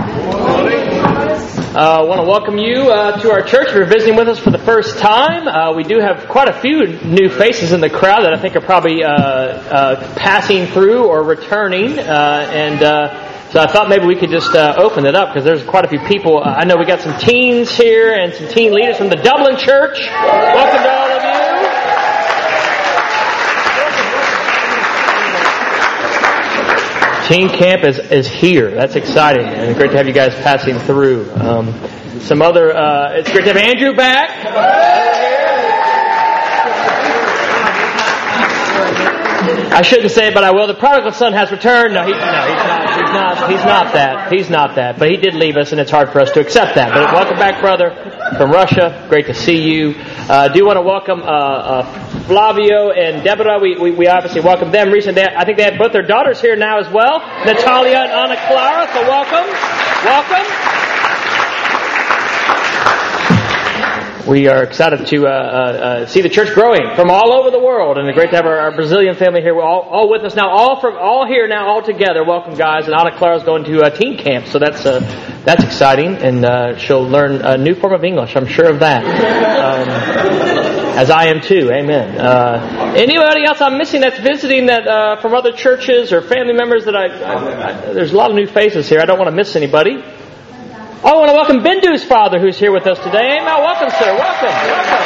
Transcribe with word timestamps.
uh, 1.75 2.05
want 2.05 2.21
to 2.21 2.27
welcome 2.27 2.57
you 2.57 2.89
uh, 2.89 3.19
to 3.19 3.29
our 3.29 3.41
church. 3.41 3.67
If 3.67 3.75
you're 3.75 3.85
visiting 3.85 4.15
with 4.15 4.29
us 4.29 4.39
for 4.39 4.51
the 4.51 4.57
first 4.57 4.99
time, 4.99 5.49
uh, 5.49 5.73
we 5.73 5.83
do 5.83 5.99
have 5.99 6.29
quite 6.29 6.47
a 6.47 6.53
few 6.61 6.87
new 7.03 7.27
faces 7.27 7.73
in 7.73 7.81
the 7.81 7.89
crowd 7.89 8.23
that 8.23 8.33
I 8.33 8.39
think 8.39 8.55
are 8.55 8.61
probably 8.61 9.03
uh, 9.03 9.11
uh, 9.11 10.15
passing 10.15 10.65
through 10.67 11.07
or 11.07 11.23
returning. 11.25 11.99
Uh, 11.99 12.47
and 12.53 12.79
so 13.51 13.59
I 13.59 13.67
thought 13.67 13.89
maybe 13.89 14.05
we 14.05 14.15
could 14.15 14.29
just 14.29 14.55
open 14.55 15.05
it 15.05 15.13
up 15.13 15.33
because 15.33 15.43
there's 15.43 15.65
quite 15.65 15.83
a 15.83 15.89
few 15.89 15.99
people. 16.07 16.41
I 16.41 16.63
know 16.63 16.77
we 16.77 16.85
got 16.85 17.01
some 17.01 17.19
teens 17.19 17.69
here 17.69 18.13
and 18.13 18.33
some 18.33 18.47
teen 18.47 18.73
leaders 18.73 18.95
from 18.95 19.09
the 19.09 19.17
Dublin 19.17 19.57
Church. 19.57 19.99
Welcome 19.99 20.83
to 20.83 20.89
all 20.89 21.11
of 21.11 21.23
you. 21.25 21.31
Teen 27.27 27.49
Camp 27.49 27.83
is, 27.83 27.99
is 27.99 28.27
here. 28.27 28.71
That's 28.71 28.95
exciting 28.95 29.45
and 29.45 29.75
great 29.75 29.91
to 29.91 29.97
have 29.97 30.07
you 30.07 30.13
guys 30.13 30.33
passing 30.35 30.79
through. 30.79 31.31
Um, 31.31 31.73
some 32.21 32.41
other, 32.41 32.75
uh, 32.75 33.13
it's 33.13 33.31
great 33.31 33.45
to 33.45 33.53
have 33.53 33.57
Andrew 33.57 33.95
back. 33.95 35.10
I 39.71 39.83
shouldn't 39.83 40.11
say 40.11 40.27
it, 40.27 40.33
but 40.33 40.43
I 40.43 40.51
will. 40.51 40.67
The 40.67 40.73
prodigal 40.73 41.13
son 41.13 41.31
has 41.31 41.49
returned. 41.49 41.93
No, 41.93 42.03
he, 42.03 42.11
no, 42.11 42.17
he's 42.17 42.23
not. 42.25 42.89
He's 42.99 43.13
not. 43.13 43.51
He's 43.51 43.63
not 43.63 43.93
that. 43.93 44.31
He's 44.33 44.49
not 44.49 44.75
that. 44.75 44.99
But 44.99 45.09
he 45.09 45.15
did 45.15 45.33
leave 45.33 45.55
us, 45.55 45.71
and 45.71 45.79
it's 45.79 45.89
hard 45.89 46.11
for 46.11 46.19
us 46.19 46.29
to 46.31 46.41
accept 46.41 46.75
that. 46.75 46.93
But 46.93 47.13
welcome 47.13 47.37
back, 47.37 47.61
brother, 47.61 47.91
from 48.37 48.51
Russia. 48.51 49.05
Great 49.07 49.27
to 49.27 49.33
see 49.33 49.61
you. 49.61 49.95
Uh, 49.97 50.49
do 50.49 50.65
want 50.65 50.75
to 50.75 50.81
welcome 50.81 51.21
uh, 51.21 51.25
uh, 51.25 52.09
Flavio 52.23 52.91
and 52.91 53.23
Deborah. 53.23 53.59
We, 53.59 53.77
we, 53.77 53.91
we, 53.91 54.07
obviously 54.07 54.41
welcome 54.41 54.71
them. 54.71 54.91
Recently, 54.91 55.23
I 55.23 55.45
think 55.45 55.57
they 55.57 55.63
have 55.63 55.79
both 55.79 55.93
their 55.93 56.03
daughters 56.03 56.41
here 56.41 56.57
now 56.57 56.79
as 56.79 56.91
well, 56.91 57.19
Natalia 57.45 57.97
and 57.97 58.11
Ana 58.11 58.35
Clara. 58.47 58.87
So 58.93 59.01
welcome, 59.03 59.47
welcome. 60.03 60.70
We 64.27 64.47
are 64.47 64.63
excited 64.63 65.07
to 65.07 65.25
uh, 65.25 65.29
uh, 65.29 65.33
uh, 65.33 66.05
see 66.05 66.21
the 66.21 66.29
church 66.29 66.53
growing 66.53 66.95
from 66.95 67.09
all 67.09 67.33
over 67.33 67.49
the 67.49 67.59
world, 67.59 67.97
and 67.97 68.07
it's 68.07 68.15
great 68.15 68.29
to 68.29 68.35
have 68.35 68.45
our, 68.45 68.57
our 68.57 68.75
Brazilian 68.75 69.15
family 69.15 69.41
here. 69.41 69.55
We're 69.55 69.63
all, 69.63 69.81
all, 69.81 70.09
with 70.09 70.23
us 70.23 70.35
now, 70.35 70.49
all 70.49 70.79
from 70.79 70.97
all 70.97 71.25
here 71.25 71.47
now, 71.47 71.67
all 71.67 71.81
together. 71.81 72.23
Welcome, 72.23 72.55
guys! 72.55 72.85
And 72.85 72.93
Ana 72.93 73.17
Clara 73.17 73.37
is 73.37 73.43
going 73.43 73.63
to 73.65 73.81
a 73.81 73.89
teen 73.89 74.17
camp, 74.17 74.47
so 74.47 74.59
that's 74.59 74.85
uh, 74.85 74.99
that's 75.43 75.63
exciting, 75.63 76.17
and 76.17 76.45
uh, 76.45 76.77
she'll 76.77 77.07
learn 77.07 77.41
a 77.41 77.57
new 77.57 77.73
form 77.73 77.93
of 77.93 78.03
English. 78.03 78.35
I'm 78.35 78.47
sure 78.47 78.69
of 78.69 78.79
that, 78.79 79.03
um, 79.03 79.89
as 80.97 81.09
I 81.09 81.25
am 81.27 81.41
too. 81.41 81.71
Amen. 81.71 82.19
Uh, 82.19 82.93
anybody 82.95 83.45
else 83.45 83.61
I'm 83.61 83.77
missing 83.77 84.01
that's 84.01 84.19
visiting 84.19 84.67
that 84.67 85.21
from 85.21 85.33
other 85.33 85.51
churches 85.51 86.13
or 86.13 86.21
family 86.21 86.53
members 86.53 86.85
that 86.85 86.95
I, 86.95 87.07
I, 87.07 87.69
I, 87.69 87.93
there's 87.93 88.13
a 88.13 88.17
lot 88.17 88.29
of 88.29 88.35
new 88.35 88.47
faces 88.47 88.87
here. 88.87 88.99
I 88.99 89.05
don't 89.05 89.17
want 89.17 89.29
to 89.29 89.35
miss 89.35 89.55
anybody. 89.55 90.03
I 91.03 91.15
want 91.15 91.29
to 91.29 91.33
welcome 91.33 91.63
Bindu's 91.63 92.03
father 92.03 92.39
who's 92.39 92.59
here 92.59 92.71
with 92.71 92.85
us 92.85 92.99
today. 92.99 93.39
Amen. 93.39 93.45
Welcome, 93.45 93.89
sir. 93.89 94.13
Welcome. 94.13 94.53
Welcome. 94.53 95.01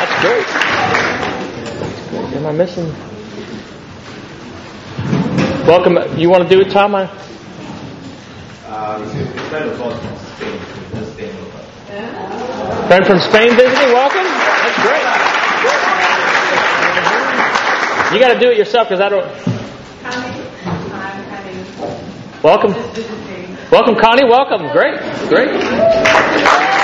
That's 0.00 0.16
great. 0.24 0.48
Am 2.34 2.46
I 2.46 2.52
missing? 2.52 2.88
Welcome. 5.66 6.18
You 6.18 6.30
want 6.30 6.48
to 6.48 6.48
do 6.48 6.62
it, 6.62 6.70
Tom? 6.70 6.94
I... 6.94 7.06
Friend 12.88 13.06
from 13.06 13.18
Spain 13.20 13.56
visiting. 13.56 13.92
Welcome. 13.92 14.24
That's 14.24 14.80
great. 14.80 15.04
You 18.14 18.20
got 18.20 18.32
to 18.32 18.40
do 18.40 18.48
it 18.50 18.56
yourself 18.56 18.88
because 18.88 19.02
I 19.02 19.10
don't. 19.10 20.41
Welcome. 22.42 22.72
Welcome, 23.70 23.94
Connie. 24.02 24.24
Welcome. 24.24 24.72
Great. 24.72 24.98
Great. 25.28 26.81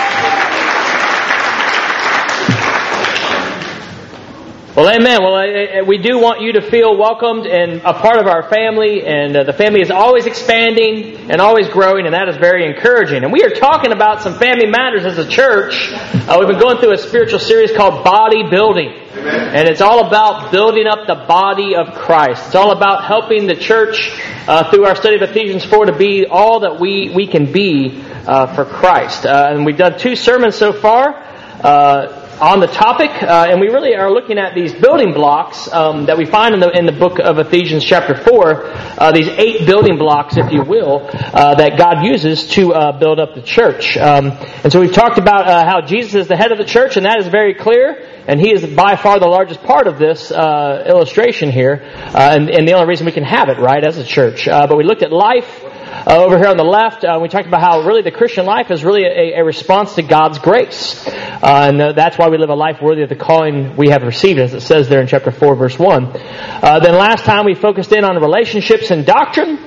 Well, 4.78 4.90
amen. 4.90 5.24
Well, 5.24 5.86
we 5.86 5.98
do 5.98 6.20
want 6.20 6.40
you 6.40 6.52
to 6.52 6.62
feel 6.62 6.96
welcomed 6.96 7.46
and 7.46 7.82
a 7.82 7.94
part 7.94 8.20
of 8.20 8.28
our 8.28 8.48
family, 8.48 9.04
and 9.04 9.36
uh, 9.36 9.42
the 9.42 9.52
family 9.52 9.80
is 9.80 9.90
always 9.90 10.26
expanding 10.26 11.32
and 11.32 11.40
always 11.40 11.66
growing, 11.66 12.06
and 12.06 12.14
that 12.14 12.28
is 12.28 12.36
very 12.36 12.64
encouraging. 12.64 13.24
And 13.24 13.32
we 13.32 13.42
are 13.42 13.50
talking 13.50 13.90
about 13.90 14.22
some 14.22 14.38
family 14.38 14.66
matters 14.66 15.04
as 15.04 15.18
a 15.18 15.28
church. 15.28 15.90
Uh, 15.92 16.36
we've 16.38 16.46
been 16.46 16.60
going 16.60 16.78
through 16.78 16.92
a 16.92 16.98
spiritual 16.98 17.40
series 17.40 17.72
called 17.72 18.04
Body 18.04 18.48
Building. 18.48 18.90
And 19.16 19.68
it's 19.68 19.80
all 19.80 20.06
about 20.06 20.52
building 20.52 20.86
up 20.86 21.08
the 21.08 21.24
body 21.26 21.74
of 21.74 21.94
Christ. 21.94 22.46
It's 22.46 22.54
all 22.54 22.70
about 22.70 23.02
helping 23.02 23.48
the 23.48 23.56
church 23.56 24.12
uh, 24.46 24.70
through 24.70 24.84
our 24.84 24.94
study 24.94 25.16
of 25.16 25.22
Ephesians 25.22 25.64
4 25.64 25.86
to 25.86 25.98
be 25.98 26.26
all 26.26 26.60
that 26.60 26.78
we, 26.78 27.10
we 27.12 27.26
can 27.26 27.50
be 27.50 28.00
uh, 28.28 28.54
for 28.54 28.64
Christ. 28.64 29.26
Uh, 29.26 29.48
and 29.50 29.66
we've 29.66 29.76
done 29.76 29.98
two 29.98 30.14
sermons 30.14 30.54
so 30.54 30.72
far 30.72 31.24
uh, 31.64 32.17
on 32.40 32.60
the 32.60 32.66
topic, 32.68 33.10
uh, 33.10 33.48
and 33.50 33.60
we 33.60 33.66
really 33.66 33.94
are 33.96 34.10
looking 34.10 34.38
at 34.38 34.54
these 34.54 34.72
building 34.72 35.12
blocks 35.12 35.70
um, 35.72 36.06
that 36.06 36.16
we 36.16 36.24
find 36.24 36.54
in 36.54 36.60
the, 36.60 36.70
in 36.70 36.86
the 36.86 36.92
book 36.92 37.18
of 37.18 37.38
Ephesians, 37.38 37.84
chapter 37.84 38.14
4, 38.14 38.64
uh, 38.64 39.12
these 39.12 39.28
eight 39.28 39.66
building 39.66 39.98
blocks, 39.98 40.36
if 40.36 40.52
you 40.52 40.62
will, 40.62 41.08
uh, 41.12 41.56
that 41.56 41.76
God 41.76 42.04
uses 42.04 42.46
to 42.50 42.72
uh, 42.72 42.98
build 42.98 43.18
up 43.18 43.34
the 43.34 43.42
church. 43.42 43.96
Um, 43.96 44.30
and 44.62 44.72
so 44.72 44.80
we've 44.80 44.92
talked 44.92 45.18
about 45.18 45.48
uh, 45.48 45.64
how 45.64 45.80
Jesus 45.80 46.14
is 46.14 46.28
the 46.28 46.36
head 46.36 46.52
of 46.52 46.58
the 46.58 46.64
church, 46.64 46.96
and 46.96 47.06
that 47.06 47.18
is 47.18 47.26
very 47.26 47.54
clear, 47.54 48.06
and 48.28 48.40
he 48.40 48.52
is 48.52 48.64
by 48.64 48.94
far 48.94 49.18
the 49.18 49.26
largest 49.26 49.62
part 49.64 49.88
of 49.88 49.98
this 49.98 50.30
uh, 50.30 50.84
illustration 50.86 51.50
here, 51.50 51.82
and, 52.14 52.50
and, 52.50 52.68
the 52.68 52.74
only 52.74 52.86
reason 52.86 53.06
we 53.06 53.12
can 53.12 53.24
have 53.24 53.48
it, 53.48 53.58
right, 53.58 53.84
as 53.84 53.98
a 53.98 54.04
church. 54.04 54.46
but 54.46 54.76
we 54.76 54.84
looked 54.84 55.02
at 55.02 55.10
life, 55.10 55.64
uh, 56.06 56.24
over 56.24 56.38
here 56.38 56.46
on 56.46 56.56
the 56.56 56.64
left, 56.64 57.04
uh, 57.04 57.18
we 57.20 57.28
talked 57.28 57.48
about 57.48 57.60
how 57.60 57.82
really 57.82 58.02
the 58.02 58.12
Christian 58.12 58.46
life 58.46 58.70
is 58.70 58.84
really 58.84 59.04
a, 59.04 59.40
a 59.40 59.44
response 59.44 59.94
to 59.96 60.02
God's 60.02 60.38
grace. 60.38 61.06
Uh, 61.06 61.68
and 61.68 61.80
uh, 61.80 61.92
that's 61.92 62.16
why 62.16 62.28
we 62.28 62.38
live 62.38 62.50
a 62.50 62.54
life 62.54 62.80
worthy 62.80 63.02
of 63.02 63.08
the 63.08 63.16
calling 63.16 63.76
we 63.76 63.88
have 63.88 64.02
received, 64.02 64.38
as 64.38 64.54
it 64.54 64.60
says 64.60 64.88
there 64.88 65.00
in 65.00 65.08
chapter 65.08 65.32
4, 65.32 65.56
verse 65.56 65.78
1. 65.78 66.04
Uh, 66.04 66.80
then 66.80 66.94
last 66.94 67.24
time 67.24 67.44
we 67.44 67.54
focused 67.54 67.92
in 67.92 68.04
on 68.04 68.20
relationships 68.22 68.90
and 68.90 69.04
doctrine. 69.04 69.58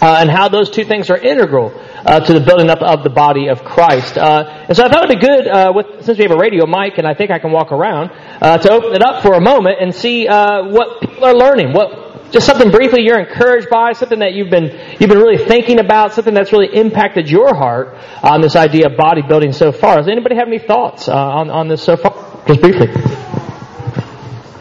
Uh, 0.00 0.18
and 0.20 0.30
how 0.30 0.48
those 0.48 0.70
two 0.70 0.84
things 0.84 1.10
are 1.10 1.16
integral 1.16 1.72
uh, 2.06 2.20
to 2.20 2.32
the 2.32 2.38
building 2.38 2.70
up 2.70 2.80
of 2.82 3.02
the 3.02 3.10
body 3.10 3.48
of 3.48 3.64
Christ. 3.64 4.16
Uh, 4.16 4.64
and 4.68 4.76
so 4.76 4.84
I 4.84 4.88
thought 4.88 5.10
it'd 5.10 5.20
be 5.20 5.26
good, 5.26 5.74
with, 5.74 6.04
since 6.04 6.18
we 6.18 6.22
have 6.22 6.30
a 6.30 6.38
radio 6.38 6.66
mic 6.66 6.98
and 6.98 7.06
I 7.06 7.14
think 7.14 7.32
I 7.32 7.40
can 7.40 7.50
walk 7.50 7.72
around, 7.72 8.10
to 8.40 8.70
open 8.70 8.94
it 8.94 9.02
up 9.02 9.22
for 9.22 9.34
a 9.34 9.40
moment 9.40 9.78
and 9.80 9.92
see 9.92 10.26
what 10.28 11.00
people 11.00 11.24
are 11.24 11.34
learning, 11.34 11.72
what 11.72 12.07
just 12.30 12.46
something 12.46 12.70
briefly 12.70 13.02
you're 13.02 13.18
encouraged 13.18 13.68
by, 13.70 13.92
something 13.92 14.18
that 14.18 14.32
you've 14.34 14.50
been 14.50 14.96
you've 15.00 15.08
been 15.08 15.18
really 15.18 15.38
thinking 15.38 15.80
about, 15.80 16.12
something 16.12 16.34
that's 16.34 16.52
really 16.52 16.74
impacted 16.74 17.30
your 17.30 17.54
heart 17.54 17.96
on 18.22 18.40
this 18.40 18.56
idea 18.56 18.86
of 18.86 18.92
bodybuilding 18.92 19.54
so 19.54 19.72
far. 19.72 19.96
Does 19.96 20.08
anybody 20.08 20.36
have 20.36 20.48
any 20.48 20.58
thoughts 20.58 21.08
uh, 21.08 21.14
on 21.14 21.50
on 21.50 21.68
this 21.68 21.82
so 21.82 21.96
far? 21.96 22.12
Just 22.46 22.60
briefly. 22.60 22.88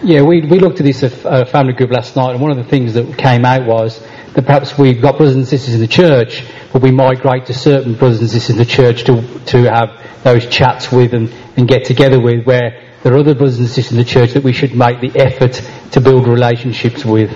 Yeah, 0.04 0.22
we 0.22 0.42
we 0.42 0.60
looked 0.60 0.80
at 0.80 0.86
this 0.86 1.02
family 1.52 1.74
group 1.74 1.92
last 1.92 2.16
night, 2.16 2.32
and 2.32 2.42
one 2.42 2.52
of 2.52 2.58
the 2.58 2.64
things 2.64 2.94
that 2.94 3.18
came 3.18 3.44
out 3.44 3.66
was 3.66 4.00
that 4.34 4.46
perhaps 4.46 4.78
we've 4.78 5.02
got 5.02 5.18
brothers 5.18 5.36
and 5.36 5.48
sisters 5.48 5.74
in 5.74 5.82
the 5.82 5.88
church, 5.88 6.46
but 6.72 6.82
we 6.82 6.92
migrate 6.92 7.48
to 7.48 7.54
certain 7.54 7.96
brothers 7.96 8.22
and 8.22 8.30
sisters 8.30 8.52
in 8.52 8.58
the 8.58 8.66
church 8.66 9.04
to 9.06 9.22
to 9.48 9.64
have 9.64 10.24
those 10.24 10.48
chats 10.48 10.92
with 10.92 11.14
and, 11.14 11.34
and 11.58 11.68
get 11.68 11.86
together 11.86 12.20
with, 12.20 12.46
where 12.46 12.84
there 13.04 13.14
are 13.14 13.18
other 13.18 13.36
brothers 13.36 13.60
and 13.60 13.68
sisters 13.68 13.92
in 13.92 13.98
the 13.98 14.06
church 14.06 14.34
that 14.34 14.44
we 14.44 14.54
should 14.54 14.76
make 14.76 15.02
the 15.02 15.20
effort 15.20 15.62
to 15.92 16.00
build 16.00 16.28
relationships 16.28 17.04
with. 17.04 17.32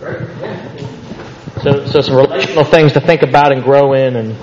So, 0.00 1.84
so 1.86 2.00
some 2.00 2.16
relational 2.16 2.64
things 2.64 2.94
to 2.94 3.00
think 3.00 3.22
about 3.22 3.52
and 3.52 3.62
grow 3.62 3.92
in, 3.92 4.16
and 4.16 4.34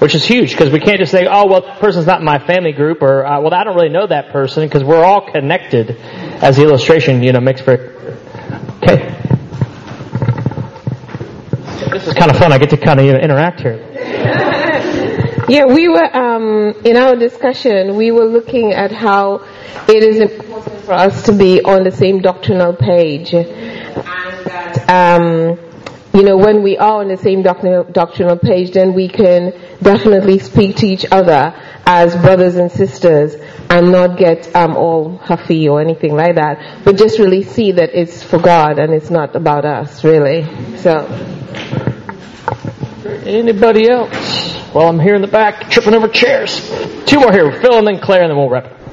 which 0.00 0.14
is 0.14 0.24
huge 0.24 0.52
because 0.52 0.70
we 0.70 0.78
can't 0.78 0.98
just 0.98 1.10
say, 1.10 1.26
"Oh, 1.28 1.46
well, 1.46 1.62
the 1.62 1.72
person's 1.80 2.06
not 2.06 2.22
my 2.22 2.38
family 2.38 2.70
group," 2.70 3.02
or 3.02 3.26
uh, 3.26 3.40
"Well, 3.40 3.52
I 3.52 3.64
don't 3.64 3.74
really 3.74 3.88
know 3.88 4.06
that 4.06 4.30
person," 4.30 4.64
because 4.64 4.84
we're 4.84 5.02
all 5.02 5.32
connected, 5.32 5.96
as 6.42 6.56
the 6.56 6.62
illustration 6.62 7.24
you 7.24 7.32
know 7.32 7.40
makes 7.40 7.60
for. 7.60 7.72
Okay. 8.82 9.10
This 11.90 12.06
is 12.06 12.14
kind 12.14 12.30
of 12.30 12.36
fun. 12.36 12.52
I 12.52 12.58
get 12.58 12.70
to 12.70 12.76
kind 12.76 13.00
of 13.00 13.06
interact 13.06 13.60
here. 13.60 13.90
Yeah, 15.46 15.66
we 15.66 15.88
were 15.88 16.16
um, 16.16 16.72
in 16.86 16.96
our 16.96 17.16
discussion. 17.16 17.96
We 17.96 18.10
were 18.12 18.24
looking 18.24 18.72
at 18.72 18.90
how 18.92 19.44
it 19.86 20.02
is 20.02 20.18
important 20.18 20.80
for 20.86 20.92
us 20.94 21.24
to 21.24 21.32
be 21.32 21.60
on 21.62 21.84
the 21.84 21.90
same 21.90 22.22
doctrinal 22.22 22.72
page, 22.72 23.34
um, 24.88 25.58
you 26.14 26.22
know, 26.22 26.36
when 26.36 26.62
we 26.62 26.78
are 26.78 27.00
on 27.00 27.08
the 27.08 27.16
same 27.16 27.42
doctrinal, 27.42 28.38
page, 28.38 28.70
then 28.70 28.94
we 28.94 29.08
can 29.08 29.52
definitely 29.82 30.38
speak 30.38 30.76
to 30.76 30.86
each 30.86 31.04
other 31.10 31.52
as 31.84 32.14
brothers 32.14 32.54
and 32.54 32.70
sisters 32.70 33.34
and 33.68 33.90
not 33.90 34.16
get 34.16 34.54
um, 34.54 34.76
all 34.76 35.16
huffy 35.18 35.68
or 35.68 35.80
anything 35.80 36.14
like 36.14 36.36
that, 36.36 36.84
but 36.84 36.96
just 36.96 37.18
really 37.18 37.42
see 37.42 37.72
that 37.72 37.90
it's 37.92 38.22
for 38.22 38.38
God 38.38 38.78
and 38.78 38.94
it's 38.94 39.10
not 39.10 39.34
about 39.34 39.64
us, 39.64 40.04
really. 40.04 40.44
So. 40.78 41.04
Anybody 43.26 43.90
else? 43.90 44.54
Well, 44.72 44.88
I'm 44.88 45.00
here 45.00 45.16
in 45.16 45.22
the 45.22 45.28
back, 45.28 45.68
tripping 45.70 45.94
over 45.94 46.08
chairs. 46.08 46.60
Two 47.06 47.20
more 47.20 47.32
here, 47.32 47.50
Phil 47.60 47.78
and 47.78 47.86
then 47.86 48.00
Claire, 48.00 48.22
and 48.22 48.30
then 48.30 48.36
we'll 48.36 48.50
wrap 48.50 48.66
it. 48.66 48.83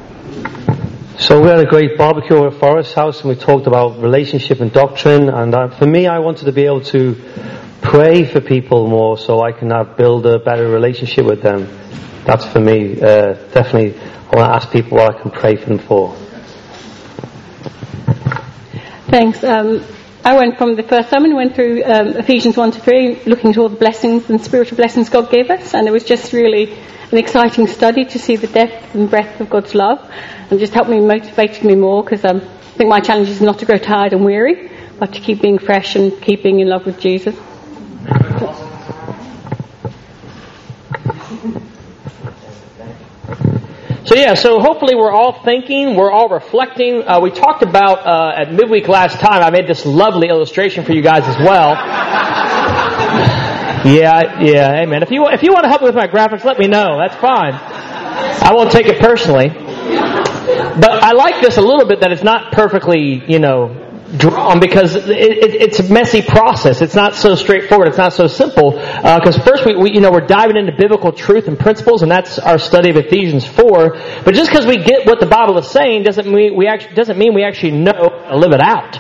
So 1.18 1.42
we 1.42 1.50
had 1.50 1.60
a 1.60 1.66
great 1.66 1.98
barbecue 1.98 2.46
at 2.46 2.54
Forest 2.54 2.96
House 2.96 3.22
and 3.22 3.30
we 3.30 3.36
talked 3.36 3.68
about 3.68 4.02
relationship 4.02 4.62
and 4.62 4.72
doctrine 4.72 5.30
and 5.30 5.74
for 5.74 5.86
me 5.86 6.08
I 6.08 6.20
wanted 6.20 6.46
to 6.46 6.52
be 6.52 6.66
able 6.66 6.82
to 6.86 7.16
pray 7.82 8.26
for 8.26 8.40
people 8.40 8.88
more 8.88 9.18
so 9.18 9.42
I 9.42 9.52
can 9.52 9.70
have, 9.72 9.98
build 9.98 10.26
a 10.26 10.40
better 10.40 10.68
relationship 10.68 11.26
with 11.26 11.42
them. 11.42 11.68
That's 12.26 12.46
for 12.46 12.60
me, 12.60 12.94
uh, 13.02 13.34
definitely 13.52 14.00
I 14.00 14.36
want 14.36 14.50
to 14.50 14.56
ask 14.56 14.72
people 14.72 14.98
what 14.98 15.16
I 15.16 15.22
can 15.22 15.32
pray 15.32 15.58
for 15.58 15.66
them 15.66 15.80
for. 15.80 16.16
Thanks. 19.10 19.44
Um, 19.44 19.84
I 20.24 20.38
went 20.38 20.58
from 20.58 20.76
the 20.76 20.84
first 20.84 21.10
sermon, 21.10 21.36
went 21.36 21.56
through 21.56 21.84
um, 21.84 22.08
Ephesians 22.10 22.56
1 22.56 22.72
to 22.72 22.80
3, 22.80 23.24
looking 23.26 23.52
at 23.52 23.58
all 23.58 23.68
the 23.68 23.76
blessings 23.76 24.30
and 24.30 24.42
spiritual 24.42 24.78
blessings 24.78 25.10
God 25.10 25.30
gave 25.30 25.50
us, 25.50 25.74
and 25.74 25.88
it 25.88 25.92
was 25.92 26.06
just 26.06 26.32
really 26.32 26.72
an 27.12 27.18
exciting 27.18 27.68
study 27.68 28.06
to 28.06 28.18
see 28.18 28.38
the 28.38 28.48
depth 28.48 28.96
and 28.96 29.10
breadth 29.10 29.42
of 29.42 29.50
God's 29.50 29.76
love, 29.76 30.00
and 30.52 30.60
just 30.60 30.74
helped 30.74 30.90
me, 30.90 31.00
motivated 31.00 31.64
me 31.64 31.76
more, 31.76 32.04
because 32.04 32.26
um, 32.26 32.42
I 32.42 32.78
think 32.78 32.90
my 32.90 33.00
challenge 33.00 33.30
is 33.30 33.42
not 33.42 33.60
to 33.60 33.66
grow 33.66 33.78
tired 33.78 34.12
and 34.12 34.26
weary, 34.26 34.70
but 35.00 35.14
to 35.14 35.20
keep 35.22 35.42
being 35.42 35.58
fresh 35.58 35.96
and 35.96 36.22
keep 36.22 36.44
being 36.44 36.60
in 36.60 36.68
love 36.68 36.86
with 36.86 37.00
Jesus. 37.00 37.36
So 44.04 44.18
yeah, 44.18 44.34
so 44.34 44.60
hopefully 44.60 44.96
we're 44.96 45.12
all 45.12 45.42
thinking, 45.44 45.96
we're 45.96 46.12
all 46.12 46.28
reflecting. 46.28 47.08
Uh, 47.08 47.22
we 47.22 47.32
talked 47.32 47.64
about 47.64 48.06
uh, 48.06 48.42
at 48.42 48.52
midweek 48.52 48.90
last 48.90 49.22
time. 49.22 49.42
I 49.42 49.52
made 49.52 49.68
this 49.68 49.86
lovely 49.86 50.28
illustration 50.28 50.84
for 50.84 50.92
you 50.92 51.02
guys 51.02 51.24
as 51.24 51.38
well. 51.38 51.76
yeah, 53.86 54.42
yeah, 54.42 54.86
man. 54.86 55.02
If 55.02 55.12
you 55.12 55.26
if 55.30 55.44
you 55.44 55.54
want 55.54 55.64
to 55.64 55.70
help 55.70 55.82
me 55.82 55.86
with 55.86 55.96
my 55.96 56.08
graphics, 56.08 56.44
let 56.44 56.60
me 56.60 56.68
know. 56.68 56.98
That's 57.00 57.16
fine. 57.22 57.54
I 57.54 58.54
won't 58.54 58.72
take 58.72 58.88
it 58.88 59.00
personally. 59.00 59.61
But 60.80 61.04
I 61.04 61.12
like 61.14 61.42
this 61.42 61.58
a 61.58 61.62
little 61.62 61.86
bit 61.86 62.02
that 62.02 62.12
it's 62.12 62.24
not 62.24 62.52
perfectly, 62.54 63.24
you 63.28 63.40
know, 63.40 63.92
drawn 64.18 64.60
because 64.60 64.96
it, 64.96 65.10
it, 65.10 65.56
it's 65.56 65.80
a 65.80 65.92
messy 65.92 66.22
process. 66.22 66.82
It's 66.82 66.96
not 66.96 67.16
so 67.16 67.36
straightforward. 67.36 67.88
It's 67.88 67.98
not 67.98 68.14
so 68.14 68.28
simple. 68.28 68.72
Because 68.72 69.38
uh, 69.38 69.44
first, 69.44 69.66
we, 69.66 69.76
we, 69.76 69.94
you 69.94 70.02
know, 70.02 70.12
we're 70.12 70.28
diving 70.28 70.58
into 70.58 70.74
biblical 70.78 71.12
truth 71.12 71.48
and 71.48 71.58
principles, 71.58 72.02
and 72.02 72.12
that's 72.12 72.40
our 72.40 72.60
study 72.60 72.90
of 72.90 72.98
Ephesians 72.98 73.46
four. 73.48 73.92
But 74.24 74.34
just 74.34 74.50
because 74.50 74.66
we 74.66 74.78
get 74.78 75.06
what 75.06 75.20
the 75.20 75.28
Bible 75.28 75.58
is 75.58 75.70
saying 75.70 76.04
doesn't 76.04 76.32
mean 76.32 76.56
we 76.56 76.68
actually 76.68 76.96
doesn't 76.96 77.18
mean 77.18 77.34
we 77.34 77.44
actually 77.44 77.72
know 77.72 78.10
to 78.30 78.38
live 78.38 78.52
it 78.52 78.62
out. 78.62 78.98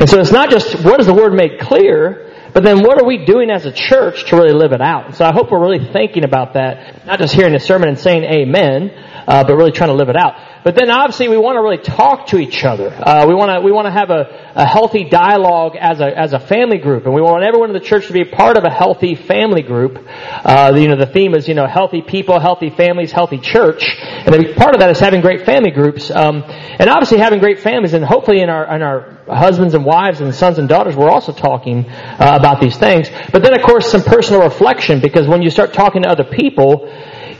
And 0.00 0.08
so 0.08 0.20
it's 0.20 0.32
not 0.32 0.50
just 0.50 0.84
what 0.84 0.98
does 0.98 1.06
the 1.06 1.14
Word 1.14 1.34
make 1.34 1.60
clear. 1.60 2.30
But 2.54 2.62
then 2.62 2.82
what 2.82 3.02
are 3.02 3.04
we 3.04 3.24
doing 3.26 3.50
as 3.50 3.66
a 3.66 3.72
church 3.72 4.26
to 4.26 4.36
really 4.36 4.52
live 4.52 4.70
it 4.70 4.80
out? 4.80 5.06
And 5.06 5.14
so 5.16 5.24
I 5.24 5.32
hope 5.32 5.50
we're 5.50 5.60
really 5.60 5.90
thinking 5.92 6.22
about 6.22 6.54
that, 6.54 7.04
not 7.04 7.18
just 7.18 7.34
hearing 7.34 7.52
the 7.52 7.58
sermon 7.58 7.88
and 7.88 7.98
saying 7.98 8.22
amen, 8.22 8.92
uh, 9.26 9.42
but 9.42 9.56
really 9.56 9.72
trying 9.72 9.90
to 9.90 9.96
live 9.96 10.08
it 10.08 10.14
out. 10.14 10.36
But 10.64 10.76
then 10.76 10.90
obviously 10.90 11.28
we 11.28 11.36
want 11.36 11.56
to 11.56 11.62
really 11.62 11.82
talk 11.82 12.28
to 12.28 12.38
each 12.38 12.64
other. 12.64 12.88
Uh, 12.88 13.26
we 13.28 13.34
want 13.34 13.50
to 13.52 13.60
we 13.60 13.70
want 13.70 13.84
to 13.84 13.92
have 13.92 14.08
a, 14.08 14.52
a 14.54 14.64
healthy 14.64 15.04
dialogue 15.04 15.76
as 15.78 16.00
a 16.00 16.06
as 16.06 16.32
a 16.32 16.40
family 16.40 16.78
group, 16.78 17.04
and 17.04 17.12
we 17.12 17.20
want 17.20 17.44
everyone 17.44 17.68
in 17.68 17.74
the 17.74 17.84
church 17.84 18.06
to 18.06 18.14
be 18.14 18.24
part 18.24 18.56
of 18.56 18.64
a 18.64 18.70
healthy 18.70 19.14
family 19.14 19.60
group. 19.60 19.98
Uh, 20.08 20.72
you 20.74 20.88
know, 20.88 20.96
the 20.96 21.04
theme 21.12 21.34
is 21.34 21.46
you 21.48 21.54
know 21.54 21.66
healthy 21.66 22.00
people, 22.00 22.40
healthy 22.40 22.70
families, 22.70 23.12
healthy 23.12 23.36
church, 23.36 23.84
and 24.00 24.56
part 24.56 24.74
of 24.74 24.80
that 24.80 24.88
is 24.88 24.98
having 24.98 25.20
great 25.20 25.44
family 25.44 25.70
groups, 25.70 26.10
um, 26.10 26.42
and 26.46 26.88
obviously 26.88 27.18
having 27.18 27.40
great 27.40 27.60
families, 27.60 27.92
and 27.92 28.02
hopefully 28.02 28.40
in 28.40 28.48
our 28.48 28.64
in 28.74 28.80
our 28.80 29.18
husbands 29.28 29.74
and 29.74 29.84
wives 29.84 30.22
and 30.22 30.34
sons 30.34 30.58
and 30.58 30.66
daughters, 30.66 30.96
we're 30.96 31.10
also 31.10 31.32
talking 31.32 31.84
uh, 31.86 32.38
about 32.40 32.62
these 32.62 32.78
things. 32.78 33.10
But 33.30 33.42
then 33.42 33.52
of 33.52 33.60
course 33.60 33.92
some 33.92 34.02
personal 34.02 34.40
reflection, 34.40 35.00
because 35.00 35.28
when 35.28 35.42
you 35.42 35.50
start 35.50 35.74
talking 35.74 36.04
to 36.04 36.08
other 36.08 36.24
people 36.24 36.88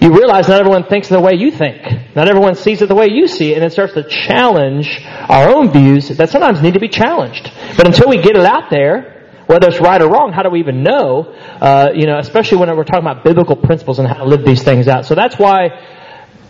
you 0.01 0.13
realize 0.13 0.49
not 0.49 0.61
everyone 0.61 0.85
thinks 0.85 1.09
the 1.09 1.21
way 1.21 1.35
you 1.35 1.51
think. 1.51 1.83
Not 2.15 2.29
everyone 2.29 2.55
sees 2.55 2.83
it 2.83 2.89
the 2.89 2.95
way 2.95 3.09
you 3.11 3.27
see 3.27 3.53
it, 3.53 3.57
and 3.57 3.65
it 3.65 3.73
starts 3.73 3.95
to 3.95 4.03
challenge 4.05 5.01
our 5.05 5.49
own 5.49 5.71
views 5.73 6.09
that 6.09 6.31
sometimes 6.31 6.63
need 6.63 6.75
to 6.75 6.81
be 6.81 6.89
challenged. 6.89 7.51
But 7.77 7.87
until 7.87 8.09
we 8.09 8.21
get 8.21 8.37
it 8.37 8.45
out 8.45 8.71
there, 8.71 9.15
whether 9.47 9.69
it's 9.69 9.81
right 9.81 10.01
or 10.01 10.11
wrong, 10.11 10.33
how 10.33 10.43
do 10.43 10.51
we 10.51 10.61
even 10.61 10.83
know? 10.83 11.25
Uh, 11.61 11.91
you 11.95 12.07
know, 12.07 12.19
especially 12.19 12.59
when 12.59 12.75
we're 12.77 12.85
talking 12.85 13.07
about 13.07 13.25
biblical 13.25 13.57
principles 13.57 13.99
and 13.99 14.09
how 14.09 14.15
to 14.15 14.25
live 14.25 14.45
these 14.45 14.63
things 14.63 14.89
out. 14.89 15.05
So 15.05 15.15
that's 15.15 15.39
why 15.39 15.69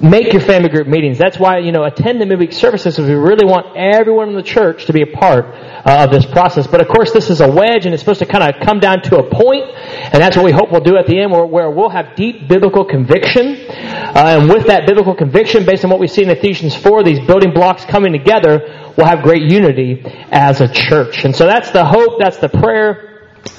make 0.00 0.32
your 0.32 0.42
family 0.42 0.68
group 0.68 0.86
meetings. 0.86 1.18
That's 1.18 1.38
why, 1.38 1.58
you 1.58 1.72
know, 1.72 1.84
attend 1.84 2.20
the 2.20 2.26
midweek 2.26 2.52
services 2.52 2.98
if 2.98 3.06
we 3.06 3.14
really 3.14 3.46
want 3.46 3.76
everyone 3.76 4.28
in 4.28 4.34
the 4.34 4.42
church 4.42 4.86
to 4.86 4.92
be 4.92 5.02
a 5.02 5.06
part 5.06 5.46
uh, 5.46 6.04
of 6.04 6.10
this 6.10 6.26
process. 6.26 6.66
But 6.66 6.80
of 6.80 6.88
course, 6.88 7.12
this 7.12 7.30
is 7.30 7.40
a 7.40 7.50
wedge 7.50 7.86
and 7.86 7.94
it's 7.94 8.02
supposed 8.02 8.18
to 8.18 8.26
kind 8.26 8.42
of 8.42 8.60
come 8.66 8.80
down 8.80 9.02
to 9.02 9.18
a 9.18 9.30
point, 9.30 9.64
and 9.64 10.22
that's 10.22 10.36
what 10.36 10.44
we 10.44 10.52
hope 10.52 10.72
we'll 10.72 10.80
do 10.80 10.96
at 10.96 11.06
the 11.06 11.20
end 11.20 11.30
where, 11.30 11.46
where 11.46 11.70
we'll 11.70 11.90
have 11.90 12.16
deep 12.16 12.48
biblical 12.48 12.84
conviction. 12.84 13.56
Uh, 13.70 14.40
and 14.40 14.48
with 14.48 14.66
that 14.66 14.86
biblical 14.86 15.14
conviction, 15.14 15.64
based 15.64 15.84
on 15.84 15.90
what 15.90 16.00
we 16.00 16.08
see 16.08 16.22
in 16.22 16.30
Ephesians 16.30 16.74
4, 16.74 17.04
these 17.04 17.20
building 17.26 17.52
blocks 17.52 17.84
coming 17.84 18.12
together, 18.12 18.92
we'll 18.96 19.06
have 19.06 19.22
great 19.22 19.50
unity 19.50 20.02
as 20.30 20.60
a 20.60 20.68
church. 20.68 21.24
And 21.24 21.34
so 21.34 21.46
that's 21.46 21.70
the 21.70 21.84
hope, 21.84 22.18
that's 22.18 22.38
the 22.38 22.48
prayer. 22.48 23.10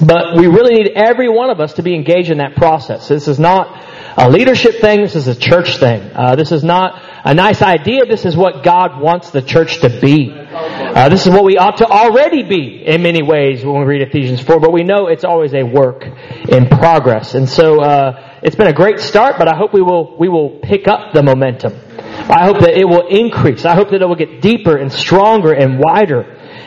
But 0.04 0.36
we 0.36 0.48
really 0.48 0.74
need 0.74 0.92
every 0.96 1.28
one 1.28 1.48
of 1.48 1.60
us 1.60 1.74
to 1.74 1.82
be 1.82 1.94
engaged 1.94 2.30
in 2.30 2.38
that 2.38 2.56
process. 2.56 3.08
This 3.08 3.28
is 3.28 3.38
not 3.38 3.84
a 4.16 4.30
leadership 4.30 4.80
thing. 4.80 5.02
This 5.02 5.14
is 5.14 5.28
a 5.28 5.34
church 5.34 5.76
thing. 5.76 6.10
Uh, 6.14 6.36
this 6.36 6.52
is 6.52 6.64
not 6.64 7.02
a 7.24 7.34
nice 7.34 7.62
idea. 7.62 8.06
This 8.06 8.24
is 8.24 8.36
what 8.36 8.64
God 8.64 9.00
wants 9.00 9.30
the 9.30 9.42
church 9.42 9.80
to 9.80 10.00
be. 10.00 10.32
Uh, 10.32 11.08
this 11.08 11.26
is 11.26 11.32
what 11.32 11.44
we 11.44 11.58
ought 11.58 11.78
to 11.78 11.86
already 11.86 12.42
be 12.42 12.84
in 12.86 13.02
many 13.02 13.22
ways 13.22 13.64
when 13.64 13.80
we 13.80 13.84
read 13.84 14.02
Ephesians 14.02 14.40
4, 14.40 14.60
but 14.60 14.72
we 14.72 14.82
know 14.84 15.08
it's 15.08 15.24
always 15.24 15.52
a 15.54 15.62
work 15.62 16.04
in 16.48 16.68
progress. 16.68 17.34
And 17.34 17.48
so, 17.48 17.80
uh, 17.80 18.26
it's 18.42 18.54
been 18.54 18.68
a 18.68 18.72
great 18.72 19.00
start, 19.00 19.36
but 19.38 19.48
I 19.48 19.56
hope 19.56 19.72
we 19.72 19.82
will, 19.82 20.16
we 20.18 20.28
will 20.28 20.60
pick 20.62 20.86
up 20.86 21.12
the 21.12 21.22
momentum. 21.22 21.72
I 21.98 22.44
hope 22.44 22.60
that 22.60 22.78
it 22.78 22.84
will 22.84 23.08
increase. 23.08 23.64
I 23.64 23.74
hope 23.74 23.90
that 23.90 24.02
it 24.02 24.06
will 24.06 24.14
get 24.14 24.40
deeper 24.40 24.76
and 24.76 24.92
stronger 24.92 25.52
and 25.52 25.78
wider 25.80 26.22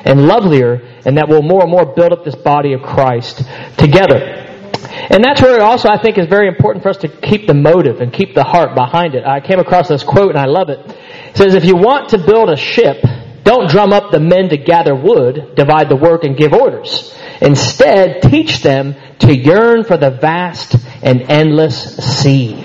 and 0.05 0.27
lovelier, 0.27 1.01
and 1.05 1.17
that 1.17 1.29
we'll 1.29 1.41
more 1.41 1.61
and 1.61 1.71
more 1.71 1.85
build 1.93 2.11
up 2.11 2.25
this 2.25 2.35
body 2.35 2.73
of 2.73 2.81
Christ 2.81 3.43
together. 3.77 4.38
And 4.83 5.23
that's 5.23 5.41
where 5.41 5.61
also 5.61 5.89
I 5.89 6.01
think 6.01 6.17
is 6.17 6.27
very 6.27 6.47
important 6.47 6.83
for 6.83 6.89
us 6.89 6.97
to 6.97 7.07
keep 7.07 7.47
the 7.47 7.53
motive 7.53 8.01
and 8.01 8.13
keep 8.13 8.35
the 8.35 8.43
heart 8.43 8.75
behind 8.75 9.15
it. 9.15 9.25
I 9.25 9.39
came 9.39 9.59
across 9.59 9.87
this 9.87 10.03
quote 10.03 10.29
and 10.29 10.37
I 10.37 10.45
love 10.45 10.69
it. 10.69 10.79
It 10.79 11.37
says, 11.37 11.55
if 11.55 11.65
you 11.65 11.75
want 11.75 12.09
to 12.09 12.17
build 12.17 12.49
a 12.49 12.57
ship, 12.57 13.03
don't 13.43 13.69
drum 13.69 13.93
up 13.93 14.11
the 14.11 14.19
men 14.19 14.49
to 14.49 14.57
gather 14.57 14.93
wood, 14.93 15.55
divide 15.55 15.89
the 15.89 15.95
work, 15.95 16.23
and 16.23 16.37
give 16.37 16.53
orders. 16.53 17.17
Instead, 17.41 18.21
teach 18.21 18.61
them 18.61 18.95
to 19.19 19.35
yearn 19.35 19.83
for 19.83 19.97
the 19.97 20.11
vast 20.11 20.75
and 21.01 21.21
endless 21.23 21.95
sea. 21.97 22.63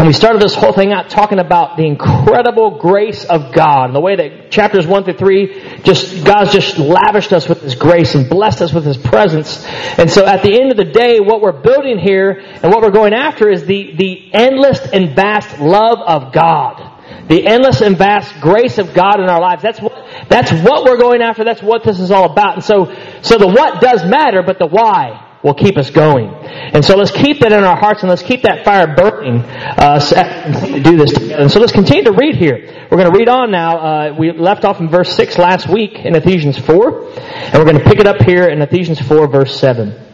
And 0.00 0.06
we 0.06 0.14
started 0.14 0.40
this 0.40 0.54
whole 0.54 0.72
thing 0.72 0.94
out 0.94 1.10
talking 1.10 1.38
about 1.38 1.76
the 1.76 1.84
incredible 1.84 2.78
grace 2.78 3.26
of 3.26 3.52
God 3.52 3.84
and 3.84 3.94
the 3.94 4.00
way 4.00 4.16
that 4.16 4.50
chapters 4.50 4.86
1 4.86 5.04
through 5.04 5.18
3 5.18 5.82
just, 5.82 6.24
God's 6.24 6.54
just 6.54 6.78
lavished 6.78 7.34
us 7.34 7.46
with 7.46 7.60
His 7.60 7.74
grace 7.74 8.14
and 8.14 8.26
blessed 8.26 8.62
us 8.62 8.72
with 8.72 8.86
His 8.86 8.96
presence. 8.96 9.62
And 9.98 10.10
so 10.10 10.24
at 10.24 10.42
the 10.42 10.58
end 10.58 10.70
of 10.70 10.78
the 10.78 10.86
day, 10.86 11.20
what 11.20 11.42
we're 11.42 11.60
building 11.60 11.98
here 11.98 12.30
and 12.30 12.72
what 12.72 12.80
we're 12.80 12.92
going 12.92 13.12
after 13.12 13.50
is 13.50 13.66
the, 13.66 13.94
the 13.94 14.32
endless 14.32 14.80
and 14.90 15.14
vast 15.14 15.60
love 15.60 15.98
of 15.98 16.32
God. 16.32 17.28
The 17.28 17.46
endless 17.46 17.82
and 17.82 17.98
vast 17.98 18.40
grace 18.40 18.78
of 18.78 18.94
God 18.94 19.20
in 19.20 19.28
our 19.28 19.38
lives. 19.38 19.60
That's 19.60 19.82
what, 19.82 19.92
that's 20.30 20.50
what 20.50 20.86
we're 20.86 20.96
going 20.96 21.20
after. 21.20 21.44
That's 21.44 21.62
what 21.62 21.84
this 21.84 22.00
is 22.00 22.10
all 22.10 22.32
about. 22.32 22.54
And 22.54 22.64
so, 22.64 22.86
so 23.20 23.36
the 23.36 23.48
what 23.48 23.82
does 23.82 24.02
matter, 24.06 24.42
but 24.42 24.58
the 24.58 24.66
why 24.66 25.26
will 25.42 25.54
keep 25.54 25.78
us 25.78 25.90
going. 25.90 26.28
And 26.28 26.84
so 26.84 26.96
let's 26.96 27.10
keep 27.10 27.40
that 27.40 27.52
in 27.52 27.64
our 27.64 27.78
hearts 27.78 28.02
and 28.02 28.10
let's 28.10 28.22
keep 28.22 28.42
that 28.42 28.64
fire 28.64 28.94
burning 28.94 29.40
uh, 29.40 29.98
to 29.98 30.82
do 30.82 30.96
this 30.96 31.12
together. 31.12 31.42
And 31.42 31.50
so 31.50 31.60
let's 31.60 31.72
continue 31.72 32.04
to 32.04 32.12
read 32.12 32.36
here. 32.36 32.86
We're 32.90 32.98
going 32.98 33.10
to 33.10 33.18
read 33.18 33.28
on 33.28 33.50
now. 33.50 33.78
Uh, 33.78 34.16
we 34.18 34.32
left 34.32 34.64
off 34.64 34.80
in 34.80 34.90
verse 34.90 35.14
6 35.16 35.38
last 35.38 35.68
week 35.68 35.94
in 35.94 36.14
Ephesians 36.14 36.58
4, 36.58 37.04
and 37.16 37.54
we're 37.54 37.64
going 37.64 37.78
to 37.78 37.84
pick 37.84 37.98
it 37.98 38.06
up 38.06 38.20
here 38.22 38.48
in 38.48 38.60
Ephesians 38.60 39.00
4, 39.00 39.28
verse 39.28 39.58
7. 39.58 40.08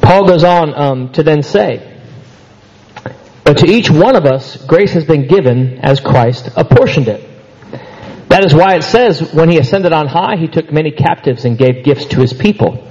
Paul 0.00 0.26
goes 0.28 0.44
on 0.44 0.74
um, 0.74 1.12
to 1.14 1.22
then 1.22 1.42
say, 1.42 2.00
But 3.42 3.58
to 3.58 3.66
each 3.66 3.90
one 3.90 4.14
of 4.14 4.26
us, 4.26 4.64
grace 4.64 4.92
has 4.92 5.04
been 5.04 5.26
given 5.26 5.78
as 5.78 5.98
Christ 5.98 6.50
apportioned 6.56 7.08
it. 7.08 7.33
That 8.28 8.44
is 8.44 8.54
why 8.54 8.76
it 8.76 8.82
says, 8.82 9.32
when 9.32 9.48
he 9.48 9.58
ascended 9.58 9.92
on 9.92 10.06
high, 10.06 10.36
he 10.36 10.48
took 10.48 10.72
many 10.72 10.90
captives 10.90 11.44
and 11.44 11.58
gave 11.58 11.84
gifts 11.84 12.06
to 12.06 12.20
his 12.20 12.32
people. 12.32 12.84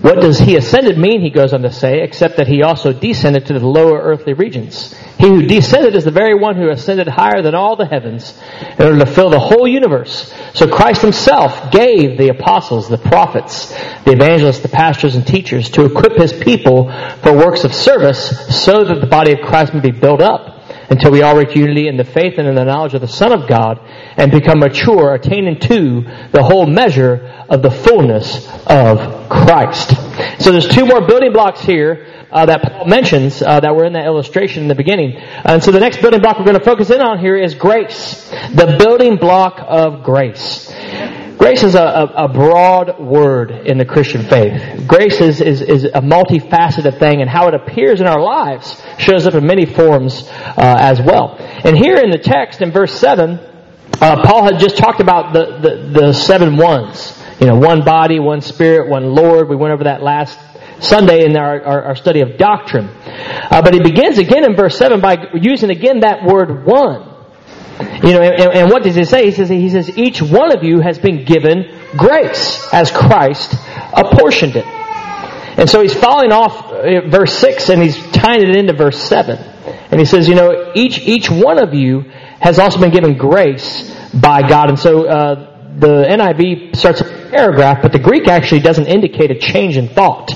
What 0.00 0.22
does 0.22 0.38
he 0.38 0.56
ascended 0.56 0.96
mean, 0.96 1.20
he 1.20 1.28
goes 1.28 1.52
on 1.52 1.60
to 1.60 1.70
say, 1.70 2.00
except 2.02 2.38
that 2.38 2.46
he 2.46 2.62
also 2.62 2.90
descended 2.94 3.46
to 3.46 3.58
the 3.58 3.66
lower 3.66 4.00
earthly 4.00 4.32
regions. 4.32 4.94
He 5.18 5.28
who 5.28 5.42
descended 5.42 5.94
is 5.94 6.04
the 6.04 6.10
very 6.10 6.34
one 6.34 6.56
who 6.56 6.70
ascended 6.70 7.06
higher 7.06 7.42
than 7.42 7.54
all 7.54 7.76
the 7.76 7.84
heavens 7.84 8.38
in 8.78 8.86
order 8.86 8.98
to 8.98 9.04
fill 9.04 9.28
the 9.28 9.38
whole 9.38 9.68
universe. 9.68 10.32
So 10.54 10.66
Christ 10.66 11.02
himself 11.02 11.70
gave 11.70 12.16
the 12.16 12.30
apostles, 12.30 12.88
the 12.88 12.96
prophets, 12.96 13.74
the 14.04 14.12
evangelists, 14.12 14.60
the 14.60 14.68
pastors, 14.68 15.16
and 15.16 15.26
teachers 15.26 15.68
to 15.72 15.84
equip 15.84 16.16
his 16.16 16.32
people 16.32 16.90
for 17.22 17.36
works 17.36 17.64
of 17.64 17.74
service 17.74 18.62
so 18.64 18.84
that 18.84 19.02
the 19.02 19.06
body 19.06 19.32
of 19.32 19.40
Christ 19.40 19.74
may 19.74 19.80
be 19.80 19.90
built 19.90 20.22
up 20.22 20.59
until 20.90 21.10
we 21.12 21.22
all 21.22 21.36
reach 21.36 21.56
unity 21.56 21.88
in 21.88 21.96
the 21.96 22.04
faith 22.04 22.34
and 22.38 22.46
in 22.48 22.54
the 22.54 22.64
knowledge 22.64 22.94
of 22.94 23.00
the 23.00 23.08
Son 23.08 23.32
of 23.32 23.48
God 23.48 23.78
and 24.16 24.30
become 24.30 24.58
mature, 24.58 25.14
attaining 25.14 25.58
to 25.60 26.02
the 26.32 26.42
whole 26.42 26.66
measure 26.66 27.44
of 27.48 27.62
the 27.62 27.70
fullness 27.70 28.46
of 28.66 29.28
Christ. 29.28 29.90
So 30.42 30.52
there's 30.52 30.68
two 30.68 30.84
more 30.86 31.06
building 31.06 31.32
blocks 31.32 31.62
here. 31.62 32.06
uh, 32.30 32.46
that 32.46 32.62
Paul 32.62 32.86
mentions 32.86 33.42
uh, 33.42 33.60
that 33.60 33.74
were 33.74 33.84
in 33.84 33.94
that 33.94 34.06
illustration 34.06 34.62
in 34.62 34.68
the 34.68 34.74
beginning. 34.74 35.16
And 35.16 35.62
so 35.62 35.70
the 35.72 35.80
next 35.80 36.00
building 36.00 36.20
block 36.20 36.38
we're 36.38 36.44
going 36.44 36.58
to 36.58 36.64
focus 36.64 36.90
in 36.90 37.00
on 37.00 37.18
here 37.18 37.36
is 37.36 37.54
grace. 37.54 38.28
The 38.30 38.76
building 38.78 39.16
block 39.16 39.58
of 39.66 40.04
grace. 40.04 40.70
Grace 41.40 41.62
is 41.62 41.74
a, 41.74 42.12
a, 42.16 42.28
broad 42.28 43.00
word 43.00 43.50
in 43.50 43.78
the 43.78 43.84
Christian 43.86 44.22
faith. 44.24 44.86
Grace 44.86 45.22
is, 45.22 45.40
is, 45.40 45.62
is, 45.62 45.84
a 45.84 46.02
multifaceted 46.02 46.98
thing 46.98 47.22
and 47.22 47.30
how 47.30 47.48
it 47.48 47.54
appears 47.54 48.02
in 48.02 48.06
our 48.06 48.20
lives 48.20 48.78
shows 48.98 49.26
up 49.26 49.32
in 49.32 49.46
many 49.46 49.64
forms 49.64 50.28
uh, 50.28 50.76
as 50.78 51.00
well. 51.00 51.36
And 51.38 51.78
here 51.78 51.96
in 51.96 52.10
the 52.10 52.18
text 52.18 52.60
in 52.60 52.70
verse 52.72 52.92
7, 52.92 53.38
uh, 53.38 54.22
Paul 54.22 54.44
had 54.44 54.58
just 54.58 54.76
talked 54.76 55.00
about 55.00 55.32
the, 55.32 55.58
the, 55.62 56.00
the 56.00 56.12
seven 56.12 56.58
ones. 56.58 57.18
You 57.40 57.46
know, 57.46 57.56
one 57.56 57.86
body, 57.86 58.20
one 58.20 58.42
spirit, 58.42 58.90
one 58.90 59.14
Lord. 59.14 59.48
We 59.48 59.56
went 59.56 59.72
over 59.72 59.84
that 59.84 60.02
last 60.02 60.38
Sunday 60.80 61.24
in 61.24 61.38
our, 61.38 61.64
our, 61.64 61.82
our 61.84 61.96
study 61.96 62.20
of 62.20 62.36
doctrine. 62.36 62.84
Uh, 62.86 63.62
but 63.62 63.72
he 63.72 63.80
begins 63.80 64.18
again 64.18 64.44
in 64.44 64.56
verse 64.56 64.76
7 64.76 65.00
by 65.00 65.16
using 65.32 65.70
again 65.70 66.00
that 66.00 66.22
word 66.22 66.66
one. 66.66 67.09
You 68.02 68.12
know, 68.12 68.22
and, 68.22 68.52
and, 68.52 68.70
what 68.70 68.82
does 68.82 68.94
he 68.94 69.04
say? 69.04 69.26
He 69.26 69.32
says, 69.32 69.48
he 69.48 69.68
says, 69.68 69.96
each 69.98 70.22
one 70.22 70.56
of 70.56 70.64
you 70.64 70.80
has 70.80 70.98
been 70.98 71.24
given 71.24 71.70
grace 71.96 72.66
as 72.72 72.90
Christ 72.90 73.54
apportioned 73.92 74.56
it. 74.56 74.64
And 75.58 75.68
so 75.68 75.82
he's 75.82 75.94
following 75.94 76.32
off 76.32 76.72
uh, 76.72 77.08
verse 77.08 77.38
6 77.38 77.68
and 77.68 77.82
he's 77.82 77.96
tying 78.12 78.42
it 78.42 78.56
into 78.56 78.72
verse 78.72 79.02
7. 79.02 79.36
And 79.90 80.00
he 80.00 80.06
says, 80.06 80.28
you 80.28 80.34
know, 80.34 80.72
each, 80.74 81.00
each 81.00 81.30
one 81.30 81.58
of 81.58 81.74
you 81.74 82.00
has 82.40 82.58
also 82.58 82.80
been 82.80 82.92
given 82.92 83.18
grace 83.18 83.94
by 84.14 84.48
God. 84.48 84.70
And 84.70 84.78
so, 84.78 85.06
uh, 85.06 85.50
the 85.78 86.04
NIV 86.04 86.76
starts 86.76 87.00
a 87.00 87.04
paragraph, 87.04 87.78
but 87.82 87.92
the 87.92 87.98
Greek 87.98 88.28
actually 88.28 88.60
doesn't 88.60 88.86
indicate 88.86 89.30
a 89.30 89.38
change 89.38 89.76
in 89.76 89.88
thought 89.88 90.30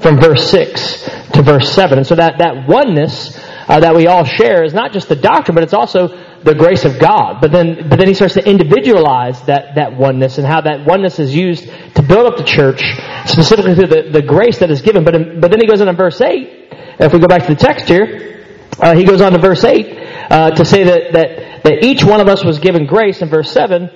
from 0.00 0.20
verse 0.20 0.50
6 0.50 1.04
to 1.32 1.42
verse 1.42 1.72
7. 1.72 1.98
And 1.98 2.06
so 2.06 2.14
that, 2.14 2.38
that 2.38 2.68
oneness 2.68 3.38
uh, 3.68 3.80
that 3.80 3.94
we 3.94 4.06
all 4.06 4.24
share 4.24 4.64
is 4.64 4.74
not 4.74 4.92
just 4.92 5.08
the 5.08 5.16
doctrine, 5.16 5.54
but 5.54 5.62
it's 5.62 5.74
also 5.74 6.08
the 6.42 6.54
grace 6.54 6.84
of 6.84 6.98
God. 6.98 7.40
But 7.40 7.52
then, 7.52 7.88
but 7.88 7.98
then 7.98 8.08
he 8.08 8.14
starts 8.14 8.34
to 8.34 8.48
individualize 8.48 9.42
that, 9.42 9.74
that 9.74 9.96
oneness 9.96 10.38
and 10.38 10.46
how 10.46 10.60
that 10.62 10.86
oneness 10.86 11.18
is 11.18 11.34
used 11.34 11.64
to 11.94 12.02
build 12.02 12.26
up 12.26 12.36
the 12.36 12.44
church, 12.44 12.82
specifically 13.26 13.74
through 13.74 13.88
the, 13.88 14.10
the 14.10 14.22
grace 14.22 14.58
that 14.58 14.70
is 14.70 14.82
given. 14.82 15.04
But, 15.04 15.14
in, 15.14 15.40
but 15.40 15.50
then 15.50 15.60
he 15.60 15.66
goes 15.66 15.80
on 15.80 15.88
in 15.88 15.96
verse 15.96 16.20
8, 16.20 16.68
if 17.00 17.12
we 17.12 17.18
go 17.18 17.28
back 17.28 17.46
to 17.46 17.54
the 17.54 17.60
text 17.60 17.88
here, 17.88 18.46
uh, 18.78 18.94
he 18.94 19.04
goes 19.04 19.20
on 19.20 19.32
to 19.32 19.38
verse 19.38 19.64
8 19.64 19.98
uh, 20.30 20.50
to 20.52 20.64
say 20.64 20.84
that, 20.84 21.12
that, 21.12 21.62
that 21.64 21.84
each 21.84 22.04
one 22.04 22.20
of 22.20 22.28
us 22.28 22.44
was 22.44 22.58
given 22.58 22.86
grace 22.86 23.20
in 23.20 23.28
verse 23.28 23.50
7 23.52 23.90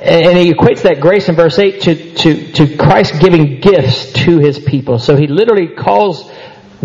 and 0.00 0.38
he 0.38 0.52
equates 0.52 0.82
that 0.82 1.00
grace 1.00 1.28
in 1.28 1.36
verse 1.36 1.58
8 1.58 1.82
to, 1.82 2.14
to, 2.14 2.52
to 2.52 2.76
Christ 2.78 3.20
giving 3.20 3.60
gifts 3.60 4.12
to 4.24 4.38
his 4.38 4.58
people. 4.58 4.98
So 4.98 5.14
he 5.14 5.26
literally 5.26 5.68
calls 5.68 6.30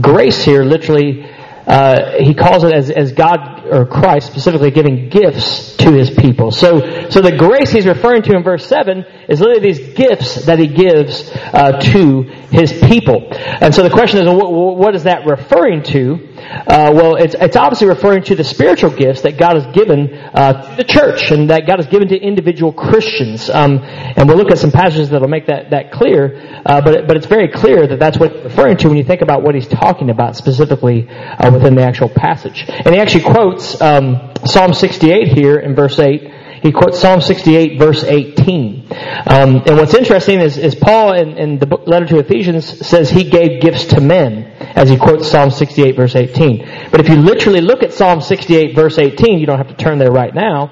grace 0.02 0.44
here, 0.44 0.64
literally, 0.64 1.24
uh, 1.68 2.22
he 2.22 2.34
calls 2.34 2.64
it 2.64 2.74
as, 2.74 2.90
as 2.92 3.12
God 3.14 3.66
or 3.66 3.86
Christ 3.86 4.28
specifically 4.28 4.72
giving 4.72 5.10
gifts 5.10 5.76
to 5.78 5.92
his 5.92 6.12
people. 6.12 6.52
So, 6.52 7.10
so 7.10 7.22
the 7.22 7.36
grace 7.36 7.72
he's 7.72 7.88
referring 7.88 8.22
to 8.24 8.36
in 8.36 8.44
verse 8.44 8.68
7 8.68 9.04
is 9.28 9.40
literally 9.40 9.72
these 9.72 9.94
gifts 9.96 10.46
that 10.46 10.60
he 10.60 10.68
gives 10.68 11.32
uh, 11.34 11.80
to 11.80 12.22
his 12.52 12.72
people. 12.72 13.28
And 13.32 13.74
so 13.74 13.82
the 13.84 13.90
question 13.90 14.20
is, 14.20 14.28
what, 14.28 14.52
what 14.52 14.96
is 14.96 15.04
that 15.04 15.26
referring 15.26 15.84
to? 15.84 16.35
Uh, 16.46 16.92
well, 16.94 17.16
it's, 17.16 17.36
it's 17.40 17.56
obviously 17.56 17.88
referring 17.88 18.24
to 18.24 18.36
the 18.36 18.44
spiritual 18.44 18.90
gifts 18.90 19.22
that 19.22 19.38
God 19.38 19.56
has 19.56 19.76
given 19.76 20.14
uh, 20.14 20.70
to 20.70 20.76
the 20.78 20.84
church 20.84 21.32
and 21.32 21.50
that 21.50 21.68
God 21.68 21.78
has 21.78 21.88
given 21.88 22.08
to 22.10 22.18
individual 22.18 22.72
Christians. 22.72 23.50
Um, 23.50 23.80
and 23.84 24.28
we'll 24.28 24.38
look 24.38 24.52
at 24.52 24.58
some 24.58 24.72
passages 24.72 25.10
that'll 25.10 25.28
make 25.28 25.48
that, 25.48 25.72
that 25.72 25.92
clear. 25.92 26.62
Uh, 26.66 26.82
but, 26.82 27.08
but 27.08 27.18
it's 27.18 27.26
very 27.26 27.50
clear 27.50 27.88
that 27.88 28.00
that's 28.00 28.18
what 28.18 28.32
he's 28.32 28.44
referring 28.44 28.78
to 28.78 28.88
when 28.88 28.98
you 28.98 29.04
think 29.04 29.22
about 29.22 29.44
what 29.44 29.56
he's 29.56 29.68
talking 29.68 30.10
about 30.10 30.36
specifically 30.36 31.08
uh, 31.10 31.52
within 31.52 31.76
the 31.76 31.84
actual 31.84 32.10
passage. 32.10 32.66
And 32.68 32.94
he 32.94 33.00
actually 33.00 33.24
quotes 33.24 33.80
um, 33.82 34.32
Psalm 34.46 34.74
68 34.74 35.28
here 35.28 35.58
in 35.58 35.76
verse 35.76 36.00
8 36.00 36.32
he 36.66 36.72
quotes 36.72 37.00
Psalm 37.00 37.22
68 37.22 37.78
verse 37.78 38.04
18. 38.04 38.88
Um, 39.28 39.62
and 39.68 39.78
what's 39.78 39.94
interesting 39.94 40.40
is, 40.40 40.58
is 40.58 40.74
Paul 40.74 41.14
in, 41.14 41.38
in, 41.38 41.60
the 41.60 41.68
book, 41.68 41.88
letter 41.88 42.08
to 42.08 42.20
Ephesians 42.20 42.66
says 42.88 43.08
he 43.08 43.30
gave 43.30 43.62
gifts 43.62 43.86
to 43.86 44.02
men 44.02 44.46
as 44.76 44.90
he 44.90 44.98
quotes 44.98 45.30
Psalm 45.30 45.52
68 45.52 45.96
verse 45.96 46.16
18. 46.16 46.90
But 46.90 47.02
if 47.02 47.10
you 47.10 47.18
literally 47.18 47.62
look 47.62 47.84
at 47.84 47.94
Psalm 47.94 48.20
68 48.20 48.76
verse 48.76 48.98
18, 48.98 49.38
you 49.38 49.46
don't 49.46 49.60
have 49.60 49.68
to 49.68 49.76
turn 49.76 50.00
there 50.00 50.12
right 50.12 50.34
now, 50.34 50.72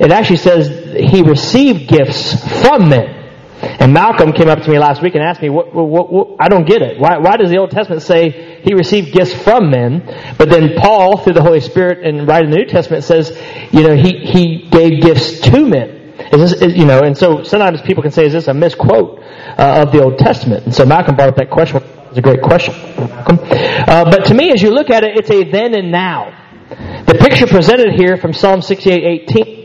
it 0.00 0.10
actually 0.10 0.38
says 0.38 0.96
he 1.08 1.22
received 1.22 1.88
gifts 1.88 2.34
from 2.62 2.88
men. 2.88 3.17
And 3.60 3.92
Malcolm 3.92 4.32
came 4.32 4.48
up 4.48 4.60
to 4.60 4.70
me 4.70 4.78
last 4.78 5.02
week 5.02 5.14
and 5.14 5.22
asked 5.22 5.42
me, 5.42 5.50
what, 5.50 5.74
what, 5.74 6.12
what, 6.12 6.36
I 6.38 6.48
don't 6.48 6.66
get 6.66 6.82
it. 6.82 7.00
Why, 7.00 7.18
why 7.18 7.36
does 7.36 7.50
the 7.50 7.58
Old 7.58 7.70
Testament 7.70 8.02
say 8.02 8.60
he 8.62 8.74
received 8.74 9.12
gifts 9.12 9.34
from 9.34 9.70
men? 9.70 10.02
But 10.38 10.50
then 10.50 10.76
Paul, 10.76 11.18
through 11.18 11.34
the 11.34 11.42
Holy 11.42 11.60
Spirit 11.60 12.06
and 12.06 12.26
writing 12.28 12.50
the 12.50 12.56
New 12.58 12.66
Testament 12.66 13.04
says, 13.04 13.30
you 13.72 13.82
know, 13.82 13.96
he, 13.96 14.18
he 14.18 14.68
gave 14.70 15.02
gifts 15.02 15.40
to 15.40 15.66
men. 15.66 16.14
Is 16.32 16.52
this, 16.52 16.62
is, 16.62 16.76
you 16.76 16.84
know, 16.84 17.00
and 17.00 17.16
so 17.16 17.42
sometimes 17.42 17.80
people 17.82 18.02
can 18.02 18.12
say, 18.12 18.26
is 18.26 18.32
this 18.32 18.48
a 18.48 18.54
misquote 18.54 19.20
uh, 19.20 19.84
of 19.86 19.92
the 19.92 20.02
Old 20.02 20.18
Testament? 20.18 20.64
And 20.64 20.74
so 20.74 20.84
Malcolm 20.84 21.16
brought 21.16 21.28
up 21.28 21.36
that 21.36 21.50
question. 21.50 21.82
It's 22.08 22.18
a 22.18 22.22
great 22.22 22.42
question, 22.42 22.74
Malcolm. 22.96 23.38
Uh, 23.40 24.04
but 24.10 24.26
to 24.26 24.34
me, 24.34 24.50
as 24.50 24.62
you 24.62 24.70
look 24.70 24.90
at 24.90 25.04
it, 25.04 25.16
it's 25.16 25.30
a 25.30 25.50
then 25.50 25.74
and 25.74 25.90
now. 25.90 26.34
The 26.68 27.14
picture 27.18 27.46
presented 27.46 27.94
here 27.94 28.16
from 28.16 28.32
Psalm 28.32 28.60
68, 28.60 29.30
18 29.30 29.57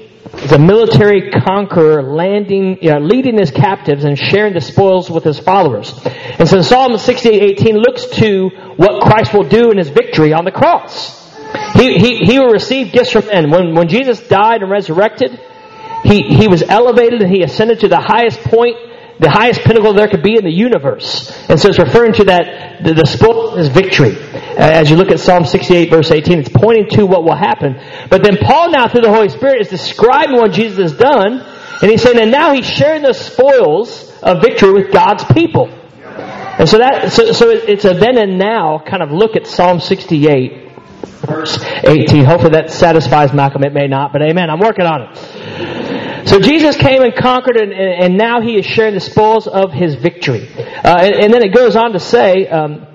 is 0.44 0.52
a 0.52 0.60
military 0.60 1.32
conqueror 1.32 2.04
landing, 2.04 2.78
you 2.82 2.92
know, 2.92 3.00
leading 3.00 3.38
his 3.38 3.52
captives 3.52 4.04
and 4.04 4.18
sharing 4.18 4.54
the 4.54 4.62
spoils 4.62 5.10
with 5.10 5.24
his 5.24 5.40
followers. 5.40 5.94
And 6.40 6.48
so 6.48 6.62
Psalm 6.62 6.92
68:18 6.94 7.76
looks 7.76 8.06
to 8.18 8.50
what 8.76 9.02
Christ 9.02 9.34
will 9.34 9.48
do 9.48 9.72
in 9.72 9.78
his 9.78 9.90
victory 9.90 10.34
on 10.34 10.46
the 10.46 10.52
cross. 10.52 11.22
He, 11.76 11.98
he, 11.98 12.18
he 12.18 12.40
will 12.40 12.52
receive 12.52 12.92
gifts 12.92 13.12
from 13.12 13.28
men. 13.28 13.52
When, 13.52 13.76
when 13.76 13.88
Jesus 13.88 14.28
died 14.28 14.62
and 14.62 14.72
resurrected, 14.72 15.40
he, 16.04 16.22
he 16.24 16.48
was 16.48 16.64
elevated 16.64 17.22
and 17.22 17.32
he 17.32 17.44
ascended 17.44 17.82
to 17.82 17.88
the 17.88 18.00
highest 18.00 18.40
point 18.42 18.78
the 19.20 19.30
highest 19.30 19.62
pinnacle 19.62 19.94
there 19.94 20.08
could 20.08 20.24
be 20.24 20.38
in 20.38 20.44
the 20.44 20.52
universe. 20.52 21.32
And 21.50 21.60
so 21.60 21.70
it's 21.70 21.80
referring 21.80 22.14
to 22.14 22.26
that, 22.26 22.84
the, 22.84 22.94
the 22.94 23.06
spoil 23.06 23.56
is 23.58 23.70
victory. 23.70 24.18
As 24.58 24.90
you 24.90 24.96
look 24.96 25.12
at 25.12 25.20
Psalm 25.20 25.46
68 25.46 25.90
verse 25.90 26.12
18, 26.12 26.40
it's 26.40 26.50
pointing 26.50 26.90
to 26.98 27.06
what 27.06 27.24
will 27.24 27.36
happen. 27.36 27.76
But 28.10 28.24
then 28.24 28.38
Paul 28.42 28.72
now 28.72 28.88
through 28.88 29.02
the 29.02 29.14
Holy 29.14 29.30
Spirit 29.30 29.62
is 29.62 29.70
describing 29.70 30.36
what 30.36 30.52
Jesus 30.52 30.78
has 30.92 30.98
done, 30.98 31.42
and 31.82 31.92
he's 31.92 32.02
saying, 32.02 32.20
and 32.20 32.32
now 32.32 32.54
he's 32.54 32.66
sharing 32.66 33.04
the 33.04 33.14
spoils 33.14 34.12
of 34.22 34.42
victory 34.42 34.74
with 34.74 34.92
God's 34.92 35.24
people. 35.26 35.68
And 35.70 36.70
so 36.70 36.78
that, 36.78 37.12
so, 37.12 37.32
so 37.32 37.50
it's 37.50 37.86
a 37.86 37.94
then 37.94 38.18
and 38.18 38.38
now 38.38 38.80
kind 38.80 39.02
of 39.02 39.12
look 39.12 39.36
at 39.36 39.48
Psalm 39.48 39.80
68 39.80 40.64
verse 41.26 41.58
18. 41.84 42.26
Hopefully 42.26 42.52
that 42.52 42.70
satisfies 42.70 43.34
Malcolm. 43.34 43.64
It 43.64 43.74
may 43.74 43.88
not, 43.88 44.14
but 44.14 44.22
amen. 44.22 44.50
I'm 44.50 44.60
working 44.60 44.86
on 44.86 45.02
it. 45.02 45.83
So 46.26 46.40
Jesus 46.40 46.78
came 46.78 47.02
and 47.02 47.14
conquered, 47.16 47.58
and, 47.58 47.74
and 47.74 48.18
now 48.18 48.42
he 48.42 48.58
is 48.58 48.66
sharing 48.66 48.94
the 48.94 49.02
spoils 49.02 49.48
of 49.48 49.72
his 49.72 49.96
victory. 49.96 50.48
Uh, 50.58 50.98
and, 51.00 51.16
and, 51.16 51.34
then 51.34 51.44
it 51.44 51.54
goes 51.54 51.76
on 51.76 51.94
to 51.94 52.00
say 52.00 52.48
um, 52.48 52.88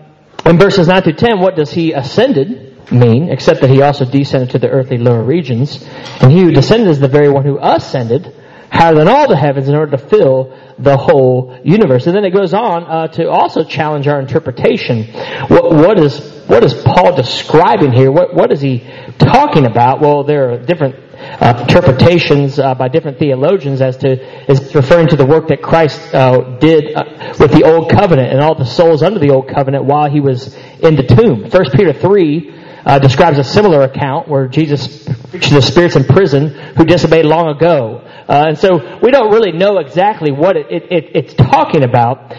in 0.46 0.58
verses 0.58 0.88
9 0.88 1.02
through 1.02 1.14
10, 1.14 1.40
what 1.40 1.54
does 1.54 1.70
he 1.70 1.92
ascended 1.92 2.90
mean, 2.90 3.28
except 3.28 3.60
that 3.60 3.70
he 3.70 3.82
also 3.82 4.04
descended 4.04 4.50
to 4.50 4.58
the 4.58 4.68
earthly 4.68 4.96
lower 4.96 5.22
regions? 5.22 5.82
And 6.20 6.32
he 6.32 6.40
who 6.40 6.52
descended 6.52 6.88
is 6.88 7.00
the 7.00 7.08
very 7.08 7.28
one 7.28 7.44
who 7.44 7.58
ascended 7.60 8.34
higher 8.70 8.94
than 8.94 9.08
all 9.08 9.28
the 9.28 9.36
heavens 9.36 9.68
in 9.68 9.74
order 9.74 9.96
to 9.96 10.08
fill 10.08 10.56
the 10.78 10.96
whole 10.96 11.58
universe. 11.64 12.06
And 12.06 12.16
then 12.16 12.24
it 12.24 12.30
goes 12.30 12.54
on 12.54 12.84
uh, 12.84 13.08
to 13.08 13.28
also 13.28 13.64
challenge 13.64 14.06
our 14.06 14.20
interpretation. 14.20 15.04
What, 15.48 15.72
what 15.72 15.98
is 15.98 16.18
what 16.46 16.64
is 16.64 16.74
Paul 16.74 17.14
describing 17.14 17.92
here? 17.92 18.10
What 18.10 18.34
what 18.34 18.52
is 18.52 18.60
he 18.60 18.86
talking 19.18 19.66
about? 19.66 20.00
Well, 20.00 20.24
there 20.24 20.52
are 20.52 20.58
different 20.58 21.07
uh, 21.18 21.64
interpretations 21.66 22.58
uh, 22.58 22.74
by 22.74 22.88
different 22.88 23.18
theologians 23.18 23.80
as 23.80 23.96
to 23.98 24.50
is 24.50 24.74
referring 24.74 25.08
to 25.08 25.16
the 25.16 25.26
work 25.26 25.48
that 25.48 25.62
Christ 25.62 26.14
uh, 26.14 26.58
did 26.58 26.94
uh, 26.94 27.34
with 27.38 27.52
the 27.52 27.64
old 27.64 27.90
covenant 27.90 28.32
and 28.32 28.40
all 28.40 28.54
the 28.54 28.64
souls 28.64 29.02
under 29.02 29.18
the 29.18 29.30
old 29.30 29.48
covenant 29.48 29.84
while 29.84 30.10
he 30.10 30.20
was 30.20 30.54
in 30.80 30.96
the 30.96 31.02
tomb. 31.02 31.50
First 31.50 31.72
Peter 31.72 31.92
three 31.92 32.54
uh, 32.84 32.98
describes 32.98 33.38
a 33.38 33.44
similar 33.44 33.82
account 33.82 34.28
where 34.28 34.48
Jesus 34.48 35.04
preached 35.30 35.48
to 35.48 35.54
the 35.54 35.62
spirits 35.62 35.96
in 35.96 36.04
prison 36.04 36.48
who 36.76 36.84
disobeyed 36.84 37.26
long 37.26 37.54
ago. 37.54 38.02
Uh, 38.28 38.46
and 38.48 38.58
so 38.58 38.98
we 39.02 39.10
don't 39.10 39.32
really 39.32 39.52
know 39.52 39.78
exactly 39.78 40.32
what 40.32 40.56
it, 40.56 40.66
it, 40.70 40.92
it, 40.92 41.16
it's 41.16 41.34
talking 41.34 41.82
about. 41.82 42.34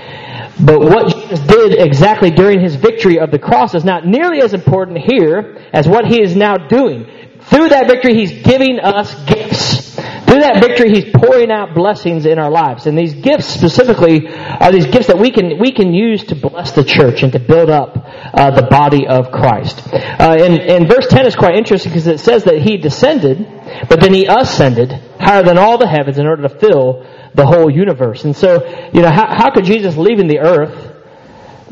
But 0.62 0.82
what 0.82 1.14
Jesus 1.14 1.40
did 1.40 1.80
exactly 1.80 2.32
during 2.32 2.60
his 2.60 2.76
victory 2.76 3.20
of 3.20 3.32
the 3.32 3.40
cross 3.40 3.76
is 3.76 3.86
not 3.86 4.06
nearly 4.06 4.42
as 4.42 4.54
important 4.54 4.98
here 4.98 5.58
as 5.72 5.88
what 5.88 6.06
he 6.06 6.22
is 6.22 6.36
now 6.36 6.58
doing. 6.58 7.06
Through 7.50 7.70
that 7.70 7.88
victory, 7.88 8.14
He's 8.14 8.32
giving 8.44 8.80
us 8.80 9.14
gifts. 9.26 9.96
Through 9.96 10.42
that 10.42 10.62
victory, 10.62 10.90
He's 10.94 11.12
pouring 11.14 11.52
out 11.52 11.74
blessings 11.74 12.26
in 12.26 12.38
our 12.38 12.52
lives. 12.52 12.86
And 12.86 12.98
these 12.98 13.14
gifts 13.16 13.48
specifically 13.48 14.28
are 14.28 14.72
these 14.72 14.86
gifts 14.86 15.08
that 15.08 15.18
we 15.18 15.32
can, 15.32 15.60
we 15.60 15.72
can 15.72 15.94
use 15.94 16.26
to 16.26 16.36
bless 16.36 16.72
the 16.72 16.84
church 16.84 17.24
and 17.24 17.32
to 17.34 17.40
build 17.40 17.70
up 17.70 17.98
uh, 17.98 18.52
the 18.52 18.68
body 18.70 19.08
of 19.08 19.32
Christ. 19.32 19.82
Uh, 19.92 20.38
and, 20.40 20.60
and 20.62 20.88
verse 20.88 21.08
10 21.08 21.26
is 21.26 21.36
quite 21.36 21.56
interesting 21.56 21.92
because 21.92 22.08
it 22.08 22.20
says 22.20 22.44
that 22.44 22.62
He 22.62 22.78
descended, 22.78 23.48
but 23.90 24.00
then 24.00 24.14
He 24.14 24.26
ascended 24.26 24.92
higher 25.20 25.44
than 25.44 25.58
all 25.58 25.78
the 25.78 25.88
heavens 25.88 26.20
in 26.20 26.28
order 26.28 26.44
to 26.44 26.50
fill 26.50 27.06
the 27.34 27.46
whole 27.46 27.70
universe. 27.70 28.26
And 28.26 28.36
so, 28.36 28.64
you 28.94 29.02
know, 29.02 29.12
how, 29.12 29.28
how 29.36 29.52
could 29.52 29.66
Jesus 29.66 29.98
leaving 29.98 30.28
the 30.28 30.40
earth 30.40 30.98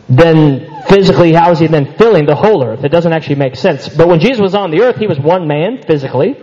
then 0.09 0.76
physically, 0.87 1.33
how 1.33 1.51
is 1.51 1.59
he 1.59 1.67
then 1.67 1.95
filling 1.97 2.25
the 2.25 2.35
whole 2.35 2.63
earth? 2.63 2.83
It 2.83 2.89
doesn't 2.89 3.13
actually 3.13 3.35
make 3.35 3.55
sense. 3.55 3.89
But 3.89 4.07
when 4.07 4.19
Jesus 4.19 4.41
was 4.41 4.55
on 4.55 4.71
the 4.71 4.81
earth, 4.81 4.97
he 4.97 5.07
was 5.07 5.19
one 5.19 5.47
man 5.47 5.83
physically, 5.85 6.35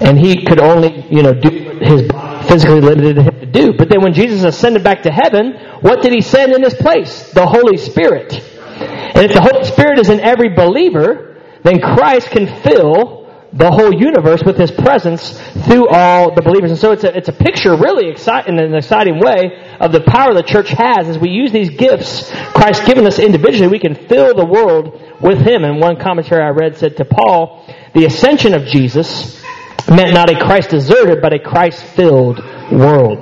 and 0.00 0.18
he 0.18 0.44
could 0.44 0.60
only, 0.60 1.06
you 1.10 1.22
know, 1.22 1.32
do 1.32 1.50
his 1.80 2.08
body 2.08 2.32
physically 2.52 2.80
limited 2.80 3.16
him 3.16 3.40
to 3.40 3.46
do. 3.46 3.72
But 3.72 3.88
then 3.88 4.02
when 4.02 4.12
Jesus 4.12 4.42
ascended 4.42 4.84
back 4.84 5.02
to 5.02 5.10
heaven, 5.10 5.54
what 5.80 6.02
did 6.02 6.12
he 6.12 6.20
send 6.20 6.52
in 6.52 6.62
his 6.62 6.74
place? 6.74 7.32
The 7.32 7.46
Holy 7.46 7.76
Spirit. 7.76 8.32
And 8.32 9.24
if 9.24 9.32
the 9.32 9.40
Holy 9.40 9.64
Spirit 9.64 9.98
is 9.98 10.08
in 10.08 10.20
every 10.20 10.54
believer, 10.54 11.40
then 11.62 11.80
Christ 11.80 12.30
can 12.30 12.46
fill 12.62 13.21
the 13.52 13.70
whole 13.70 13.92
universe 13.92 14.42
with 14.44 14.56
his 14.56 14.70
presence 14.70 15.38
through 15.66 15.86
all 15.88 16.34
the 16.34 16.40
believers. 16.40 16.70
And 16.70 16.80
so 16.80 16.92
it's 16.92 17.04
a, 17.04 17.14
it's 17.14 17.28
a 17.28 17.32
picture 17.32 17.76
really 17.76 18.08
excite, 18.08 18.48
in 18.48 18.58
an 18.58 18.74
exciting 18.74 19.20
way 19.20 19.76
of 19.78 19.92
the 19.92 20.00
power 20.00 20.32
the 20.32 20.42
church 20.42 20.70
has 20.70 21.08
as 21.08 21.18
we 21.18 21.28
use 21.28 21.52
these 21.52 21.70
gifts 21.70 22.30
Christ 22.54 22.86
given 22.86 23.06
us 23.06 23.18
individually, 23.18 23.68
we 23.68 23.78
can 23.78 23.94
fill 23.94 24.34
the 24.34 24.46
world 24.46 25.00
with 25.20 25.38
him. 25.38 25.64
And 25.64 25.80
one 25.80 25.96
commentary 25.96 26.42
I 26.42 26.50
read 26.50 26.76
said 26.76 26.96
to 26.96 27.04
Paul, 27.04 27.66
the 27.94 28.06
ascension 28.06 28.54
of 28.54 28.64
Jesus 28.64 29.42
meant 29.88 30.14
not 30.14 30.30
a 30.30 30.38
Christ 30.38 30.70
deserted, 30.70 31.20
but 31.20 31.34
a 31.34 31.38
Christ 31.38 31.82
filled 31.82 32.38
world. 32.70 33.18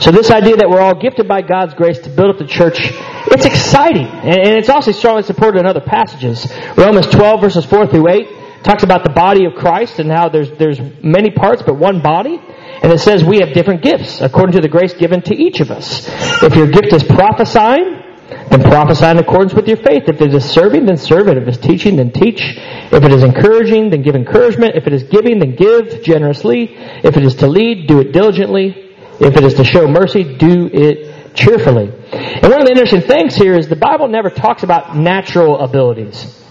So 0.00 0.10
this 0.10 0.30
idea 0.30 0.56
that 0.56 0.68
we're 0.68 0.80
all 0.80 1.00
gifted 1.00 1.26
by 1.26 1.42
God's 1.42 1.74
grace 1.74 1.98
to 2.00 2.10
build 2.10 2.30
up 2.30 2.38
the 2.38 2.46
church, 2.46 2.78
it's 2.78 3.44
exciting. 3.44 4.06
And 4.06 4.58
it's 4.58 4.68
also 4.68 4.92
strongly 4.92 5.22
supported 5.22 5.60
in 5.60 5.66
other 5.66 5.80
passages. 5.80 6.46
Romans 6.76 7.06
12 7.06 7.40
verses 7.40 7.64
4 7.64 7.86
through 7.88 8.08
8 8.08 8.43
talks 8.64 8.82
about 8.82 9.04
the 9.04 9.10
body 9.10 9.44
of 9.44 9.54
Christ 9.54 9.98
and 9.98 10.10
how 10.10 10.28
there's, 10.28 10.50
there's 10.52 10.80
many 11.02 11.30
parts 11.30 11.62
but 11.62 11.74
one 11.76 12.00
body. 12.02 12.40
And 12.82 12.92
it 12.92 12.98
says 12.98 13.22
we 13.22 13.38
have 13.38 13.52
different 13.52 13.82
gifts 13.82 14.20
according 14.20 14.54
to 14.54 14.60
the 14.60 14.68
grace 14.68 14.94
given 14.94 15.22
to 15.22 15.34
each 15.34 15.60
of 15.60 15.70
us. 15.70 16.08
If 16.42 16.56
your 16.56 16.66
gift 16.66 16.92
is 16.92 17.04
prophesying, 17.04 18.00
then 18.48 18.62
prophesy 18.62 19.06
in 19.06 19.18
accordance 19.18 19.54
with 19.54 19.68
your 19.68 19.76
faith. 19.76 20.04
If 20.08 20.20
it 20.20 20.34
is 20.34 20.44
serving, 20.50 20.86
then 20.86 20.96
serve 20.96 21.28
it. 21.28 21.36
If 21.36 21.44
it 21.44 21.48
is 21.48 21.58
teaching, 21.58 21.96
then 21.96 22.10
teach. 22.10 22.40
If 22.40 23.04
it 23.04 23.12
is 23.12 23.22
encouraging, 23.22 23.90
then 23.90 24.02
give 24.02 24.16
encouragement. 24.16 24.76
If 24.76 24.86
it 24.86 24.92
is 24.92 25.04
giving, 25.04 25.38
then 25.38 25.56
give 25.56 26.02
generously. 26.02 26.74
If 26.74 27.16
it 27.16 27.24
is 27.24 27.36
to 27.36 27.46
lead, 27.46 27.86
do 27.86 28.00
it 28.00 28.12
diligently. 28.12 28.96
If 29.20 29.36
it 29.36 29.44
is 29.44 29.54
to 29.54 29.64
show 29.64 29.86
mercy, 29.86 30.36
do 30.36 30.68
it 30.72 31.34
cheerfully. 31.34 31.90
And 32.12 32.50
one 32.50 32.60
of 32.60 32.66
the 32.66 32.72
interesting 32.72 33.02
things 33.02 33.34
here 33.34 33.54
is 33.54 33.68
the 33.68 33.76
Bible 33.76 34.08
never 34.08 34.30
talks 34.30 34.62
about 34.62 34.96
natural 34.96 35.60
abilities. 35.60 36.43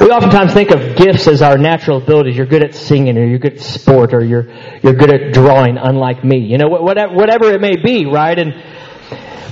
We 0.00 0.10
oftentimes 0.10 0.52
think 0.52 0.70
of 0.70 0.96
gifts 0.96 1.26
as 1.26 1.42
our 1.42 1.58
natural 1.58 1.98
abilities. 1.98 2.36
You're 2.36 2.46
good 2.46 2.62
at 2.62 2.74
singing, 2.74 3.18
or 3.18 3.24
you're 3.24 3.38
good 3.38 3.54
at 3.54 3.60
sport, 3.60 4.14
or 4.14 4.24
you're 4.24 4.48
you're 4.82 4.94
good 4.94 5.12
at 5.12 5.32
drawing, 5.32 5.76
unlike 5.76 6.22
me. 6.22 6.38
You 6.38 6.58
know, 6.58 6.68
whatever, 6.68 7.14
whatever 7.14 7.52
it 7.52 7.60
may 7.60 7.76
be, 7.76 8.06
right? 8.06 8.38
And 8.38 8.52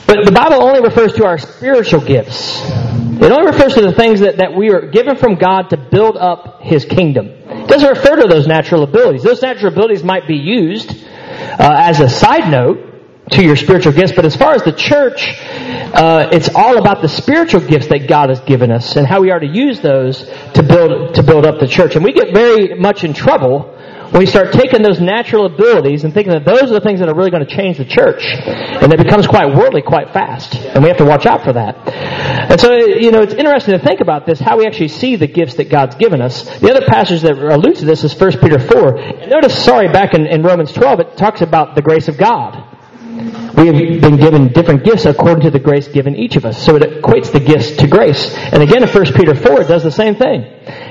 but 0.06 0.25
the 0.25 0.32
Bible 0.32 0.62
only 0.62 0.80
refers 0.80 1.14
to 1.14 1.25
our 1.25 1.38
spiritual 1.38 2.00
gifts. 2.00 2.60
It 2.64 3.30
only 3.30 3.46
refers 3.46 3.75
to 3.75 3.82
the 3.82 3.92
things 3.92 4.20
that, 4.20 4.38
that 4.38 4.56
we 4.56 4.70
are 4.70 4.90
given 4.90 5.16
from 5.16 5.34
God 5.34 5.70
to 5.70 5.76
build 5.76 6.16
up 6.16 6.62
His 6.62 6.84
kingdom. 6.84 7.26
It 7.26 7.68
doesn't 7.68 7.88
refer 7.88 8.16
to 8.16 8.28
those 8.28 8.46
natural 8.46 8.82
abilities. 8.82 9.22
Those 9.22 9.42
natural 9.42 9.72
abilities 9.72 10.02
might 10.02 10.26
be 10.26 10.37
used 10.37 10.90
uh, 10.90 11.56
as 11.58 12.00
a 12.00 12.08
side 12.08 12.50
note 12.50 12.89
to 13.30 13.44
your 13.44 13.56
spiritual 13.56 13.92
gifts, 13.92 14.12
but 14.12 14.25
as 14.25 14.37
far 14.37 14.54
as 14.54 14.62
the 14.62 14.72
church, 14.72 15.26
uh, 15.40 16.28
it's 16.32 16.49
all 16.54 16.78
about 16.78 17.02
the 17.02 17.08
spiritual 17.08 17.60
gifts 17.60 17.88
that 17.88 18.08
God 18.08 18.28
has 18.28 18.40
given 18.40 18.70
us 18.70 18.96
and 18.96 19.06
how 19.06 19.20
we 19.20 19.30
are 19.30 19.38
to 19.38 19.46
use 19.46 19.80
those 19.80 20.25
to 20.54 20.62
build 20.62 21.14
to 21.14 21.22
build 21.22 21.46
up 21.46 21.60
the 21.60 21.68
church. 21.68 21.96
And 21.96 22.04
we 22.04 22.12
get 22.12 22.34
very 22.34 22.75
much 22.75 23.04
in 23.04 23.12
trouble 23.12 23.76
when 24.10 24.18
we 24.18 24.26
start 24.26 24.52
taking 24.52 24.82
those 24.82 25.00
natural 25.00 25.46
abilities 25.46 26.02
and 26.02 26.12
thinking 26.12 26.32
that 26.32 26.44
those 26.44 26.64
are 26.64 26.75
the 26.75 26.80
things 26.80 26.99
that 26.99 27.08
are 27.08 27.14
really 27.14 27.30
going 27.30 27.46
to 27.46 27.56
change 27.56 27.78
the 27.78 27.84
church, 27.84 28.25
and 28.25 28.92
it 28.92 28.99
becomes 28.99 29.28
quite 29.28 29.54
worldly 29.54 29.82
quite 29.82 30.12
fast, 30.12 30.56
and 30.56 30.82
we 30.82 30.88
have 30.88 30.99
to 30.99 31.04
watch 31.04 31.26
out 31.26 31.44
for 31.44 31.52
that. 31.52 31.76
And 32.50 32.60
so, 32.60 32.75
you 32.75 33.12
know, 33.12 33.22
it's 33.22 33.34
interesting 33.34 33.78
to 33.78 33.84
think 33.84 34.00
about 34.00 34.26
this, 34.26 34.40
how 34.40 34.58
we 34.58 34.66
actually 34.66 34.88
see 34.88 35.14
the 35.14 35.28
gifts 35.28 35.54
that 35.54 35.70
God's 35.70 35.94
given 35.94 36.20
us. 36.20 36.42
The 36.58 36.70
other 36.70 36.84
passage 36.87 37.22
that 37.22 37.38
alludes 37.38 37.80
to 37.80 37.87
this 37.87 38.02
is 38.02 38.12
1 38.12 38.40
Peter 38.40 38.58
4. 38.58 39.28
Notice, 39.28 39.64
sorry, 39.64 39.87
back 39.92 40.14
in, 40.14 40.26
in 40.26 40.42
Romans 40.42 40.72
12, 40.72 41.00
it 41.00 41.16
talks 41.16 41.40
about 41.40 41.76
the 41.76 41.82
grace 41.82 42.08
of 42.08 42.18
God. 42.18 42.69
We 43.57 43.66
have 43.66 44.00
been 44.00 44.16
given 44.16 44.49
different 44.49 44.85
gifts 44.85 45.07
according 45.07 45.42
to 45.42 45.50
the 45.50 45.59
grace 45.59 45.88
given 45.88 46.14
each 46.14 46.37
of 46.37 46.44
us. 46.44 46.62
So 46.64 46.77
it 46.77 46.83
equates 46.83 47.33
the 47.33 47.40
gifts 47.40 47.77
to 47.77 47.87
grace. 47.87 48.35
And 48.37 48.62
again 48.62 48.83
in 48.83 48.88
1 48.88 49.05
Peter 49.14 49.35
4 49.35 49.62
it 49.62 49.68
does 49.68 49.83
the 49.83 49.90
same 49.90 50.14
thing. 50.14 50.44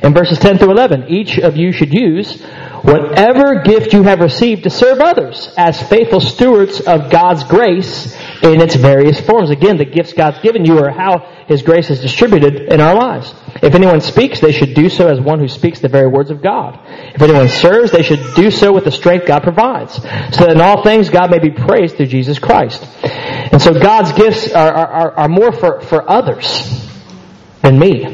In 0.04 0.14
verses 0.14 0.40
10 0.40 0.58
through 0.58 0.72
11, 0.72 1.08
each 1.08 1.38
of 1.40 1.56
you 1.56 1.72
should 1.72 1.94
use 1.94 2.42
whatever 2.82 3.62
gift 3.62 3.94
you 3.94 4.04
have 4.04 4.20
received 4.20 4.64
to 4.64 4.70
serve 4.70 5.00
others 5.00 5.54
as 5.58 5.82
faithful 5.90 6.20
stewards 6.20 6.80
of 6.82 7.10
God's 7.10 7.44
grace 7.44 8.16
in 8.42 8.62
its 8.62 8.76
various 8.76 9.20
forms. 9.20 9.50
Again, 9.50 9.78
the 9.78 9.86
gifts 9.86 10.14
God's 10.14 10.40
given 10.40 10.66
you 10.66 10.80
are 10.80 10.92
how 10.92 11.39
His 11.50 11.64
grace 11.64 11.90
is 11.90 12.00
distributed 12.00 12.72
in 12.72 12.80
our 12.80 12.94
lives. 12.94 13.34
If 13.64 13.74
anyone 13.74 14.02
speaks, 14.02 14.40
they 14.40 14.52
should 14.52 14.76
do 14.76 14.88
so 14.88 15.08
as 15.08 15.20
one 15.20 15.40
who 15.40 15.48
speaks 15.48 15.80
the 15.80 15.90
very 15.90 16.08
words 16.08 16.30
of 16.30 16.44
God. 16.44 16.80
If 17.16 17.24
anyone 17.24 17.50
serves, 17.50 17.92
they 17.92 18.04
should 18.04 18.36
do 18.36 18.52
so 18.52 18.72
with 18.72 18.84
the 18.84 18.92
strength 18.92 19.26
God 19.26 19.42
provides, 19.42 19.96
so 19.96 20.46
that 20.46 20.52
in 20.52 20.62
all 20.62 20.84
things 20.84 21.10
God 21.10 21.32
may 21.32 21.40
be 21.40 21.50
praised 21.50 21.98
through 21.98 22.06
Jesus 22.06 22.38
Christ. 22.38 22.86
And 23.04 23.60
so 23.60 23.74
God's 23.74 24.12
gifts 24.14 24.54
are, 24.54 24.72
are, 24.72 25.12
are 25.22 25.28
more 25.28 25.52
for, 25.52 25.82
for 25.82 26.08
others 26.08 26.46
than 27.64 27.80
me, 27.80 28.06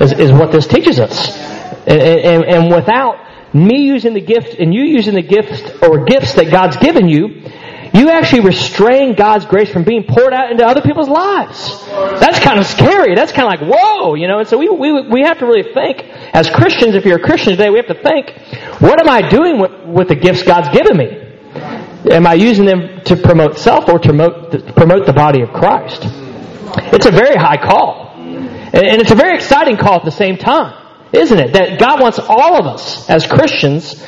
is, 0.00 0.12
is 0.12 0.30
what 0.30 0.52
this 0.52 0.68
teaches 0.68 1.00
us. 1.00 1.36
And, 1.84 2.00
and, 2.00 2.44
and 2.44 2.72
without 2.72 3.16
me 3.52 3.86
using 3.86 4.14
the 4.14 4.20
gift 4.20 4.54
and 4.54 4.72
you 4.72 4.82
using 4.82 5.14
the 5.14 5.22
gift 5.22 5.82
or 5.82 6.04
gifts 6.04 6.34
that 6.34 6.52
God's 6.52 6.76
given 6.76 7.08
you, 7.08 7.42
you 7.92 8.10
actually 8.10 8.40
restrain 8.40 9.14
God's 9.14 9.46
grace 9.46 9.70
from 9.70 9.84
being 9.84 10.04
poured 10.04 10.32
out 10.32 10.50
into 10.50 10.64
other 10.66 10.82
people's 10.82 11.08
lives. 11.08 11.84
That's 12.20 12.38
kind 12.38 12.58
of 12.58 12.66
scary. 12.66 13.14
That's 13.14 13.32
kind 13.32 13.52
of 13.52 13.60
like, 13.60 13.74
whoa, 13.74 14.14
you 14.14 14.28
know, 14.28 14.38
and 14.38 14.48
so 14.48 14.58
we, 14.58 14.68
we, 14.68 15.08
we 15.08 15.20
have 15.22 15.38
to 15.38 15.46
really 15.46 15.72
think, 15.72 16.02
as 16.34 16.50
Christians, 16.50 16.94
if 16.94 17.04
you're 17.04 17.18
a 17.18 17.22
Christian 17.22 17.52
today, 17.52 17.70
we 17.70 17.76
have 17.76 17.86
to 17.86 18.02
think, 18.02 18.32
what 18.80 19.00
am 19.00 19.08
I 19.08 19.28
doing 19.28 19.58
with, 19.58 19.72
with 19.86 20.08
the 20.08 20.16
gifts 20.16 20.42
God's 20.42 20.68
given 20.76 20.96
me? 20.96 21.24
Am 22.10 22.26
I 22.26 22.34
using 22.34 22.64
them 22.64 23.00
to 23.06 23.16
promote 23.16 23.58
self 23.58 23.88
or 23.88 23.98
to 23.98 24.08
promote 24.08 24.52
the, 24.52 24.72
promote 24.72 25.06
the 25.06 25.12
body 25.12 25.42
of 25.42 25.50
Christ? 25.50 26.02
It's 26.92 27.06
a 27.06 27.10
very 27.10 27.36
high 27.36 27.56
call. 27.56 28.14
And, 28.14 28.84
and 28.84 29.00
it's 29.00 29.10
a 29.10 29.14
very 29.16 29.34
exciting 29.34 29.76
call 29.76 29.94
at 29.94 30.04
the 30.04 30.10
same 30.10 30.36
time. 30.36 30.74
Isn't 31.12 31.38
it? 31.38 31.52
That 31.54 31.78
God 31.78 32.00
wants 32.00 32.18
all 32.18 32.56
of 32.56 32.66
us 32.66 33.08
as 33.08 33.26
Christians, 33.26 34.04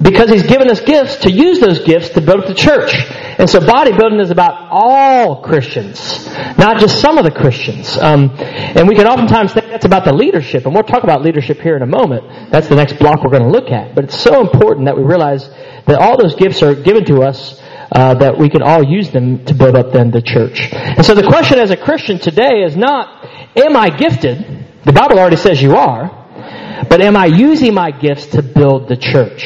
because 0.00 0.30
He's 0.30 0.44
given 0.44 0.70
us 0.70 0.80
gifts, 0.80 1.16
to 1.18 1.30
use 1.30 1.60
those 1.60 1.80
gifts 1.80 2.10
to 2.10 2.20
build 2.20 2.40
up 2.40 2.46
the 2.46 2.54
church. 2.54 2.92
And 3.38 3.48
so 3.48 3.60
bodybuilding 3.60 4.20
is 4.20 4.30
about 4.30 4.68
all 4.70 5.42
Christians, 5.42 6.26
not 6.58 6.78
just 6.78 7.00
some 7.00 7.18
of 7.18 7.24
the 7.24 7.30
Christians. 7.30 7.96
Um, 7.98 8.30
and 8.38 8.88
we 8.88 8.94
can 8.94 9.06
oftentimes 9.06 9.52
think 9.52 9.66
that's 9.66 9.84
about 9.84 10.04
the 10.04 10.12
leadership, 10.12 10.64
and 10.64 10.74
we'll 10.74 10.84
talk 10.84 11.04
about 11.04 11.22
leadership 11.22 11.60
here 11.60 11.76
in 11.76 11.82
a 11.82 11.86
moment. 11.86 12.50
That's 12.50 12.68
the 12.68 12.76
next 12.76 12.98
block 12.98 13.22
we're 13.22 13.30
going 13.30 13.44
to 13.44 13.50
look 13.50 13.70
at. 13.70 13.94
But 13.94 14.04
it's 14.04 14.18
so 14.18 14.40
important 14.40 14.86
that 14.86 14.96
we 14.96 15.02
realize 15.02 15.48
that 15.48 15.98
all 15.98 16.20
those 16.20 16.34
gifts 16.34 16.62
are 16.62 16.74
given 16.74 17.04
to 17.06 17.22
us 17.22 17.60
uh, 17.92 18.14
that 18.14 18.36
we 18.38 18.48
can 18.48 18.62
all 18.62 18.82
use 18.82 19.10
them 19.10 19.44
to 19.44 19.54
build 19.54 19.76
up 19.76 19.92
then 19.92 20.10
the 20.10 20.22
church. 20.22 20.72
And 20.72 21.04
so 21.04 21.14
the 21.14 21.22
question 21.22 21.58
as 21.58 21.70
a 21.70 21.76
Christian 21.76 22.18
today 22.18 22.62
is 22.62 22.76
not, 22.76 23.24
am 23.56 23.76
I 23.76 23.90
gifted? 23.90 24.66
The 24.84 24.92
Bible 24.92 25.18
already 25.18 25.36
says 25.36 25.62
you 25.62 25.76
are. 25.76 26.24
But 26.88 27.00
am 27.00 27.16
I 27.16 27.26
using 27.26 27.74
my 27.74 27.90
gifts 27.90 28.26
to 28.28 28.42
build 28.42 28.88
the 28.88 28.96
church? 28.96 29.44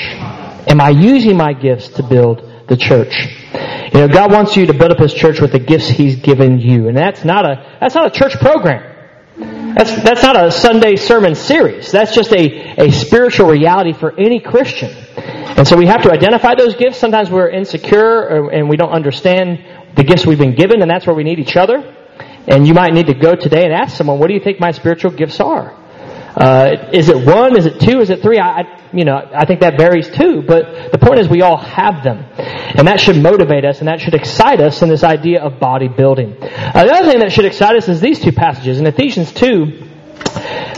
Am 0.70 0.80
I 0.80 0.90
using 0.90 1.36
my 1.36 1.52
gifts 1.52 1.88
to 1.88 2.04
build 2.04 2.48
the 2.68 2.76
church? 2.76 3.12
You 3.92 4.00
know, 4.00 4.08
God 4.08 4.30
wants 4.30 4.56
you 4.56 4.66
to 4.66 4.72
build 4.72 4.92
up 4.92 5.00
His 5.00 5.12
church 5.12 5.40
with 5.40 5.50
the 5.50 5.58
gifts 5.58 5.88
He's 5.88 6.14
given 6.14 6.60
you. 6.60 6.86
And 6.86 6.96
that's 6.96 7.24
not 7.24 7.44
a, 7.44 7.76
that's 7.80 7.96
not 7.96 8.06
a 8.06 8.10
church 8.16 8.38
program. 8.38 8.86
That's, 9.74 10.00
that's 10.04 10.22
not 10.22 10.36
a 10.36 10.52
Sunday 10.52 10.94
sermon 10.94 11.34
series. 11.34 11.90
That's 11.90 12.14
just 12.14 12.32
a, 12.32 12.86
a 12.86 12.92
spiritual 12.92 13.48
reality 13.48 13.92
for 13.92 14.16
any 14.16 14.38
Christian. 14.38 14.90
And 14.90 15.66
so 15.66 15.76
we 15.76 15.86
have 15.86 16.02
to 16.02 16.12
identify 16.12 16.54
those 16.54 16.76
gifts. 16.76 16.98
Sometimes 16.98 17.30
we're 17.30 17.50
insecure 17.50 18.48
and 18.50 18.68
we 18.68 18.76
don't 18.76 18.92
understand 18.92 19.64
the 19.96 20.04
gifts 20.04 20.24
we've 20.24 20.38
been 20.38 20.54
given, 20.54 20.82
and 20.82 20.90
that's 20.90 21.04
where 21.04 21.16
we 21.16 21.24
need 21.24 21.40
each 21.40 21.56
other. 21.56 21.78
And 22.46 22.64
you 22.64 22.74
might 22.74 22.92
need 22.92 23.08
to 23.08 23.14
go 23.14 23.34
today 23.34 23.64
and 23.64 23.72
ask 23.72 23.96
someone, 23.96 24.20
what 24.20 24.28
do 24.28 24.34
you 24.34 24.40
think 24.40 24.60
my 24.60 24.70
spiritual 24.70 25.10
gifts 25.10 25.40
are? 25.40 25.74
Uh, 26.36 26.90
is 26.92 27.08
it 27.08 27.26
one? 27.26 27.56
Is 27.56 27.66
it 27.66 27.80
two? 27.80 28.00
Is 28.00 28.10
it 28.10 28.22
three? 28.22 28.38
I, 28.38 28.79
you 28.92 29.04
know, 29.04 29.16
I 29.16 29.44
think 29.44 29.60
that 29.60 29.76
varies 29.76 30.08
too. 30.08 30.42
But 30.42 30.92
the 30.92 30.98
point 30.98 31.20
is, 31.20 31.28
we 31.28 31.42
all 31.42 31.56
have 31.56 32.02
them, 32.02 32.24
and 32.36 32.88
that 32.88 33.00
should 33.00 33.22
motivate 33.22 33.64
us, 33.64 33.78
and 33.78 33.88
that 33.88 34.00
should 34.00 34.14
excite 34.14 34.60
us 34.60 34.82
in 34.82 34.88
this 34.88 35.04
idea 35.04 35.42
of 35.42 35.54
bodybuilding. 35.54 36.42
Uh, 36.42 36.84
the 36.84 36.92
other 36.92 37.10
thing 37.10 37.20
that 37.20 37.32
should 37.32 37.44
excite 37.44 37.76
us 37.76 37.88
is 37.88 38.00
these 38.00 38.20
two 38.20 38.32
passages 38.32 38.80
in 38.80 38.86
Ephesians 38.86 39.32
two. 39.32 39.86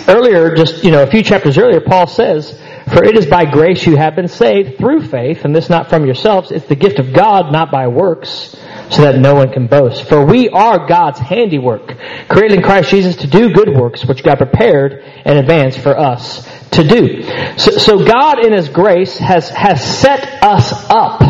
Earlier, 0.08 0.54
just 0.54 0.84
you 0.84 0.90
know, 0.90 1.02
a 1.02 1.06
few 1.06 1.22
chapters 1.22 1.56
earlier, 1.56 1.80
Paul 1.80 2.06
says, 2.06 2.60
"For 2.92 3.04
it 3.04 3.16
is 3.16 3.26
by 3.26 3.44
grace 3.44 3.86
you 3.86 3.96
have 3.96 4.16
been 4.16 4.28
saved 4.28 4.78
through 4.78 5.02
faith, 5.02 5.44
and 5.44 5.54
this 5.54 5.70
not 5.70 5.88
from 5.88 6.04
yourselves; 6.04 6.50
it's 6.50 6.66
the 6.66 6.74
gift 6.74 6.98
of 6.98 7.12
God, 7.12 7.52
not 7.52 7.70
by 7.70 7.88
works." 7.88 8.56
so 8.90 9.02
that 9.02 9.18
no 9.18 9.34
one 9.34 9.50
can 9.50 9.66
boast. 9.66 10.06
For 10.06 10.22
we 10.22 10.50
are 10.50 10.86
God's 10.86 11.18
handiwork, 11.18 11.96
created 12.28 12.58
in 12.58 12.62
Christ 12.62 12.90
Jesus 12.90 13.16
to 13.16 13.26
do 13.26 13.50
good 13.50 13.74
works, 13.74 14.04
which 14.04 14.22
God 14.22 14.36
prepared 14.36 15.02
in 15.24 15.38
advance 15.38 15.78
for 15.78 15.98
us 15.98 16.46
to 16.72 16.84
do. 16.84 17.22
So, 17.58 17.72
so 17.72 18.04
God 18.04 18.44
in 18.44 18.52
His 18.52 18.68
grace 18.68 19.18
has, 19.18 19.48
has 19.50 19.82
set 20.00 20.42
us 20.42 20.72
up, 20.90 21.20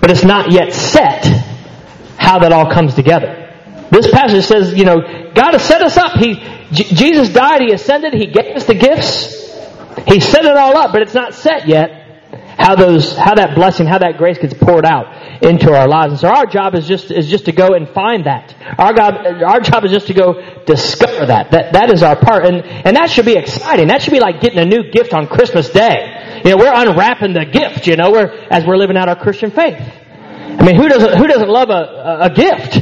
but 0.00 0.10
it's 0.10 0.24
not 0.24 0.50
yet 0.52 0.72
set 0.72 1.24
how 2.18 2.38
that 2.40 2.52
all 2.52 2.70
comes 2.72 2.94
together. 2.94 3.42
This 3.90 4.10
passage 4.10 4.44
says, 4.44 4.74
you 4.74 4.84
know, 4.84 5.00
God 5.34 5.52
has 5.52 5.62
set 5.62 5.82
us 5.82 5.96
up. 5.96 6.18
He, 6.18 6.34
J- 6.72 6.94
Jesus 6.94 7.32
died, 7.32 7.60
He 7.60 7.72
ascended, 7.72 8.14
He 8.14 8.26
gave 8.26 8.56
us 8.56 8.64
the 8.64 8.74
gifts. 8.74 9.34
He 10.06 10.20
set 10.20 10.44
it 10.44 10.56
all 10.56 10.76
up, 10.76 10.92
but 10.92 11.02
it's 11.02 11.14
not 11.14 11.34
set 11.34 11.68
yet 11.68 12.05
how 12.56 12.74
those 12.74 13.14
how 13.16 13.34
that 13.34 13.54
blessing 13.54 13.86
how 13.86 13.98
that 13.98 14.16
grace 14.16 14.38
gets 14.38 14.54
poured 14.54 14.86
out 14.86 15.42
into 15.42 15.72
our 15.74 15.86
lives. 15.86 16.12
And 16.12 16.20
so 16.20 16.28
our 16.28 16.46
job 16.46 16.74
is 16.74 16.88
just 16.88 17.10
is 17.10 17.28
just 17.28 17.44
to 17.46 17.52
go 17.52 17.74
and 17.74 17.88
find 17.88 18.24
that. 18.24 18.54
Our 18.78 18.94
god 18.94 19.42
our 19.42 19.60
job 19.60 19.84
is 19.84 19.92
just 19.92 20.06
to 20.06 20.14
go 20.14 20.64
discover 20.64 21.26
that. 21.26 21.50
That 21.50 21.74
that 21.74 21.92
is 21.92 22.02
our 22.02 22.16
part. 22.16 22.46
And 22.46 22.64
and 22.64 22.96
that 22.96 23.10
should 23.10 23.26
be 23.26 23.36
exciting. 23.36 23.88
That 23.88 24.00
should 24.02 24.12
be 24.12 24.20
like 24.20 24.40
getting 24.40 24.58
a 24.58 24.64
new 24.64 24.90
gift 24.90 25.12
on 25.12 25.26
christmas 25.26 25.68
day. 25.68 26.42
You 26.44 26.50
know 26.50 26.56
we're 26.56 26.72
unwrapping 26.72 27.34
the 27.34 27.44
gift 27.44 27.86
you 27.86 27.96
know 27.96 28.10
we're 28.10 28.32
as 28.50 28.64
we're 28.64 28.76
living 28.76 28.96
out 28.96 29.08
our 29.08 29.20
christian 29.20 29.50
faith. 29.50 29.76
I 29.78 30.64
mean 30.64 30.76
who 30.76 30.88
doesn't 30.88 31.18
who 31.18 31.26
doesn't 31.26 31.50
love 31.50 31.68
a, 31.68 32.18
a 32.22 32.30
gift? 32.30 32.76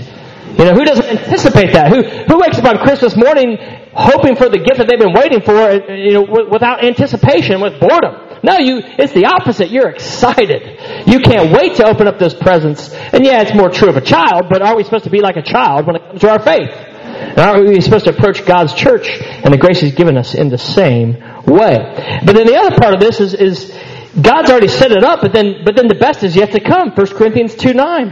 You 0.57 0.67
know 0.67 0.75
who 0.75 0.85
doesn't 0.85 1.07
anticipate 1.07 1.73
that? 1.73 1.91
Who 1.91 2.03
who 2.03 2.39
wakes 2.39 2.59
up 2.59 2.65
on 2.65 2.79
christmas 2.79 3.17
morning 3.17 3.59
hoping 3.93 4.37
for 4.37 4.49
the 4.49 4.59
gift 4.59 4.79
that 4.79 4.87
they've 4.89 4.99
been 4.99 5.15
waiting 5.15 5.41
for 5.41 5.93
you 5.93 6.13
know 6.13 6.47
without 6.51 6.85
anticipation 6.85 7.61
with 7.61 7.81
boredom 7.81 8.34
no, 8.45 8.59
you, 8.59 8.83
it's 8.85 9.15
the 9.15 9.25
opposite. 9.25 9.71
You're 9.71 9.89
excited. 9.89 11.09
You 11.09 11.21
can't 11.21 11.51
wait 11.51 11.77
to 11.77 11.87
open 11.87 12.07
up 12.07 12.19
those 12.19 12.35
presents. 12.35 12.93
And 12.93 13.25
yeah, 13.25 13.41
it's 13.41 13.55
more 13.55 13.71
true 13.71 13.89
of 13.89 13.97
a 13.97 14.03
child, 14.03 14.51
but 14.51 14.61
are 14.61 14.77
we 14.77 14.85
supposed 14.85 15.05
to 15.05 15.11
be 15.11 15.23
like 15.23 15.37
a 15.37 15.43
child 15.43 15.87
when 15.87 15.97
it 15.97 16.03
comes 16.03 16.21
to 16.21 16.31
our 16.31 16.39
faith? 16.39 16.69
And 16.69 17.39
aren't 17.39 17.67
we 17.67 17.81
supposed 17.81 18.05
to 18.05 18.11
approach 18.11 18.45
God's 18.45 18.75
church 18.75 19.09
and 19.09 19.53
the 19.53 19.57
grace 19.57 19.81
He's 19.81 19.95
given 19.95 20.19
us 20.19 20.35
in 20.35 20.51
the 20.51 20.59
same 20.59 21.15
way? 21.47 22.21
But 22.27 22.35
then 22.35 22.47
the 22.47 22.57
other 22.57 22.77
part 22.77 22.93
of 22.93 23.01
this 23.01 23.19
is, 23.19 23.33
is 23.33 23.73
God's 24.21 24.51
already 24.51 24.69
set 24.69 24.93
it 24.93 25.05
up, 25.05 25.23
but 25.23 25.33
then, 25.33 25.63
but 25.65 25.75
then 25.75 25.89
the 25.89 25.95
best 25.95 26.23
is 26.23 26.37
yet 26.37 26.53
to 26.53 26.61
come. 26.61 26.91
1 26.91 27.07
Corinthians 27.17 27.55
2 27.55 27.73
9. 27.73 28.09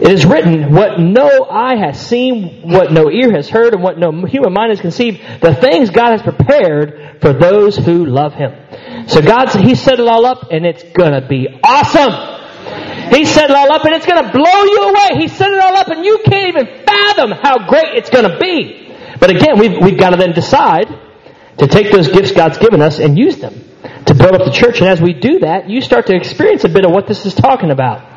It 0.00 0.12
is 0.12 0.24
written, 0.24 0.72
what 0.72 1.00
no 1.00 1.44
eye 1.50 1.76
has 1.76 2.04
seen, 2.04 2.70
what 2.70 2.92
no 2.92 3.10
ear 3.10 3.32
has 3.32 3.48
heard, 3.48 3.74
and 3.74 3.82
what 3.82 3.98
no 3.98 4.10
human 4.26 4.52
mind 4.52 4.70
has 4.70 4.80
conceived, 4.80 5.20
the 5.40 5.54
things 5.54 5.90
God 5.90 6.12
has 6.12 6.22
prepared 6.22 7.20
for 7.20 7.32
those 7.32 7.76
who 7.76 8.06
love 8.06 8.34
Him. 8.34 8.61
So 9.08 9.20
God's, 9.20 9.54
He 9.54 9.74
set 9.74 10.00
it 10.00 10.06
all 10.06 10.26
up 10.26 10.48
and 10.50 10.66
it's 10.66 10.82
gonna 10.82 11.26
be 11.26 11.48
awesome. 11.62 12.32
He 13.10 13.24
set 13.24 13.50
it 13.50 13.56
all 13.56 13.72
up 13.72 13.84
and 13.84 13.94
it's 13.94 14.06
gonna 14.06 14.32
blow 14.32 14.62
you 14.64 14.82
away. 14.88 15.20
He 15.20 15.28
set 15.28 15.50
it 15.52 15.58
all 15.58 15.76
up 15.76 15.88
and 15.88 16.04
you 16.04 16.20
can't 16.24 16.48
even 16.48 16.66
fathom 16.86 17.30
how 17.32 17.68
great 17.68 17.96
it's 17.96 18.10
gonna 18.10 18.38
be. 18.38 18.94
But 19.20 19.30
again, 19.30 19.58
we've, 19.58 19.78
we've 19.82 19.98
gotta 19.98 20.16
then 20.16 20.32
decide 20.32 20.88
to 21.58 21.66
take 21.66 21.92
those 21.92 22.08
gifts 22.08 22.32
God's 22.32 22.58
given 22.58 22.80
us 22.80 22.98
and 22.98 23.18
use 23.18 23.38
them 23.38 23.54
to 24.06 24.14
build 24.14 24.34
up 24.34 24.44
the 24.44 24.52
church. 24.52 24.80
And 24.80 24.88
as 24.88 25.00
we 25.00 25.12
do 25.12 25.40
that, 25.40 25.68
you 25.68 25.80
start 25.80 26.06
to 26.06 26.16
experience 26.16 26.64
a 26.64 26.68
bit 26.68 26.84
of 26.84 26.90
what 26.90 27.06
this 27.06 27.26
is 27.26 27.34
talking 27.34 27.70
about. 27.70 28.11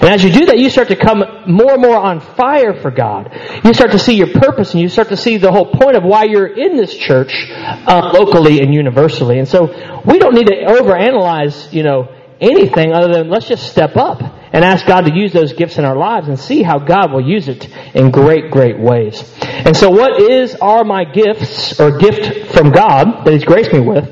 And 0.00 0.04
as 0.04 0.22
you 0.22 0.30
do 0.30 0.46
that, 0.46 0.58
you 0.58 0.70
start 0.70 0.88
to 0.88 0.96
come 0.96 1.22
more 1.46 1.72
and 1.72 1.82
more 1.82 1.98
on 1.98 2.20
fire 2.20 2.80
for 2.80 2.90
God. 2.90 3.30
You 3.64 3.74
start 3.74 3.92
to 3.92 3.98
see 3.98 4.14
your 4.14 4.32
purpose 4.32 4.72
and 4.72 4.80
you 4.80 4.88
start 4.88 5.08
to 5.08 5.16
see 5.16 5.36
the 5.36 5.52
whole 5.52 5.72
point 5.72 5.96
of 5.96 6.04
why 6.04 6.24
you're 6.24 6.46
in 6.46 6.76
this 6.76 6.94
church, 6.96 7.32
uh, 7.50 8.12
locally 8.14 8.60
and 8.60 8.72
universally. 8.72 9.38
And 9.38 9.48
so 9.48 9.66
we 10.04 10.18
don't 10.18 10.34
need 10.34 10.46
to 10.46 10.64
overanalyze, 10.66 11.72
you 11.72 11.82
know, 11.82 12.14
anything 12.40 12.92
other 12.92 13.12
than 13.12 13.28
let's 13.28 13.48
just 13.48 13.70
step 13.70 13.96
up 13.96 14.20
and 14.52 14.64
ask 14.64 14.86
God 14.86 15.02
to 15.02 15.14
use 15.14 15.32
those 15.32 15.52
gifts 15.52 15.78
in 15.78 15.84
our 15.84 15.96
lives 15.96 16.28
and 16.28 16.38
see 16.38 16.62
how 16.62 16.78
God 16.78 17.12
will 17.12 17.26
use 17.26 17.48
it 17.48 17.68
in 17.94 18.10
great, 18.10 18.50
great 18.50 18.78
ways. 18.78 19.22
And 19.42 19.76
so 19.76 19.90
what 19.90 20.20
is, 20.20 20.56
are 20.56 20.84
my 20.84 21.04
gifts 21.04 21.78
or 21.78 21.98
gift 21.98 22.52
from 22.52 22.70
God 22.70 23.24
that 23.24 23.32
He's 23.32 23.44
graced 23.44 23.72
me 23.72 23.80
with? 23.80 24.08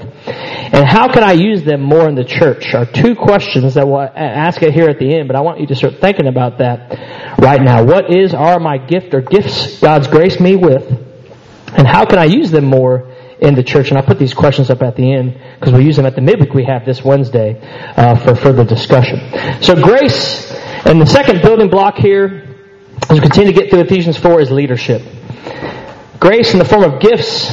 And 0.71 0.87
how 0.87 1.11
can 1.11 1.25
I 1.25 1.33
use 1.33 1.65
them 1.65 1.81
more 1.81 2.09
in 2.09 2.15
the 2.15 2.25
church? 2.25 2.75
Are 2.75 2.85
two 2.85 3.15
questions 3.15 3.75
that 3.75 3.89
we'll 3.89 4.01
ask 4.01 4.63
it 4.63 4.75
here 4.75 4.89
at 4.89 4.99
the 4.99 5.15
end, 5.15 5.27
but 5.27 5.37
I 5.37 5.41
want 5.41 5.61
you 5.61 5.67
to 5.69 5.75
start 5.75 5.95
thinking 6.01 6.27
about 6.27 6.59
that 6.59 7.39
right 7.39 7.61
now. 7.61 7.85
What 7.85 8.15
is, 8.15 8.35
are 8.35 8.61
my 8.61 8.77
gift 8.77 9.15
or 9.15 9.23
gifts 9.23 9.81
God's 9.81 10.09
graced 10.09 10.41
me 10.41 10.57
with? 10.57 10.85
And 11.77 11.87
how 11.87 12.05
can 12.05 12.19
I 12.19 12.25
use 12.25 12.51
them 12.51 12.67
more 12.67 13.15
in 13.41 13.55
the 13.55 13.63
church? 13.63 13.89
And 13.89 13.99
I'll 13.99 14.05
put 14.05 14.19
these 14.19 14.35
questions 14.35 14.69
up 14.69 14.83
at 14.83 14.95
the 14.97 15.13
end 15.13 15.41
because 15.59 15.73
we'll 15.73 15.85
use 15.85 15.97
them 15.97 16.07
at 16.07 16.15
the 16.15 16.21
midweek 16.21 16.53
we 16.53 16.65
have 16.65 16.85
this 16.85 17.03
Wednesday 17.03 17.59
uh, 17.97 18.17
for 18.17 18.35
further 18.35 18.65
discussion. 18.65 19.21
So 19.63 19.75
grace, 19.75 20.53
and 20.85 21.01
the 21.01 21.07
second 21.07 21.41
building 21.41 21.71
block 21.71 21.97
here, 21.97 22.57
as 23.09 23.13
we 23.13 23.21
continue 23.21 23.53
to 23.53 23.59
get 23.59 23.71
through 23.71 23.81
Ephesians 23.81 24.19
4, 24.19 24.41
is 24.43 24.51
leadership. 24.51 25.03
Grace 26.21 26.53
in 26.53 26.59
the 26.59 26.65
form 26.65 26.85
of 26.85 27.01
gifts 27.01 27.51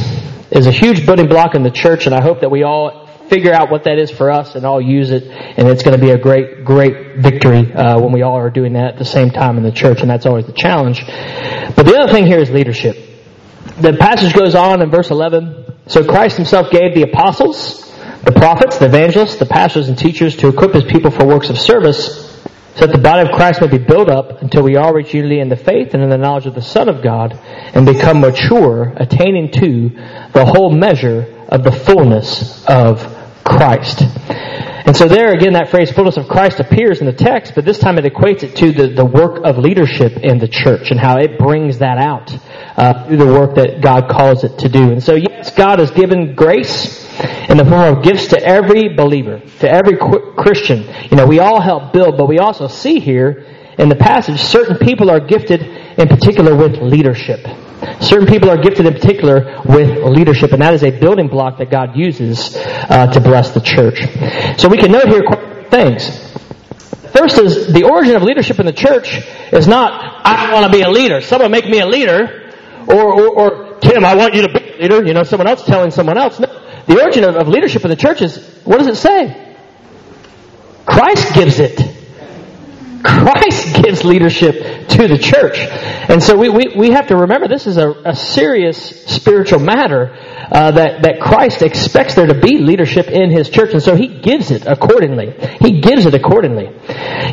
is 0.52 0.68
a 0.68 0.72
huge 0.72 1.06
building 1.06 1.28
block 1.28 1.56
in 1.56 1.64
the 1.64 1.72
church, 1.72 2.08
and 2.08 2.16
I 2.16 2.22
hope 2.22 2.42
that 2.42 2.50
we 2.50 2.64
all 2.64 3.05
figure 3.30 3.54
out 3.54 3.72
what 3.72 3.84
that 3.86 3.98
is 3.98 4.12
for 4.12 4.32
us 4.32 4.56
and 4.56 4.66
all 4.66 4.82
use 4.82 5.12
it. 5.12 5.24
And 5.24 5.68
it's 5.68 5.84
going 5.84 6.00
to 6.00 6.04
be 6.04 6.12
a 6.12 6.18
great, 6.18 6.66
great 6.66 7.18
victory 7.18 7.74
uh, 7.74 8.00
when 8.00 8.12
we 8.12 8.22
all 8.22 8.38
are 8.38 8.50
doing 8.50 8.74
that 8.74 8.94
at 8.94 8.98
the 8.98 9.06
same 9.06 9.30
time 9.32 9.58
in 9.58 9.64
the 9.64 9.72
church. 9.72 10.02
And 10.02 10.10
that's 10.10 10.26
always 10.26 10.46
the 10.46 10.54
challenge. 10.54 11.02
But 11.06 11.86
the 11.86 11.98
other 11.98 12.12
thing 12.12 12.26
here 12.26 12.40
is 12.40 12.50
leadership. 12.50 12.98
The 13.80 13.94
passage 13.94 14.34
goes 14.34 14.56
on 14.56 14.82
in 14.82 14.90
verse 14.90 15.12
11. 15.12 15.66
So 15.88 16.04
Christ 16.04 16.38
himself 16.38 16.72
gave 16.72 16.96
the 16.96 17.04
apostles, 17.04 17.92
the 18.24 18.32
prophets, 18.32 18.78
the 18.78 18.86
evangelists, 18.86 19.36
the 19.38 19.46
pastors 19.46 19.90
and 19.90 19.98
teachers 19.98 20.36
to 20.38 20.48
equip 20.48 20.74
his 20.74 20.86
people 20.86 21.12
for 21.12 21.26
works 21.26 21.50
of 21.50 21.60
service 21.60 22.26
so 22.76 22.86
that 22.86 22.92
the 22.92 23.02
body 23.02 23.28
of 23.28 23.34
Christ 23.34 23.62
may 23.62 23.68
be 23.68 23.78
built 23.78 24.10
up 24.10 24.42
until 24.42 24.62
we 24.62 24.76
all 24.76 24.94
reach 24.94 25.14
unity 25.14 25.40
in 25.40 25.48
the 25.48 25.56
faith 25.56 25.94
and 25.94 26.04
in 26.04 26.10
the 26.10 26.18
knowledge 26.18 26.46
of 26.46 26.56
the 26.56 26.62
Son 26.62 26.90
of 26.90 27.02
God 27.02 27.32
and 27.34 27.86
become 27.86 28.20
mature, 28.20 28.94
attaining 28.98 29.52
to 29.54 29.90
the 30.34 30.46
whole 30.46 30.70
measure 30.70 31.46
of 31.48 31.64
the 31.64 31.72
fullness 31.72 32.66
of 32.66 33.15
Christ. 33.46 34.02
And 34.86 34.96
so 34.96 35.08
there 35.08 35.34
again, 35.34 35.54
that 35.54 35.70
phrase 35.72 35.92
fullness 35.92 36.18
of 36.18 36.28
Christ 36.28 36.60
appears 36.60 37.00
in 37.00 37.08
the 37.08 37.14
text, 37.14 37.54
but 37.56 37.66
this 37.66 37.80
time 37.80 37.98
it 37.98 38.06
equates 38.06 38.44
it 38.44 38.56
to 38.58 38.72
the, 38.72 38.88
the 38.90 39.06
work 39.06 39.44
of 39.44 39.58
leadership 39.58 40.18
in 40.18 40.38
the 40.38 40.48
church 40.48 40.92
and 40.92 41.00
how 41.00 41.18
it 41.18 41.40
brings 41.40 41.80
that 41.80 41.98
out 41.98 42.32
uh, 42.78 43.08
through 43.08 43.18
the 43.18 43.26
work 43.26 43.56
that 43.56 43.82
God 43.82 44.10
calls 44.10 44.44
it 44.44 44.60
to 44.60 44.70
do. 44.70 44.92
And 44.92 45.02
so 45.02 45.16
yes, 45.16 45.50
God 45.56 45.80
has 45.80 45.90
given 45.90 46.36
grace 46.36 47.04
in 47.50 47.58
the 47.58 47.66
form 47.66 47.98
of 47.98 48.04
gifts 48.04 48.28
to 48.28 48.44
every 48.44 48.94
believer, 48.96 49.40
to 49.60 49.70
every 49.70 49.98
Christian. 49.98 50.84
You 51.10 51.18
know, 51.18 51.26
we 51.26 51.40
all 51.40 51.62
help 51.62 51.92
build, 51.92 52.18
but 52.18 52.28
we 52.28 52.38
also 52.38 52.68
see 52.68 53.00
here 53.00 53.46
in 53.80 53.90
the 53.90 53.96
passage 53.96 54.40
certain 54.40 54.78
people 54.78 55.10
are 55.10 55.20
gifted 55.20 55.62
in 55.62 56.08
particular 56.08 56.56
with 56.56 56.78
leadership. 56.78 57.40
Certain 58.00 58.28
people 58.28 58.50
are 58.50 58.58
gifted 58.58 58.86
in 58.86 58.94
particular 58.94 59.62
with 59.66 60.04
leadership, 60.04 60.52
and 60.54 60.62
that 60.62 60.74
is 60.74 60.84
a 60.84 60.92
building 60.92 61.28
block 61.28 61.58
that 61.60 61.70
God 61.70 61.96
uses 61.96 62.56
uh, 62.56 63.08
to 63.12 63.20
bless 63.20 63.52
the 63.52 63.62
church. 63.62 64.00
So 64.60 64.70
we 64.70 64.78
can 64.78 64.92
note 64.92 65.08
here 65.08 65.24
things. 65.70 66.34
First 67.16 67.38
is 67.38 67.72
the 67.72 67.84
origin 67.84 68.16
of 68.16 68.24
leadership 68.24 68.60
in 68.60 68.66
the 68.66 68.74
church 68.74 69.22
is 69.52 69.68
not, 69.68 70.22
I 70.26 70.54
want 70.54 70.66
to 70.66 70.72
be 70.72 70.84
a 70.84 70.90
leader. 70.90 71.22
Someone 71.22 71.52
make 71.52 71.66
me 71.66 71.80
a 71.80 71.86
leader. 71.88 72.52
Or, 72.88 73.14
or, 73.14 73.30
or, 73.30 73.80
Tim, 73.80 74.06
I 74.06 74.16
want 74.16 74.36
you 74.36 74.44
to 74.44 74.54
be 74.54 74.60
a 74.60 74.82
leader. 74.82 75.06
You 75.06 75.14
know, 75.14 75.24
someone 75.24 75.48
else 75.48 75.64
telling 75.64 75.92
someone 75.92 76.18
else. 76.18 76.40
No. 76.40 76.48
The 76.88 77.02
origin 77.02 77.24
of, 77.24 77.36
of 77.36 77.48
leadership 77.48 77.84
in 77.84 77.90
the 77.90 77.96
church 77.96 78.22
is, 78.22 78.38
what 78.64 78.78
does 78.78 78.88
it 78.88 78.98
say? 78.98 79.56
Christ 80.86 81.34
gives 81.34 81.60
it. 81.60 81.80
Christ 83.06 83.84
gives 83.84 84.04
leadership 84.04 84.88
to 84.90 85.08
the 85.08 85.18
church. 85.18 85.60
And 86.10 86.22
so 86.22 86.36
we, 86.36 86.50
we, 86.50 86.74
we 86.76 86.92
have 86.92 87.08
to 87.08 87.18
remember 87.18 87.48
this 87.48 87.68
is 87.68 87.78
a, 87.78 87.92
a 88.04 88.16
serious 88.16 89.06
spiritual 89.06 89.60
matter 89.60 90.12
uh, 90.52 90.72
that, 90.72 91.04
that 91.04 91.20
Christ 91.22 91.62
expects 91.62 92.16
there 92.16 92.28
to 92.28 92.40
be 92.40 92.58
leadership 92.58 93.08
in 93.08 93.30
His 93.30 93.50
church. 93.50 93.74
And 93.74 93.84
so 93.84 93.96
He 93.96 94.08
gives 94.08 94.50
it 94.50 94.66
accordingly. 94.66 95.36
He 95.62 95.82
gives 95.82 96.06
it 96.06 96.16
accordingly. 96.16 96.66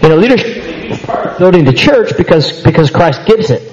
You 0.02 0.08
know, 0.08 0.16
leadership 0.16 1.38
building 1.38 1.64
the 1.64 1.72
church 1.72 2.16
because, 2.16 2.62
because 2.62 2.90
Christ 2.90 3.26
gives 3.26 3.50
it. 3.50 3.72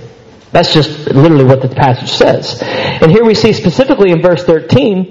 That's 0.51 0.73
just 0.73 1.11
literally 1.11 1.45
what 1.45 1.61
the 1.61 1.69
passage 1.69 2.09
says. 2.09 2.59
And 2.63 3.11
here 3.11 3.23
we 3.23 3.35
see 3.35 3.53
specifically 3.53 4.11
in 4.11 4.21
verse 4.21 4.43
13, 4.43 5.05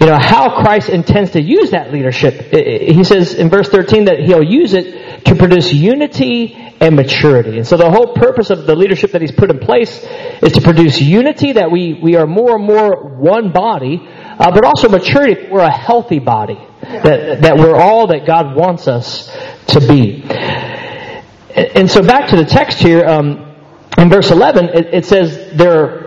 you 0.00 0.06
know, 0.06 0.18
how 0.18 0.60
Christ 0.62 0.90
intends 0.90 1.30
to 1.30 1.40
use 1.40 1.70
that 1.70 1.92
leadership. 1.92 2.52
He 2.52 3.02
says 3.02 3.34
in 3.34 3.48
verse 3.48 3.70
13 3.70 4.04
that 4.06 4.18
He'll 4.20 4.42
use 4.42 4.74
it 4.74 5.11
to 5.24 5.34
produce 5.34 5.72
unity 5.72 6.54
and 6.54 6.96
maturity. 6.96 7.56
And 7.58 7.66
so 7.66 7.76
the 7.76 7.90
whole 7.90 8.14
purpose 8.14 8.50
of 8.50 8.66
the 8.66 8.74
leadership 8.74 9.12
that 9.12 9.20
He's 9.20 9.32
put 9.32 9.50
in 9.50 9.58
place 9.58 10.04
is 10.42 10.52
to 10.52 10.60
produce 10.60 11.00
unity 11.00 11.52
that 11.52 11.70
we, 11.70 11.98
we 12.02 12.16
are 12.16 12.26
more 12.26 12.56
and 12.56 12.64
more 12.64 13.16
one 13.16 13.52
body, 13.52 14.00
uh, 14.02 14.50
but 14.52 14.64
also 14.64 14.88
maturity. 14.88 15.48
We're 15.50 15.60
a 15.60 15.70
healthy 15.70 16.18
body. 16.18 16.58
That, 16.82 17.42
that 17.42 17.56
we're 17.58 17.76
all 17.76 18.08
that 18.08 18.26
God 18.26 18.56
wants 18.56 18.88
us 18.88 19.30
to 19.68 19.80
be. 19.80 20.24
And 21.54 21.88
so 21.88 22.02
back 22.02 22.30
to 22.30 22.36
the 22.36 22.44
text 22.44 22.78
here, 22.78 23.04
um, 23.04 23.54
in 23.98 24.08
verse 24.08 24.30
11, 24.30 24.70
it, 24.70 24.94
it 24.94 25.04
says 25.04 25.56
there 25.56 25.78
are 25.78 26.01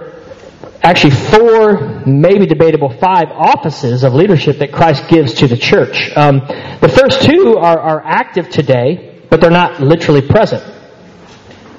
actually 0.85 1.15
four, 1.15 2.03
maybe 2.05 2.45
debatable 2.45 2.89
five 2.89 3.29
offices 3.31 4.03
of 4.03 4.13
leadership 4.13 4.59
that 4.59 4.71
Christ 4.71 5.09
gives 5.09 5.33
to 5.35 5.47
the 5.47 5.57
church. 5.57 6.11
Um, 6.15 6.39
the 6.79 6.89
first 6.89 7.23
two 7.23 7.57
are, 7.57 7.79
are 7.79 8.03
active 8.05 8.49
today, 8.49 9.19
but 9.31 9.41
they're 9.41 9.49
not 9.49 9.81
literally 9.81 10.21
present. 10.21 10.74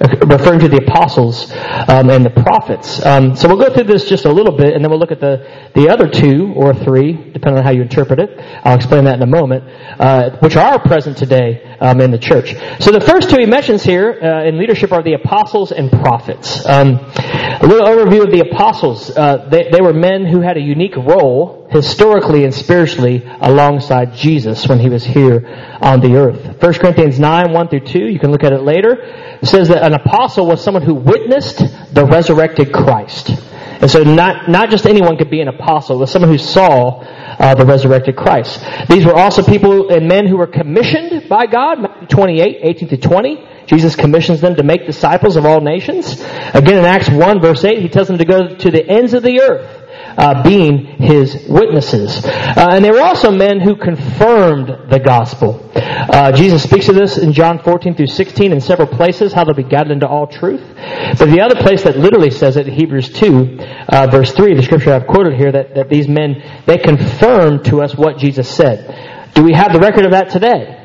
Referring 0.00 0.60
to 0.60 0.68
the 0.68 0.84
apostles 0.86 1.50
um, 1.88 2.10
and 2.10 2.24
the 2.24 2.30
prophets. 2.30 3.04
Um, 3.04 3.34
so 3.34 3.48
we'll 3.48 3.56
go 3.56 3.72
through 3.72 3.84
this 3.84 4.08
just 4.08 4.24
a 4.24 4.32
little 4.32 4.56
bit, 4.56 4.74
and 4.74 4.84
then 4.84 4.90
we'll 4.90 5.00
look 5.00 5.12
at 5.12 5.20
the, 5.20 5.70
the 5.74 5.88
other 5.88 6.08
two 6.08 6.52
or 6.54 6.74
three, 6.74 7.12
depending 7.12 7.58
on 7.58 7.64
how 7.64 7.70
you 7.70 7.82
interpret 7.82 8.18
it. 8.18 8.38
I'll 8.64 8.76
explain 8.76 9.04
that 9.04 9.16
in 9.16 9.22
a 9.22 9.26
moment, 9.26 9.64
uh, 9.98 10.36
which 10.40 10.56
are 10.56 10.78
present 10.78 11.16
today 11.16 11.76
um, 11.80 12.00
in 12.00 12.10
the 12.10 12.18
church. 12.18 12.54
So 12.80 12.90
the 12.92 13.00
first 13.00 13.30
two 13.30 13.38
he 13.38 13.46
mentions 13.46 13.82
here 13.82 14.18
uh, 14.22 14.44
in 14.44 14.58
leadership 14.58 14.92
are 14.92 15.02
the 15.02 15.14
apostles 15.14 15.72
and 15.72 15.90
prophets. 15.90 16.66
Um, 16.66 16.96
a 16.96 17.66
little 17.66 17.86
overview 17.86 18.24
of 18.24 18.30
the 18.30 18.48
apostles. 18.50 19.10
Uh, 19.16 19.48
they, 19.48 19.70
they 19.70 19.80
were 19.80 19.94
men 19.94 20.26
who 20.26 20.40
had 20.40 20.56
a 20.56 20.60
unique 20.60 20.96
role 20.96 21.65
historically 21.70 22.44
and 22.44 22.54
spiritually 22.54 23.22
alongside 23.40 24.14
Jesus 24.14 24.68
when 24.68 24.78
he 24.78 24.88
was 24.88 25.04
here 25.04 25.46
on 25.80 26.00
the 26.00 26.16
earth. 26.16 26.62
1 26.62 26.74
Corinthians 26.74 27.18
9, 27.18 27.52
1 27.52 27.68
through 27.68 27.80
2, 27.80 27.98
you 27.98 28.18
can 28.18 28.30
look 28.30 28.44
at 28.44 28.52
it 28.52 28.62
later. 28.62 28.96
It 29.42 29.46
says 29.46 29.68
that 29.68 29.82
an 29.82 29.94
apostle 29.94 30.46
was 30.46 30.62
someone 30.62 30.82
who 30.82 30.94
witnessed 30.94 31.58
the 31.92 32.04
resurrected 32.04 32.72
Christ. 32.72 33.30
And 33.80 33.90
so 33.90 34.02
not, 34.02 34.48
not 34.48 34.70
just 34.70 34.86
anyone 34.86 35.18
could 35.18 35.30
be 35.30 35.40
an 35.40 35.48
apostle, 35.48 35.98
but 35.98 36.08
someone 36.08 36.30
who 36.30 36.38
saw 36.38 37.00
uh, 37.00 37.54
the 37.54 37.66
resurrected 37.66 38.16
Christ. 38.16 38.64
These 38.88 39.04
were 39.04 39.14
also 39.14 39.42
people 39.42 39.92
and 39.92 40.08
men 40.08 40.26
who 40.26 40.38
were 40.38 40.46
commissioned 40.46 41.28
by 41.28 41.46
God, 41.46 41.82
Matthew 41.82 42.06
28, 42.08 42.58
18 42.62 42.88
to 42.88 42.96
20. 42.96 43.48
Jesus 43.66 43.96
commissions 43.96 44.40
them 44.40 44.54
to 44.54 44.62
make 44.62 44.86
disciples 44.86 45.36
of 45.36 45.44
all 45.44 45.60
nations. 45.60 46.20
Again 46.54 46.78
in 46.78 46.84
Acts 46.84 47.10
1 47.10 47.40
verse 47.40 47.64
8, 47.64 47.82
he 47.82 47.88
tells 47.88 48.06
them 48.08 48.18
to 48.18 48.24
go 48.24 48.54
to 48.54 48.70
the 48.70 48.88
ends 48.88 49.12
of 49.12 49.22
the 49.22 49.40
earth 49.40 49.85
uh, 50.16 50.42
being 50.42 50.78
his 50.78 51.46
witnesses. 51.48 52.24
Uh, 52.24 52.68
and 52.72 52.84
they 52.84 52.90
were 52.90 53.00
also 53.00 53.30
men 53.30 53.60
who 53.60 53.76
confirmed 53.76 54.90
the 54.90 54.98
gospel. 54.98 55.70
Uh, 55.74 56.32
Jesus 56.32 56.62
speaks 56.62 56.88
of 56.88 56.94
this 56.94 57.18
in 57.18 57.32
John 57.32 57.58
14 57.62 57.94
through 57.94 58.06
16 58.06 58.52
in 58.52 58.60
several 58.60 58.88
places, 58.88 59.32
how 59.32 59.44
they'll 59.44 59.54
be 59.54 59.62
guided 59.62 59.92
into 59.92 60.08
all 60.08 60.26
truth. 60.26 60.62
But 61.18 61.26
the 61.26 61.40
other 61.40 61.56
place 61.56 61.82
that 61.84 61.98
literally 61.98 62.30
says 62.30 62.56
it, 62.56 62.66
Hebrews 62.66 63.12
2, 63.12 63.58
uh, 63.88 64.06
verse 64.10 64.32
3, 64.32 64.54
the 64.54 64.62
scripture 64.62 64.92
I've 64.92 65.06
quoted 65.06 65.34
here, 65.34 65.52
that, 65.52 65.74
that 65.74 65.88
these 65.88 66.08
men, 66.08 66.62
they 66.66 66.78
confirmed 66.78 67.64
to 67.66 67.82
us 67.82 67.94
what 67.94 68.18
Jesus 68.18 68.48
said. 68.48 69.32
Do 69.34 69.42
we 69.42 69.52
have 69.52 69.72
the 69.72 69.80
record 69.80 70.06
of 70.06 70.12
that 70.12 70.30
today? 70.30 70.82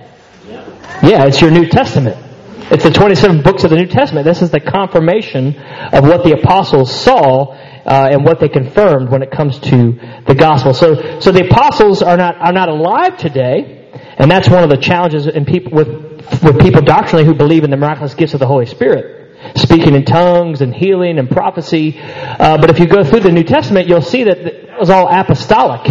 Yeah, 1.03 1.25
it's 1.25 1.41
your 1.41 1.51
New 1.51 1.67
Testament. 1.67 2.17
It's 2.71 2.83
the 2.83 2.91
27 2.91 3.41
books 3.41 3.63
of 3.63 3.69
the 3.69 3.75
New 3.75 3.87
Testament. 3.87 4.25
This 4.25 4.41
is 4.41 4.51
the 4.51 4.59
confirmation 4.59 5.57
of 5.57 6.05
what 6.05 6.23
the 6.23 6.39
apostles 6.39 6.93
saw 6.93 7.53
uh, 7.85 8.09
and 8.11 8.23
what 8.23 8.39
they 8.39 8.49
confirmed 8.49 9.09
when 9.09 9.21
it 9.21 9.31
comes 9.31 9.59
to 9.59 9.93
the 10.25 10.35
gospel. 10.35 10.73
So, 10.73 11.19
so 11.19 11.31
the 11.31 11.47
apostles 11.47 12.01
are 12.01 12.17
not 12.17 12.35
are 12.37 12.53
not 12.53 12.69
alive 12.69 13.17
today, 13.17 13.89
and 14.17 14.29
that's 14.29 14.49
one 14.49 14.63
of 14.63 14.69
the 14.69 14.77
challenges 14.77 15.27
in 15.27 15.45
people 15.45 15.71
with 15.73 15.87
with 16.43 16.61
people 16.61 16.81
doctrinally 16.81 17.25
who 17.25 17.33
believe 17.33 17.63
in 17.63 17.71
the 17.71 17.77
miraculous 17.77 18.13
gifts 18.13 18.33
of 18.33 18.39
the 18.39 18.47
Holy 18.47 18.65
Spirit, 18.65 19.37
speaking 19.55 19.95
in 19.95 20.05
tongues 20.05 20.61
and 20.61 20.73
healing 20.73 21.19
and 21.19 21.29
prophecy. 21.29 21.99
Uh, 21.99 22.57
but 22.57 22.69
if 22.69 22.79
you 22.79 22.87
go 22.87 23.03
through 23.03 23.21
the 23.21 23.31
New 23.31 23.43
Testament, 23.43 23.87
you'll 23.87 24.01
see 24.01 24.23
that 24.23 24.37
it 24.37 24.79
was 24.79 24.89
all 24.89 25.07
apostolic 25.07 25.89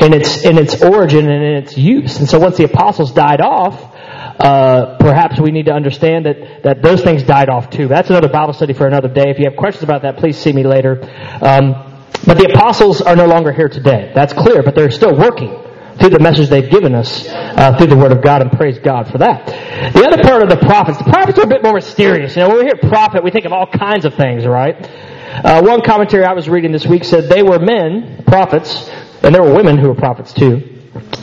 in 0.00 0.12
its 0.12 0.44
in 0.44 0.58
its 0.58 0.82
origin 0.82 1.28
and 1.28 1.42
in 1.42 1.56
its 1.56 1.76
use. 1.76 2.18
And 2.18 2.28
so 2.28 2.38
once 2.38 2.56
the 2.56 2.64
apostles 2.64 3.12
died 3.12 3.40
off, 3.40 3.95
uh, 4.38 4.96
perhaps 4.98 5.40
we 5.40 5.50
need 5.50 5.66
to 5.66 5.72
understand 5.72 6.26
that, 6.26 6.62
that 6.62 6.82
those 6.82 7.02
things 7.02 7.22
died 7.22 7.48
off 7.48 7.70
too. 7.70 7.88
That's 7.88 8.10
another 8.10 8.28
Bible 8.28 8.52
study 8.52 8.74
for 8.74 8.86
another 8.86 9.08
day. 9.08 9.30
If 9.30 9.38
you 9.38 9.46
have 9.46 9.56
questions 9.56 9.82
about 9.82 10.02
that, 10.02 10.18
please 10.18 10.36
see 10.36 10.52
me 10.52 10.62
later. 10.62 11.00
Um, 11.40 12.02
but 12.26 12.38
the 12.38 12.52
apostles 12.52 13.00
are 13.00 13.16
no 13.16 13.26
longer 13.26 13.52
here 13.52 13.68
today. 13.68 14.12
That's 14.14 14.32
clear, 14.32 14.62
but 14.62 14.74
they're 14.74 14.90
still 14.90 15.16
working 15.16 15.62
through 15.98 16.10
the 16.10 16.18
message 16.18 16.48
they've 16.50 16.70
given 16.70 16.94
us 16.94 17.26
uh, 17.28 17.76
through 17.78 17.86
the 17.86 17.96
Word 17.96 18.12
of 18.12 18.22
God, 18.22 18.42
and 18.42 18.52
praise 18.52 18.78
God 18.78 19.10
for 19.10 19.18
that. 19.18 19.46
The 19.94 20.04
other 20.04 20.22
part 20.22 20.42
of 20.42 20.50
the 20.50 20.58
prophets, 20.58 20.98
the 20.98 21.04
prophets 21.04 21.38
are 21.38 21.44
a 21.44 21.46
bit 21.46 21.62
more 21.62 21.72
mysterious. 21.72 22.36
You 22.36 22.42
know, 22.42 22.48
when 22.48 22.58
we 22.58 22.64
hear 22.64 22.76
prophet, 22.76 23.24
we 23.24 23.30
think 23.30 23.46
of 23.46 23.52
all 23.52 23.66
kinds 23.66 24.04
of 24.04 24.14
things, 24.14 24.46
right? 24.46 24.76
Uh, 24.78 25.62
one 25.62 25.80
commentary 25.82 26.24
I 26.24 26.34
was 26.34 26.48
reading 26.48 26.72
this 26.72 26.86
week 26.86 27.04
said 27.04 27.30
they 27.30 27.42
were 27.42 27.58
men, 27.58 28.24
prophets, 28.26 28.90
and 29.22 29.34
there 29.34 29.42
were 29.42 29.54
women 29.54 29.78
who 29.78 29.88
were 29.88 29.94
prophets 29.94 30.34
too 30.34 30.75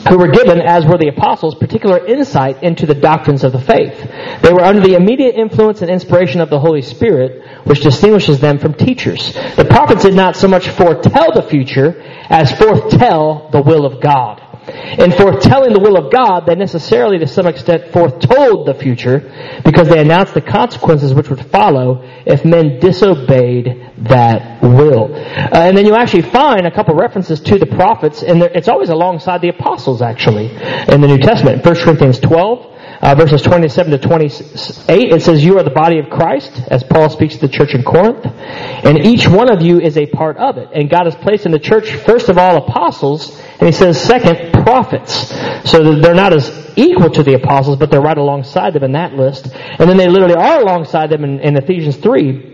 who 0.08 0.18
were 0.18 0.28
given, 0.28 0.60
as 0.60 0.84
were 0.84 0.98
the 0.98 1.08
apostles, 1.08 1.54
particular 1.54 2.04
insight 2.04 2.62
into 2.62 2.86
the 2.86 2.94
doctrines 2.94 3.44
of 3.44 3.52
the 3.52 3.60
faith. 3.60 3.98
They 4.42 4.52
were 4.52 4.62
under 4.62 4.80
the 4.80 4.94
immediate 4.94 5.34
influence 5.34 5.82
and 5.82 5.90
inspiration 5.90 6.40
of 6.40 6.50
the 6.50 6.58
Holy 6.60 6.82
Spirit, 6.82 7.66
which 7.66 7.80
distinguishes 7.80 8.40
them 8.40 8.58
from 8.58 8.74
teachers. 8.74 9.32
The 9.56 9.66
prophets 9.68 10.02
did 10.02 10.14
not 10.14 10.36
so 10.36 10.48
much 10.48 10.68
foretell 10.68 11.32
the 11.32 11.46
future 11.48 12.00
as 12.28 12.52
foretell 12.52 13.48
the 13.50 13.62
will 13.62 13.86
of 13.86 14.00
God. 14.00 14.43
In 14.66 15.10
foretelling 15.12 15.72
the 15.72 15.80
will 15.80 15.96
of 15.96 16.12
God, 16.12 16.46
they 16.46 16.54
necessarily, 16.54 17.18
to 17.18 17.26
some 17.26 17.46
extent, 17.46 17.92
foretold 17.92 18.66
the 18.66 18.74
future 18.74 19.60
because 19.64 19.88
they 19.88 20.00
announced 20.00 20.32
the 20.32 20.40
consequences 20.40 21.12
which 21.12 21.28
would 21.28 21.44
follow 21.46 22.02
if 22.24 22.44
men 22.44 22.80
disobeyed 22.80 23.90
that 23.98 24.62
will. 24.62 25.14
Uh, 25.14 25.48
and 25.52 25.76
then 25.76 25.84
you 25.84 25.94
actually 25.94 26.22
find 26.22 26.66
a 26.66 26.70
couple 26.70 26.94
references 26.94 27.40
to 27.40 27.58
the 27.58 27.66
prophets, 27.66 28.22
and 28.22 28.42
it's 28.42 28.68
always 28.68 28.88
alongside 28.88 29.42
the 29.42 29.48
apostles, 29.48 30.00
actually, 30.00 30.46
in 30.46 31.00
the 31.00 31.08
New 31.08 31.18
Testament. 31.18 31.64
1 31.64 31.74
Corinthians 31.76 32.18
12, 32.20 32.73
uh, 33.04 33.14
verses 33.14 33.42
27 33.42 33.92
to 33.92 33.98
28, 33.98 35.12
it 35.12 35.22
says, 35.22 35.44
You 35.44 35.58
are 35.58 35.62
the 35.62 35.68
body 35.68 35.98
of 35.98 36.08
Christ, 36.08 36.58
as 36.68 36.82
Paul 36.82 37.10
speaks 37.10 37.34
to 37.34 37.46
the 37.46 37.52
church 37.52 37.74
in 37.74 37.82
Corinth, 37.82 38.24
and 38.24 39.04
each 39.04 39.28
one 39.28 39.52
of 39.52 39.60
you 39.60 39.78
is 39.78 39.98
a 39.98 40.06
part 40.06 40.38
of 40.38 40.56
it. 40.56 40.70
And 40.72 40.88
God 40.88 41.04
has 41.04 41.14
placed 41.14 41.44
in 41.44 41.52
the 41.52 41.58
church, 41.58 41.92
first 41.92 42.30
of 42.30 42.38
all, 42.38 42.56
apostles, 42.56 43.38
and 43.60 43.66
he 43.68 43.72
says, 43.72 44.02
second, 44.02 44.52
prophets. 44.64 45.28
So 45.70 46.00
they're 46.00 46.14
not 46.14 46.32
as 46.32 46.72
equal 46.76 47.10
to 47.10 47.22
the 47.22 47.34
apostles, 47.34 47.78
but 47.78 47.90
they're 47.90 48.00
right 48.00 48.16
alongside 48.16 48.72
them 48.72 48.84
in 48.84 48.92
that 48.92 49.12
list. 49.12 49.48
And 49.54 49.88
then 49.88 49.98
they 49.98 50.08
literally 50.08 50.36
are 50.36 50.62
alongside 50.62 51.10
them 51.10 51.24
in, 51.24 51.40
in 51.40 51.58
Ephesians 51.58 51.96
3, 51.96 52.53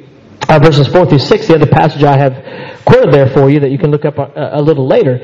uh, 0.50 0.58
verses 0.58 0.88
4 0.88 1.06
through 1.06 1.18
6, 1.20 1.46
the 1.46 1.54
other 1.54 1.66
passage 1.66 2.02
I 2.02 2.16
have 2.16 2.84
quoted 2.84 3.14
there 3.14 3.30
for 3.30 3.48
you 3.48 3.60
that 3.60 3.70
you 3.70 3.78
can 3.78 3.92
look 3.92 4.04
up 4.04 4.18
a, 4.18 4.50
a, 4.54 4.60
little 4.60 4.86
later. 4.86 5.20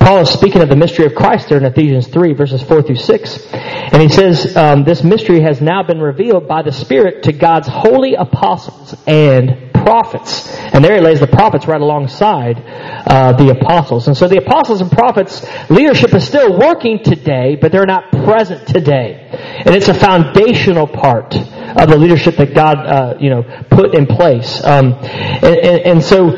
Paul 0.00 0.18
is 0.22 0.30
speaking 0.30 0.62
of 0.62 0.68
the 0.68 0.74
mystery 0.74 1.06
of 1.06 1.14
Christ 1.14 1.48
there 1.48 1.58
in 1.58 1.64
Ephesians 1.64 2.08
3, 2.08 2.32
verses 2.32 2.60
4 2.60 2.82
through 2.82 2.96
6. 2.96 3.46
And 3.52 4.02
he 4.02 4.08
says, 4.08 4.56
um, 4.56 4.82
This 4.82 5.04
mystery 5.04 5.40
has 5.42 5.60
now 5.60 5.84
been 5.84 6.00
revealed 6.00 6.48
by 6.48 6.62
the 6.62 6.72
Spirit 6.72 7.22
to 7.24 7.32
God's 7.32 7.68
holy 7.68 8.14
apostles 8.14 8.96
and 9.06 9.73
prophets. 9.84 10.48
And 10.72 10.84
there 10.84 10.96
he 10.96 11.00
lays 11.00 11.20
the 11.20 11.26
prophets 11.26 11.66
right 11.66 11.80
alongside 11.80 12.58
uh, 12.58 13.32
the 13.34 13.50
apostles. 13.50 14.08
And 14.08 14.16
so 14.16 14.26
the 14.26 14.38
apostles 14.38 14.80
and 14.80 14.90
prophets 14.90 15.44
leadership 15.70 16.14
is 16.14 16.26
still 16.26 16.58
working 16.58 17.02
today, 17.04 17.56
but 17.60 17.70
they're 17.70 17.86
not 17.86 18.10
present 18.10 18.66
today. 18.66 19.28
And 19.64 19.74
it's 19.74 19.88
a 19.88 19.94
foundational 19.94 20.86
part 20.86 21.36
of 21.36 21.88
the 21.88 21.96
leadership 21.96 22.36
that 22.36 22.54
God, 22.54 22.78
uh, 22.78 23.14
you 23.20 23.30
know, 23.30 23.42
put 23.70 23.94
in 23.94 24.06
place. 24.06 24.62
Um, 24.64 24.92
and, 24.94 25.44
and, 25.44 25.80
and, 25.86 26.04
so 26.04 26.30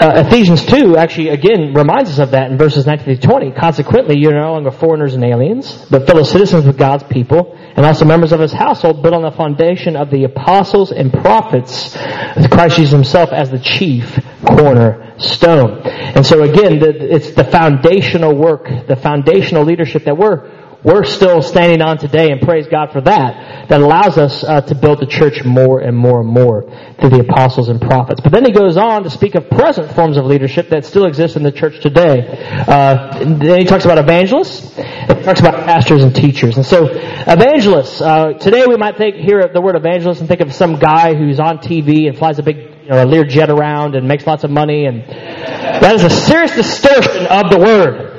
uh, 0.00 0.24
Ephesians 0.26 0.64
2 0.64 0.96
actually, 0.96 1.28
again, 1.28 1.74
reminds 1.74 2.08
us 2.10 2.18
of 2.18 2.30
that 2.30 2.50
in 2.50 2.56
verses 2.56 2.86
19 2.86 3.16
to 3.16 3.20
20. 3.20 3.52
Consequently, 3.52 4.18
you're 4.18 4.32
no 4.32 4.52
longer 4.52 4.70
foreigners 4.70 5.14
and 5.14 5.22
aliens, 5.22 5.86
but 5.90 6.06
fellow 6.06 6.22
citizens 6.22 6.64
with 6.64 6.78
God's 6.78 7.04
people, 7.04 7.54
and 7.76 7.84
also 7.84 8.06
members 8.06 8.32
of 8.32 8.40
his 8.40 8.52
household, 8.52 9.02
built 9.02 9.14
on 9.14 9.22
the 9.22 9.30
foundation 9.30 9.96
of 9.96 10.10
the 10.10 10.24
apostles 10.24 10.90
and 10.90 11.12
prophets, 11.12 11.94
with 12.34 12.50
Christ 12.50 12.76
Jesus 12.76 12.92
himself 12.92 13.30
as 13.30 13.50
the 13.50 13.58
chief 13.58 14.18
cornerstone. 14.46 15.82
And 15.82 16.24
so 16.24 16.42
again, 16.44 16.78
the, 16.78 17.14
it's 17.14 17.32
the 17.32 17.44
foundational 17.44 18.34
work, 18.34 18.68
the 18.88 18.96
foundational 18.96 19.64
leadership 19.64 20.04
that 20.04 20.16
we're 20.16 20.59
we're 20.82 21.04
still 21.04 21.42
standing 21.42 21.82
on 21.82 21.98
today, 21.98 22.30
and 22.30 22.40
praise 22.40 22.66
God 22.66 22.92
for 22.92 23.00
that, 23.02 23.68
that 23.68 23.80
allows 23.80 24.16
us 24.16 24.42
uh, 24.42 24.62
to 24.62 24.74
build 24.74 25.00
the 25.00 25.06
church 25.06 25.44
more 25.44 25.80
and 25.80 25.96
more 25.96 26.20
and 26.20 26.28
more 26.28 26.62
through 26.98 27.10
the 27.10 27.20
apostles 27.20 27.68
and 27.68 27.80
prophets. 27.80 28.20
But 28.22 28.32
then 28.32 28.44
he 28.44 28.52
goes 28.52 28.76
on 28.76 29.04
to 29.04 29.10
speak 29.10 29.34
of 29.34 29.50
present 29.50 29.92
forms 29.94 30.16
of 30.16 30.24
leadership 30.24 30.70
that 30.70 30.86
still 30.86 31.04
exist 31.04 31.36
in 31.36 31.42
the 31.42 31.52
church 31.52 31.80
today. 31.80 32.26
Uh, 32.66 33.18
then 33.18 33.58
he 33.58 33.64
talks 33.64 33.84
about 33.84 33.98
evangelists, 33.98 34.74
he 34.74 35.22
talks 35.22 35.40
about 35.40 35.66
pastors 35.66 36.02
and 36.02 36.14
teachers. 36.14 36.56
And 36.56 36.64
so, 36.64 36.88
evangelists, 36.90 38.00
uh, 38.00 38.32
today 38.34 38.64
we 38.66 38.76
might 38.76 38.96
think, 38.96 39.16
hear 39.16 39.50
the 39.52 39.60
word 39.60 39.76
evangelist 39.76 40.20
and 40.20 40.28
think 40.28 40.40
of 40.40 40.54
some 40.54 40.78
guy 40.78 41.14
who's 41.14 41.38
on 41.40 41.58
TV 41.58 42.08
and 42.08 42.16
flies 42.16 42.38
a 42.38 42.42
big 42.42 42.56
you 42.56 42.88
know, 42.88 43.02
a 43.02 43.06
Learjet 43.06 43.50
around 43.50 43.94
and 43.94 44.08
makes 44.08 44.26
lots 44.26 44.44
of 44.44 44.50
money, 44.50 44.86
and 44.86 45.02
that 45.02 45.94
is 45.94 46.04
a 46.04 46.10
serious 46.10 46.54
distortion 46.54 47.26
of 47.26 47.50
the 47.50 47.58
word. 47.58 48.10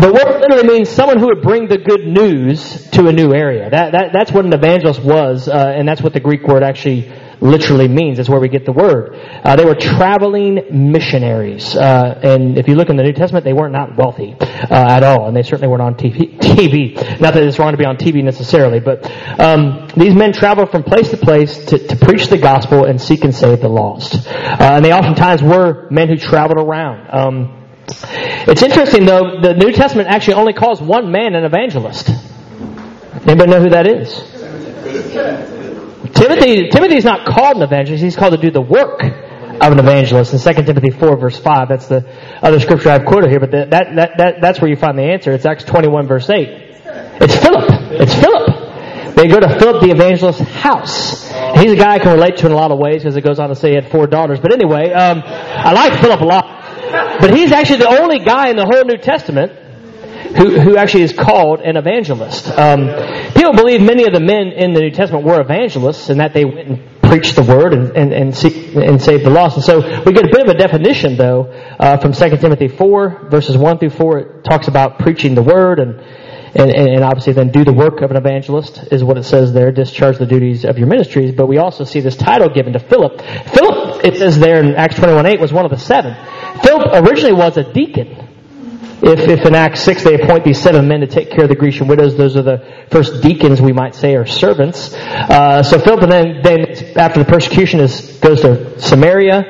The 0.00 0.12
word 0.12 0.40
literally 0.40 0.66
means 0.66 0.88
someone 0.88 1.18
who 1.18 1.26
would 1.26 1.42
bring 1.42 1.68
the 1.68 1.78
good 1.78 2.06
news 2.06 2.90
to 2.90 3.06
a 3.06 3.12
new 3.12 3.32
area. 3.32 3.70
That, 3.70 3.92
that, 3.92 4.12
that's 4.12 4.32
what 4.32 4.44
an 4.44 4.52
evangelist 4.52 5.02
was, 5.02 5.48
uh, 5.48 5.74
and 5.76 5.86
that's 5.86 6.02
what 6.02 6.12
the 6.12 6.20
Greek 6.20 6.42
word 6.42 6.62
actually 6.62 7.12
literally 7.40 7.88
means. 7.88 8.16
That's 8.16 8.28
where 8.28 8.40
we 8.40 8.48
get 8.48 8.64
the 8.64 8.72
word. 8.72 9.14
Uh, 9.14 9.56
they 9.56 9.64
were 9.64 9.74
traveling 9.74 10.90
missionaries, 10.92 11.76
uh, 11.76 12.20
and 12.22 12.58
if 12.58 12.68
you 12.68 12.74
look 12.74 12.88
in 12.88 12.96
the 12.96 13.02
New 13.02 13.12
Testament, 13.12 13.44
they 13.44 13.52
weren't 13.52 13.72
not 13.72 13.96
wealthy 13.96 14.34
uh, 14.40 14.66
at 14.70 15.02
all, 15.02 15.28
and 15.28 15.36
they 15.36 15.42
certainly 15.42 15.68
weren't 15.68 15.82
on 15.82 15.94
TV, 15.94 16.38
TV. 16.38 17.20
Not 17.20 17.34
that 17.34 17.42
it's 17.42 17.58
wrong 17.58 17.72
to 17.72 17.78
be 17.78 17.84
on 17.84 17.96
TV 17.96 18.24
necessarily, 18.24 18.80
but 18.80 19.08
um, 19.40 19.88
these 19.96 20.14
men 20.14 20.32
traveled 20.32 20.70
from 20.70 20.82
place 20.82 21.10
to 21.10 21.16
place 21.16 21.64
to, 21.66 21.78
to, 21.78 21.96
preach 21.96 22.28
the 22.28 22.38
gospel 22.38 22.84
and 22.84 23.00
seek 23.00 23.24
and 23.24 23.34
save 23.34 23.60
the 23.60 23.68
lost. 23.68 24.26
Uh, 24.26 24.56
and 24.60 24.84
they 24.84 24.92
oftentimes 24.92 25.42
were 25.42 25.88
men 25.90 26.08
who 26.08 26.16
traveled 26.16 26.58
around. 26.58 27.08
Um, 27.10 27.65
it's 27.88 28.62
interesting 28.62 29.04
though, 29.04 29.40
the 29.40 29.54
New 29.54 29.72
Testament 29.72 30.08
actually 30.08 30.34
only 30.34 30.52
calls 30.52 30.80
one 30.80 31.10
man 31.12 31.34
an 31.34 31.44
evangelist. 31.44 32.10
Anybody 33.26 33.50
know 33.50 33.60
who 33.60 33.70
that 33.70 33.86
is? 33.86 34.14
Timothy, 36.14 36.68
Timothy's 36.68 37.04
not 37.04 37.26
called 37.26 37.56
an 37.56 37.62
evangelist. 37.62 38.02
He's 38.02 38.16
called 38.16 38.34
to 38.34 38.40
do 38.40 38.50
the 38.50 38.60
work 38.60 39.02
of 39.02 39.72
an 39.72 39.78
evangelist 39.78 40.32
in 40.32 40.54
2 40.54 40.62
Timothy 40.62 40.90
4 40.90 41.16
verse 41.16 41.38
5. 41.38 41.68
That's 41.68 41.88
the 41.88 42.06
other 42.42 42.60
scripture 42.60 42.90
I've 42.90 43.04
quoted 43.04 43.30
here, 43.30 43.40
but 43.40 43.50
that, 43.52 43.70
that, 43.70 44.10
that, 44.16 44.40
that's 44.40 44.60
where 44.60 44.70
you 44.70 44.76
find 44.76 44.98
the 44.98 45.04
answer. 45.04 45.32
It's 45.32 45.46
Acts 45.46 45.64
21 45.64 46.06
verse 46.06 46.28
8. 46.28 46.48
It's 47.20 47.36
Philip. 47.36 47.64
It's 47.92 48.14
Philip. 48.14 49.14
They 49.16 49.28
go 49.28 49.40
to 49.40 49.58
Philip 49.58 49.82
the 49.82 49.90
evangelist's 49.90 50.42
house. 50.42 51.22
He's 51.58 51.72
a 51.72 51.76
guy 51.76 51.94
I 51.94 51.98
can 51.98 52.12
relate 52.12 52.36
to 52.38 52.46
in 52.46 52.52
a 52.52 52.56
lot 52.56 52.70
of 52.70 52.78
ways 52.78 53.02
because 53.02 53.16
it 53.16 53.22
goes 53.22 53.38
on 53.38 53.48
to 53.48 53.54
say 53.54 53.70
he 53.70 53.74
had 53.74 53.90
four 53.90 54.06
daughters. 54.06 54.40
But 54.40 54.52
anyway, 54.52 54.92
um, 54.92 55.22
I 55.24 55.72
like 55.72 56.00
Philip 56.00 56.20
a 56.20 56.24
lot. 56.24 56.65
But 57.20 57.34
he's 57.34 57.52
actually 57.52 57.78
the 57.78 58.00
only 58.00 58.20
guy 58.20 58.48
in 58.50 58.56
the 58.56 58.64
whole 58.64 58.84
New 58.84 58.98
Testament 58.98 59.52
who, 60.36 60.60
who 60.60 60.76
actually 60.76 61.02
is 61.02 61.12
called 61.12 61.60
an 61.60 61.76
evangelist. 61.76 62.46
Um, 62.48 62.88
people 63.32 63.54
believe 63.54 63.80
many 63.80 64.04
of 64.04 64.12
the 64.12 64.20
men 64.20 64.52
in 64.52 64.72
the 64.72 64.80
New 64.80 64.90
Testament 64.90 65.24
were 65.24 65.40
evangelists 65.40 66.10
and 66.10 66.20
that 66.20 66.34
they 66.34 66.44
went 66.44 66.68
and 66.68 67.00
preached 67.02 67.36
the 67.36 67.42
word 67.42 67.72
and, 67.72 67.96
and, 67.96 68.12
and, 68.12 68.34
and 68.34 69.02
saved 69.02 69.24
the 69.24 69.30
lost. 69.30 69.56
And 69.56 69.64
so 69.64 69.78
we 70.04 70.12
get 70.12 70.24
a 70.24 70.32
bit 70.32 70.42
of 70.42 70.48
a 70.48 70.58
definition, 70.58 71.16
though, 71.16 71.44
uh, 71.78 71.98
from 71.98 72.12
2 72.12 72.36
Timothy 72.36 72.68
4, 72.68 73.28
verses 73.30 73.56
1 73.56 73.78
through 73.78 73.90
4. 73.90 74.18
It 74.18 74.44
talks 74.44 74.68
about 74.68 74.98
preaching 74.98 75.34
the 75.34 75.42
word 75.42 75.78
and, 75.78 76.00
and, 76.54 76.70
and 76.70 77.04
obviously 77.04 77.32
then 77.32 77.50
do 77.50 77.64
the 77.64 77.72
work 77.72 78.00
of 78.02 78.10
an 78.10 78.16
evangelist 78.16 78.88
is 78.90 79.04
what 79.04 79.18
it 79.18 79.24
says 79.24 79.52
there, 79.52 79.70
discharge 79.72 80.18
the 80.18 80.26
duties 80.26 80.64
of 80.64 80.78
your 80.78 80.88
ministries. 80.88 81.34
But 81.34 81.46
we 81.46 81.58
also 81.58 81.84
see 81.84 82.00
this 82.00 82.16
title 82.16 82.48
given 82.48 82.72
to 82.72 82.78
Philip. 82.78 83.20
Philip, 83.20 84.04
it 84.04 84.16
says 84.16 84.38
there 84.38 84.62
in 84.62 84.74
Acts 84.74 84.96
21 84.96 85.26
8, 85.26 85.40
was 85.40 85.52
one 85.52 85.64
of 85.64 85.70
the 85.70 85.78
seven. 85.78 86.16
Philip 86.62 87.06
originally 87.06 87.34
was 87.34 87.56
a 87.56 87.72
deacon. 87.72 88.26
If, 89.02 89.28
if 89.28 89.44
in 89.44 89.54
Acts 89.54 89.80
6 89.82 90.04
they 90.04 90.14
appoint 90.14 90.44
these 90.44 90.60
seven 90.60 90.88
men 90.88 91.00
to 91.00 91.06
take 91.06 91.30
care 91.30 91.44
of 91.44 91.50
the 91.50 91.54
Grecian 91.54 91.86
widows, 91.86 92.16
those 92.16 92.34
are 92.36 92.42
the 92.42 92.86
first 92.90 93.22
deacons, 93.22 93.60
we 93.60 93.72
might 93.72 93.94
say, 93.94 94.14
or 94.14 94.24
servants. 94.24 94.94
Uh, 94.94 95.62
so 95.62 95.78
Philip 95.78 96.08
then, 96.08 96.42
then, 96.42 96.98
after 96.98 97.22
the 97.22 97.26
persecution, 97.26 97.80
is, 97.80 98.18
goes 98.18 98.40
to 98.40 98.80
Samaria 98.80 99.44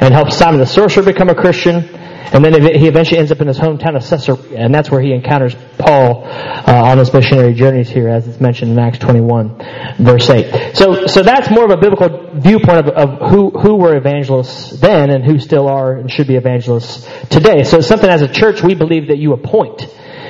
and 0.00 0.12
helps 0.12 0.36
Simon 0.36 0.58
the 0.58 0.66
sorcerer 0.66 1.04
become 1.04 1.28
a 1.28 1.34
Christian. 1.34 1.97
And 2.32 2.44
then 2.44 2.60
he 2.78 2.86
eventually 2.88 3.18
ends 3.18 3.32
up 3.32 3.40
in 3.40 3.46
his 3.46 3.58
hometown 3.58 3.96
of 3.96 4.08
Caesarea, 4.08 4.58
and 4.58 4.74
that's 4.74 4.90
where 4.90 5.00
he 5.00 5.12
encounters 5.12 5.56
Paul 5.78 6.24
uh, 6.24 6.82
on 6.84 6.98
his 6.98 7.12
missionary 7.12 7.54
journeys 7.54 7.88
here, 7.88 8.08
as 8.08 8.28
it's 8.28 8.40
mentioned 8.40 8.72
in 8.72 8.78
Acts 8.78 8.98
21, 8.98 9.58
verse 9.98 10.28
8. 10.28 10.76
So, 10.76 11.06
so 11.06 11.22
that's 11.22 11.50
more 11.50 11.64
of 11.64 11.70
a 11.70 11.76
biblical 11.76 12.30
viewpoint 12.34 12.86
of, 12.86 12.88
of 12.88 13.30
who, 13.30 13.50
who 13.50 13.76
were 13.76 13.96
evangelists 13.96 14.78
then 14.80 15.10
and 15.10 15.24
who 15.24 15.38
still 15.38 15.68
are 15.68 15.96
and 15.96 16.10
should 16.10 16.26
be 16.26 16.36
evangelists 16.36 17.08
today. 17.30 17.62
So 17.64 17.78
it's 17.78 17.86
something 17.86 18.10
as 18.10 18.22
a 18.22 18.28
church 18.28 18.62
we 18.62 18.74
believe 18.74 19.08
that 19.08 19.18
you 19.18 19.32
appoint. 19.32 19.86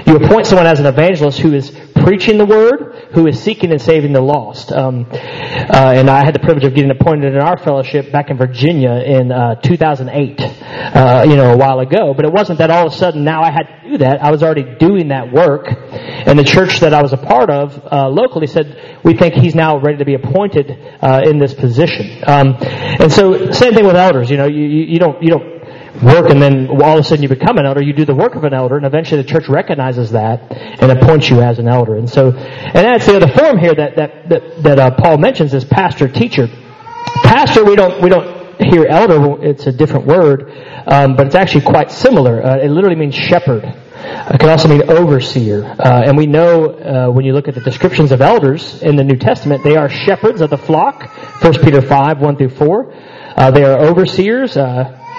You 0.06 0.16
appoint 0.16 0.46
someone 0.46 0.66
as 0.66 0.80
an 0.80 0.86
evangelist 0.86 1.38
who 1.38 1.52
is 1.52 1.70
preaching 2.04 2.38
the 2.38 2.46
word, 2.46 3.08
who 3.12 3.26
is 3.26 3.42
seeking 3.42 3.70
and 3.70 3.80
saving 3.80 4.12
the 4.12 4.20
lost. 4.20 4.72
Um, 4.72 5.06
uh, 5.10 5.92
and 5.94 6.08
I 6.08 6.24
had 6.24 6.34
the 6.34 6.38
privilege 6.38 6.64
of 6.64 6.74
getting 6.74 6.90
appointed 6.90 7.34
in 7.34 7.40
our 7.40 7.58
fellowship 7.58 8.12
back 8.12 8.30
in 8.30 8.36
Virginia 8.36 8.92
in 8.92 9.32
uh, 9.32 9.56
2008, 9.56 10.40
uh, 10.40 11.24
you 11.28 11.36
know, 11.36 11.52
a 11.52 11.56
while 11.56 11.80
ago. 11.80 12.14
But 12.14 12.24
it 12.24 12.32
wasn't 12.32 12.58
that 12.58 12.70
all 12.70 12.86
of 12.86 12.92
a 12.92 12.96
sudden 12.96 13.24
now 13.24 13.42
I 13.42 13.50
had 13.50 13.82
to 13.82 13.90
do 13.90 13.98
that. 13.98 14.22
I 14.22 14.30
was 14.30 14.42
already 14.42 14.76
doing 14.78 15.08
that 15.08 15.32
work. 15.32 15.66
And 15.68 16.38
the 16.38 16.44
church 16.44 16.80
that 16.80 16.94
I 16.94 17.02
was 17.02 17.12
a 17.12 17.16
part 17.16 17.50
of 17.50 17.78
uh, 17.90 18.08
locally 18.08 18.46
said, 18.46 19.00
we 19.04 19.14
think 19.14 19.34
he's 19.34 19.54
now 19.54 19.78
ready 19.78 19.98
to 19.98 20.04
be 20.04 20.14
appointed 20.14 20.70
uh, 21.00 21.22
in 21.24 21.38
this 21.38 21.54
position. 21.54 22.22
Um, 22.26 22.56
and 22.60 23.12
so, 23.12 23.50
same 23.52 23.74
thing 23.74 23.86
with 23.86 23.96
elders. 23.96 24.30
You 24.30 24.36
know, 24.36 24.46
you, 24.46 24.64
you 24.64 24.98
don't 24.98 25.22
you 25.22 25.30
don't 25.30 25.57
work 26.02 26.30
and 26.30 26.40
then 26.40 26.68
all 26.68 26.98
of 26.98 27.00
a 27.00 27.02
sudden 27.02 27.22
you 27.22 27.28
become 27.28 27.58
an 27.58 27.66
elder, 27.66 27.82
you 27.82 27.92
do 27.92 28.04
the 28.04 28.14
work 28.14 28.34
of 28.34 28.44
an 28.44 28.54
elder, 28.54 28.76
and 28.76 28.86
eventually 28.86 29.22
the 29.22 29.28
church 29.28 29.48
recognizes 29.48 30.12
that 30.12 30.50
and 30.50 30.92
appoints 30.92 31.28
you 31.28 31.40
as 31.40 31.58
an 31.58 31.68
elder. 31.68 31.96
And 31.96 32.08
so, 32.08 32.30
and 32.30 32.74
that's 32.74 33.06
the 33.06 33.16
other 33.16 33.28
form 33.28 33.58
here 33.58 33.74
that 33.74 33.96
that 33.96 34.28
that, 34.28 34.62
that 34.62 34.78
uh, 34.78 34.90
Paul 34.92 35.18
mentions 35.18 35.54
is 35.54 35.64
pastor 35.64 36.08
teacher. 36.08 36.48
Pastor, 37.22 37.64
we 37.64 37.76
don't 37.76 38.02
we 38.02 38.08
don't 38.08 38.60
hear 38.60 38.86
elder; 38.86 39.42
it's 39.44 39.66
a 39.66 39.72
different 39.72 40.06
word, 40.06 40.52
um, 40.86 41.16
but 41.16 41.26
it's 41.26 41.34
actually 41.34 41.64
quite 41.64 41.90
similar. 41.90 42.44
Uh, 42.44 42.58
it 42.58 42.70
literally 42.70 42.96
means 42.96 43.14
shepherd. 43.14 43.64
It 43.64 44.38
can 44.38 44.48
also 44.48 44.68
mean 44.68 44.88
overseer. 44.88 45.64
Uh, 45.64 46.02
and 46.06 46.16
we 46.16 46.26
know 46.26 46.66
uh, 46.66 47.10
when 47.10 47.24
you 47.24 47.32
look 47.32 47.48
at 47.48 47.54
the 47.54 47.60
descriptions 47.60 48.12
of 48.12 48.20
elders 48.20 48.80
in 48.80 48.94
the 48.94 49.02
New 49.02 49.16
Testament, 49.16 49.64
they 49.64 49.76
are 49.76 49.88
shepherds 49.88 50.40
of 50.40 50.50
the 50.50 50.56
flock. 50.56 51.10
1 51.42 51.54
Peter 51.64 51.82
5, 51.82 52.20
1 52.20 52.36
through 52.36 52.50
4. 52.50 52.94
Uh, 53.36 53.50
they 53.50 53.64
are 53.64 53.80
overseers. 53.80 54.56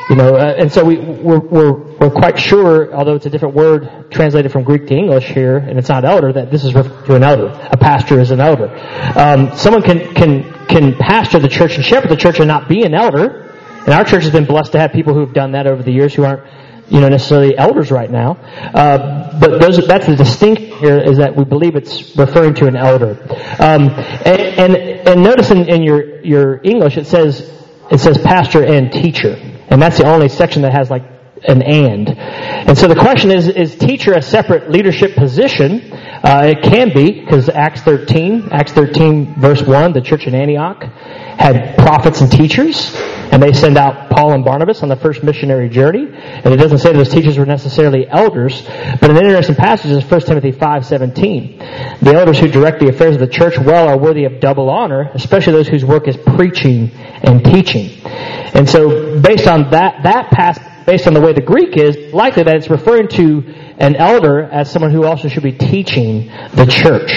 You 0.09 0.15
know, 0.15 0.35
uh, 0.35 0.55
and 0.57 0.71
so 0.71 0.83
we, 0.83 0.97
we're, 0.97 1.37
we're, 1.37 1.73
we're 1.73 2.09
quite 2.09 2.39
sure, 2.39 2.91
although 2.95 3.13
it's 3.13 3.27
a 3.27 3.29
different 3.29 3.53
word 3.53 4.09
translated 4.09 4.51
from 4.51 4.63
Greek 4.63 4.87
to 4.87 4.95
English 4.95 5.25
here, 5.25 5.57
and 5.57 5.77
it's 5.77 5.89
not 5.89 6.03
elder, 6.03 6.33
that 6.33 6.49
this 6.49 6.65
is 6.65 6.73
referred 6.73 7.05
to 7.05 7.15
an 7.15 7.21
elder. 7.21 7.49
A 7.71 7.77
pastor 7.77 8.19
is 8.19 8.31
an 8.31 8.39
elder. 8.39 8.69
Um, 9.15 9.55
someone 9.55 9.83
can, 9.83 10.15
can, 10.15 10.65
can 10.65 10.95
pastor 10.95 11.37
the 11.37 11.47
church 11.47 11.75
and 11.75 11.85
shepherd 11.85 12.09
the 12.09 12.15
church 12.17 12.39
and 12.39 12.47
not 12.47 12.67
be 12.67 12.81
an 12.83 12.95
elder. 12.95 13.53
And 13.85 13.89
our 13.89 14.03
church 14.03 14.23
has 14.23 14.31
been 14.31 14.45
blessed 14.45 14.71
to 14.71 14.79
have 14.79 14.93
people 14.93 15.13
who 15.13 15.19
have 15.19 15.33
done 15.33 15.51
that 15.51 15.67
over 15.67 15.83
the 15.83 15.91
years 15.91 16.15
who 16.15 16.23
aren't, 16.23 16.41
you 16.87 17.01
know, 17.01 17.09
necessarily 17.09 17.55
elders 17.55 17.91
right 17.91 18.09
now. 18.09 18.31
Uh, 18.31 19.39
but 19.39 19.61
those, 19.61 19.85
that's 19.85 20.07
the 20.07 20.15
distinction 20.15 20.75
here 20.79 20.97
is 20.97 21.19
that 21.19 21.35
we 21.35 21.43
believe 21.43 21.75
it's 21.75 22.17
referring 22.17 22.55
to 22.55 22.65
an 22.65 22.75
elder. 22.75 23.11
Um, 23.59 23.89
and, 24.25 24.41
and, 24.57 24.75
and 24.75 25.23
notice 25.23 25.51
in, 25.51 25.69
in 25.69 25.83
your, 25.83 26.19
your 26.21 26.61
English 26.63 26.97
it 26.97 27.05
says, 27.05 27.41
it 27.91 27.99
says 27.99 28.17
pastor 28.17 28.63
and 28.63 28.91
teacher. 28.91 29.37
And 29.69 29.81
that's 29.81 29.97
the 29.97 30.07
only 30.07 30.29
section 30.29 30.63
that 30.63 30.73
has 30.73 30.89
like 30.89 31.03
an 31.47 31.61
and. 31.61 32.09
And 32.09 32.77
so 32.77 32.87
the 32.87 32.95
question 32.95 33.31
is, 33.31 33.47
is 33.47 33.75
teacher 33.75 34.13
a 34.13 34.21
separate 34.21 34.69
leadership 34.69 35.15
position? 35.15 35.91
Uh, 35.91 36.53
it 36.55 36.63
can 36.63 36.93
be, 36.93 37.21
because 37.21 37.47
Acts 37.49 37.81
13, 37.81 38.49
Acts 38.51 38.73
13 38.73 39.35
verse 39.39 39.61
1, 39.61 39.93
the 39.93 40.01
church 40.01 40.27
in 40.27 40.35
Antioch 40.35 40.83
had 40.83 41.77
prophets 41.77 42.19
and 42.19 42.29
teachers, 42.29 42.93
and 43.31 43.41
they 43.41 43.53
send 43.53 43.77
out 43.77 44.09
Paul 44.09 44.33
and 44.33 44.43
Barnabas 44.43 44.83
on 44.83 44.89
the 44.89 44.97
first 44.97 45.23
missionary 45.23 45.69
journey. 45.69 46.07
And 46.11 46.53
it 46.53 46.57
doesn't 46.57 46.79
say 46.79 46.91
those 46.91 47.09
teachers 47.09 47.37
were 47.37 47.45
necessarily 47.45 48.05
elders, 48.09 48.61
but 48.99 49.09
an 49.09 49.15
interesting 49.15 49.55
passage 49.55 49.91
is 49.91 50.03
1 50.03 50.21
Timothy 50.21 50.51
5.17. 50.51 52.01
The 52.01 52.13
elders 52.13 52.39
who 52.39 52.49
direct 52.49 52.81
the 52.81 52.89
affairs 52.89 53.15
of 53.15 53.21
the 53.21 53.27
church 53.27 53.57
well 53.57 53.87
are 53.87 53.97
worthy 53.97 54.25
of 54.25 54.41
double 54.41 54.69
honor, 54.69 55.09
especially 55.13 55.53
those 55.53 55.69
whose 55.69 55.85
work 55.85 56.09
is 56.09 56.17
preaching 56.17 56.91
and 56.91 57.45
teaching. 57.45 58.01
And 58.53 58.69
so 58.69 59.21
based 59.21 59.47
on 59.47 59.71
that, 59.71 60.03
that 60.03 60.31
passage, 60.31 60.63
based 60.89 61.05
on 61.05 61.13
the 61.13 61.21
way 61.21 61.33
the 61.33 61.41
Greek 61.41 61.77
is, 61.77 62.11
likely 62.15 62.41
that 62.41 62.55
it's 62.55 62.67
referring 62.67 63.07
to 63.07 63.43
an 63.77 63.95
elder 63.95 64.41
as 64.41 64.71
someone 64.71 64.89
who 64.89 65.05
also 65.05 65.27
should 65.27 65.43
be 65.43 65.51
teaching 65.51 66.25
the 66.55 66.65
church. 66.65 67.11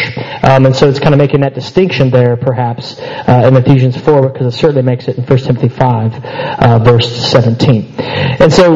Um, 0.45 0.67
and 0.67 0.77
so 0.77 0.91
it's 0.91 0.99
kind 0.99 1.15
of 1.15 1.19
making 1.19 1.41
that 1.41 1.55
distinction 1.55 2.11
there, 2.11 2.37
perhaps, 2.37 3.01
uh, 3.01 3.49
in 3.49 3.57
Ephesians 3.57 3.97
4, 3.97 4.29
because 4.29 4.55
it 4.55 4.59
certainly 4.59 4.83
makes 4.83 5.09
it 5.09 5.17
in 5.17 5.25
1 5.25 5.39
Timothy 5.39 5.71
5, 5.71 6.25
uh, 6.25 6.79
verse 6.81 7.31
17. 7.31 7.95
And 7.97 8.53
so 8.53 8.69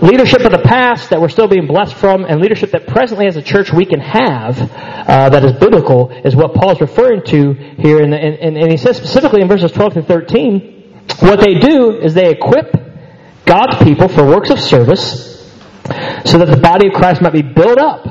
leadership 0.00 0.40
of 0.40 0.52
the 0.52 0.62
past 0.64 1.10
that 1.10 1.20
we're 1.20 1.28
still 1.28 1.48
being 1.48 1.66
blessed 1.66 1.94
from, 1.96 2.24
and 2.24 2.40
leadership 2.40 2.70
that 2.70 2.86
presently 2.86 3.26
as 3.26 3.36
a 3.36 3.42
church 3.42 3.70
we 3.70 3.84
can 3.84 4.00
have 4.00 4.58
uh, 4.62 5.28
that 5.28 5.44
is 5.44 5.52
biblical, 5.60 6.10
is 6.24 6.34
what 6.34 6.54
Paul 6.54 6.70
is 6.70 6.80
referring 6.80 7.22
to 7.26 7.52
here. 7.52 8.00
And, 8.02 8.14
and 8.14 8.70
he 8.70 8.78
says 8.78 8.96
specifically 8.96 9.42
in 9.42 9.48
verses 9.48 9.72
12 9.72 9.92
to 9.92 10.02
13, 10.04 11.04
what 11.20 11.38
they 11.38 11.54
do 11.54 12.00
is 12.00 12.14
they 12.14 12.30
equip 12.30 12.87
God's 13.48 13.82
people 13.82 14.08
for 14.08 14.26
works 14.26 14.50
of 14.50 14.60
service 14.60 15.38
so 16.26 16.36
that 16.36 16.48
the 16.50 16.60
body 16.60 16.88
of 16.88 16.92
Christ 16.92 17.22
might 17.22 17.32
be 17.32 17.40
built 17.40 17.78
up 17.78 18.06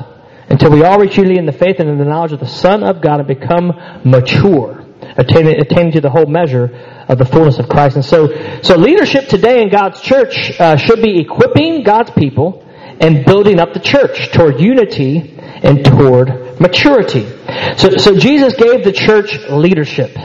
until 0.50 0.71
we 0.71 0.84
all 0.84 1.00
reach 1.00 1.17
unity 1.17 1.38
in 1.38 1.45
the 1.45 1.52
faith 1.52 1.80
and 1.80 1.88
in 1.88 2.00
the 2.00 2.06
knowledge 2.06 2.32
of 2.32 2.39
the 2.39 2.47
Son 2.47 2.84
of 2.84 3.02
God 3.02 3.19
and 3.19 3.28
become 3.28 3.71
mature, 4.04 4.84
attaining, 5.15 5.62
attaining 5.62 5.91
to 5.91 6.02
the 6.02 6.10
whole 6.10 6.26
measure 6.26 7.06
of 7.08 7.19
the 7.19 7.26
fullness 7.26 7.60
of 7.60 7.69
Christ. 7.69 7.95
And 7.97 8.04
so, 8.04 8.62
so 8.63 8.78
leadership 8.78 9.28
today 9.28 9.62
in 9.62 9.69
God's 9.69 10.02
church 10.02 10.60
uh, 10.60 10.76
should 10.76 11.04
be 11.04 11.19
equipping 11.19 11.84
God's 11.84 12.10
people 12.12 12.65
and 13.00 13.23
building 13.23 13.60
up 13.60 13.73
the 13.73 13.80
church 13.80 14.32
toward 14.32 14.60
unity 14.60 15.36
and 15.38 15.86
toward 15.86 16.60
maturity. 16.60 17.28
So, 17.78 17.97
so 17.97 18.17
Jesus 18.17 18.56
gave 18.56 18.84
the 18.84 18.91
church 18.91 19.38
leadership 19.50 20.17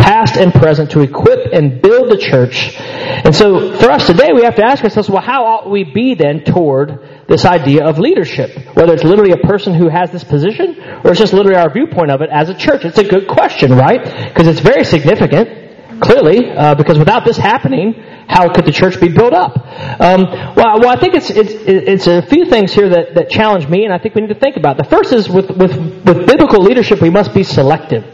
past 0.00 0.36
and 0.36 0.52
present, 0.52 0.90
to 0.92 1.00
equip 1.00 1.52
and 1.52 1.80
build 1.82 2.10
the 2.10 2.16
church. 2.16 2.74
And 2.78 3.34
so 3.34 3.76
for 3.78 3.90
us 3.90 4.06
today, 4.06 4.30
we 4.34 4.42
have 4.42 4.56
to 4.56 4.64
ask 4.64 4.82
ourselves, 4.82 5.10
well, 5.10 5.22
how 5.22 5.44
ought 5.44 5.70
we 5.70 5.84
be 5.84 6.14
then 6.14 6.42
toward 6.42 7.26
this 7.28 7.44
idea 7.44 7.84
of 7.84 7.98
leadership? 7.98 8.50
Whether 8.74 8.94
it's 8.94 9.04
literally 9.04 9.32
a 9.32 9.46
person 9.46 9.74
who 9.74 9.88
has 9.88 10.10
this 10.10 10.24
position, 10.24 10.80
or 11.04 11.10
it's 11.10 11.20
just 11.20 11.32
literally 11.32 11.56
our 11.56 11.70
viewpoint 11.72 12.10
of 12.10 12.22
it 12.22 12.30
as 12.30 12.48
a 12.48 12.54
church. 12.54 12.84
It's 12.84 12.98
a 12.98 13.04
good 13.04 13.28
question, 13.28 13.72
right? 13.72 14.02
Because 14.28 14.46
it's 14.46 14.60
very 14.60 14.84
significant, 14.84 16.00
clearly, 16.00 16.50
uh, 16.50 16.74
because 16.74 16.98
without 16.98 17.24
this 17.24 17.36
happening, 17.36 17.94
how 18.26 18.52
could 18.52 18.64
the 18.64 18.72
church 18.72 18.98
be 19.00 19.08
built 19.08 19.34
up? 19.34 19.56
Um, 20.00 20.22
well, 20.56 20.80
well, 20.80 20.88
I 20.88 20.98
think 20.98 21.14
it's, 21.14 21.30
it's, 21.30 21.52
it's 21.52 22.06
a 22.06 22.22
few 22.22 22.46
things 22.46 22.72
here 22.72 22.88
that, 22.88 23.14
that 23.16 23.28
challenge 23.28 23.68
me, 23.68 23.84
and 23.84 23.92
I 23.92 23.98
think 23.98 24.14
we 24.14 24.22
need 24.22 24.32
to 24.32 24.40
think 24.40 24.56
about. 24.56 24.78
The 24.78 24.84
first 24.84 25.12
is 25.12 25.28
with, 25.28 25.50
with, 25.50 25.76
with 25.76 26.26
biblical 26.26 26.62
leadership, 26.62 27.02
we 27.02 27.10
must 27.10 27.34
be 27.34 27.42
selective. 27.42 28.04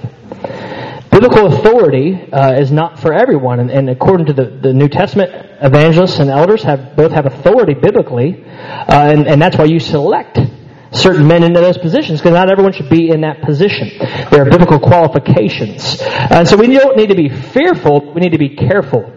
Biblical 1.16 1.46
authority 1.46 2.30
uh, 2.30 2.60
is 2.60 2.70
not 2.70 2.98
for 2.98 3.14
everyone, 3.14 3.58
and, 3.58 3.70
and, 3.70 3.88
according 3.88 4.26
to 4.26 4.34
the, 4.34 4.44
the 4.60 4.74
New 4.74 4.86
Testament, 4.86 5.30
evangelists 5.62 6.18
and 6.18 6.28
elders 6.28 6.62
have 6.64 6.94
both 6.94 7.10
have 7.12 7.24
authority 7.24 7.72
biblically, 7.72 8.44
uh, 8.44 8.84
and, 8.88 9.26
and 9.26 9.40
that's 9.40 9.56
why 9.56 9.64
you 9.64 9.80
select 9.80 10.38
certain 10.92 11.26
men 11.26 11.42
into 11.42 11.58
those 11.58 11.78
positions 11.78 12.20
because 12.20 12.34
not 12.34 12.50
everyone 12.50 12.74
should 12.74 12.90
be 12.90 13.08
in 13.08 13.22
that 13.22 13.40
position. 13.40 13.92
There 14.30 14.42
are 14.42 14.50
biblical 14.50 14.78
qualifications. 14.78 16.02
And 16.02 16.46
so 16.46 16.58
we 16.58 16.66
don't 16.66 16.98
need 16.98 17.08
to 17.08 17.16
be 17.16 17.30
fearful, 17.30 18.12
we 18.12 18.20
need 18.20 18.32
to 18.32 18.38
be 18.38 18.54
careful 18.54 19.10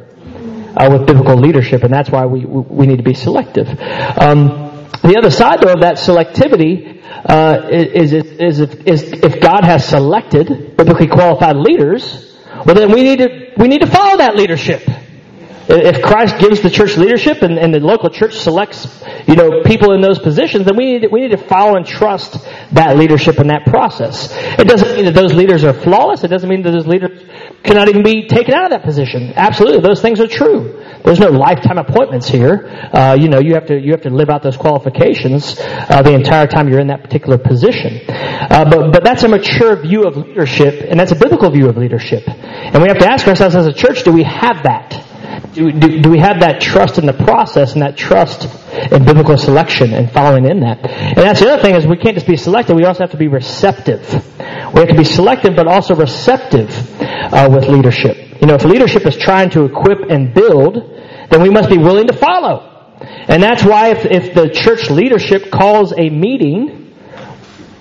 uh, 0.77 0.89
with 0.89 1.05
biblical 1.05 1.35
leadership, 1.35 1.83
and 1.83 1.93
that's 1.93 2.09
why 2.09 2.25
we, 2.25 2.45
we 2.45 2.87
need 2.87 2.97
to 2.97 3.03
be 3.03 3.13
selective. 3.13 3.67
Um, 3.67 4.68
the 5.01 5.17
other 5.17 5.31
side, 5.31 5.61
though, 5.61 5.73
of 5.73 5.81
that 5.81 5.95
selectivity 5.95 7.01
uh, 7.25 7.67
is, 7.71 8.13
is, 8.13 8.59
is, 8.59 8.59
is 8.59 9.03
if 9.13 9.41
God 9.41 9.63
has 9.63 9.87
selected 9.87 10.75
biblically 10.75 11.07
qualified 11.07 11.55
leaders, 11.55 12.35
well, 12.65 12.75
then 12.75 12.91
we 12.91 13.03
need 13.03 13.19
to, 13.19 13.53
we 13.57 13.67
need 13.67 13.81
to 13.81 13.87
follow 13.87 14.17
that 14.17 14.35
leadership. 14.35 14.81
If 15.71 16.01
Christ 16.01 16.39
gives 16.39 16.61
the 16.61 16.69
church 16.69 16.97
leadership 16.97 17.43
and, 17.43 17.59
and, 17.59 17.71
the 17.71 17.79
local 17.79 18.09
church 18.09 18.39
selects, 18.39 18.87
you 19.27 19.35
know, 19.35 19.61
people 19.63 19.93
in 19.93 20.01
those 20.01 20.17
positions, 20.17 20.65
then 20.65 20.75
we 20.75 20.93
need, 20.93 21.01
to, 21.03 21.09
we 21.09 21.21
need 21.21 21.29
to 21.29 21.37
follow 21.37 21.75
and 21.75 21.85
trust 21.85 22.43
that 22.73 22.97
leadership 22.97 23.37
and 23.37 23.51
that 23.51 23.67
process. 23.67 24.33
It 24.57 24.67
doesn't 24.67 24.95
mean 24.95 25.05
that 25.05 25.13
those 25.13 25.31
leaders 25.35 25.63
are 25.63 25.73
flawless. 25.73 26.23
It 26.23 26.29
doesn't 26.29 26.49
mean 26.49 26.63
that 26.63 26.71
those 26.71 26.87
leaders 26.87 27.21
cannot 27.63 27.87
even 27.87 28.01
be 28.01 28.27
taken 28.27 28.55
out 28.55 28.63
of 28.65 28.71
that 28.71 28.83
position. 28.83 29.31
Absolutely, 29.35 29.81
those 29.81 30.01
things 30.01 30.19
are 30.19 30.27
true. 30.27 30.83
There's 31.03 31.19
no 31.19 31.29
lifetime 31.29 31.77
appointments 31.77 32.27
here. 32.27 32.67
Uh, 32.91 33.15
you 33.19 33.29
know, 33.29 33.39
you 33.39 33.53
have 33.53 33.67
to 33.67 33.79
you 33.79 33.91
have 33.91 34.01
to 34.01 34.09
live 34.09 34.29
out 34.29 34.41
those 34.41 34.57
qualifications 34.57 35.55
uh, 35.59 36.01
the 36.01 36.13
entire 36.13 36.47
time 36.47 36.67
you're 36.67 36.79
in 36.79 36.87
that 36.87 37.03
particular 37.03 37.37
position. 37.37 38.01
Uh, 38.09 38.65
but 38.69 38.91
but 38.91 39.03
that's 39.03 39.21
a 39.21 39.27
mature 39.27 39.75
view 39.75 40.03
of 40.03 40.17
leadership, 40.17 40.85
and 40.89 40.99
that's 40.99 41.11
a 41.11 41.15
biblical 41.15 41.51
view 41.51 41.69
of 41.69 41.77
leadership. 41.77 42.27
And 42.27 42.81
we 42.81 42.87
have 42.87 42.97
to 42.97 43.07
ask 43.07 43.27
ourselves 43.27 43.55
as 43.55 43.67
a 43.67 43.73
church: 43.73 44.03
Do 44.03 44.11
we 44.11 44.23
have 44.23 44.63
that? 44.63 45.08
Do, 45.53 45.71
do, 45.71 46.01
do, 46.01 46.09
we 46.09 46.19
have 46.19 46.41
that 46.41 46.61
trust 46.61 46.97
in 46.97 47.05
the 47.05 47.13
process 47.13 47.73
and 47.73 47.81
that 47.81 47.97
trust 47.97 48.43
in 48.91 49.03
biblical 49.05 49.37
selection 49.37 49.93
and 49.93 50.11
following 50.11 50.45
in 50.45 50.59
that? 50.61 50.85
And 50.85 51.17
that's 51.17 51.39
the 51.39 51.51
other 51.51 51.61
thing 51.61 51.75
is 51.75 51.85
we 51.85 51.97
can't 51.97 52.15
just 52.15 52.27
be 52.27 52.37
selective, 52.37 52.75
we 52.75 52.85
also 52.85 53.01
have 53.01 53.11
to 53.11 53.17
be 53.17 53.27
receptive. 53.27 54.01
We 54.73 54.79
have 54.81 54.89
to 54.89 54.95
be 54.95 55.03
selective 55.03 55.55
but 55.55 55.67
also 55.67 55.95
receptive 55.95 56.69
uh, 57.01 57.49
with 57.51 57.67
leadership. 57.67 58.41
You 58.41 58.47
know, 58.47 58.55
if 58.55 58.63
leadership 58.63 59.05
is 59.05 59.17
trying 59.17 59.49
to 59.51 59.65
equip 59.65 60.09
and 60.09 60.33
build, 60.33 60.75
then 61.29 61.41
we 61.41 61.49
must 61.49 61.69
be 61.69 61.77
willing 61.77 62.07
to 62.07 62.13
follow. 62.13 62.95
And 63.01 63.41
that's 63.41 63.63
why 63.63 63.89
if, 63.89 64.05
if 64.05 64.33
the 64.33 64.49
church 64.49 64.89
leadership 64.89 65.51
calls 65.51 65.93
a 65.97 66.09
meeting 66.09 66.95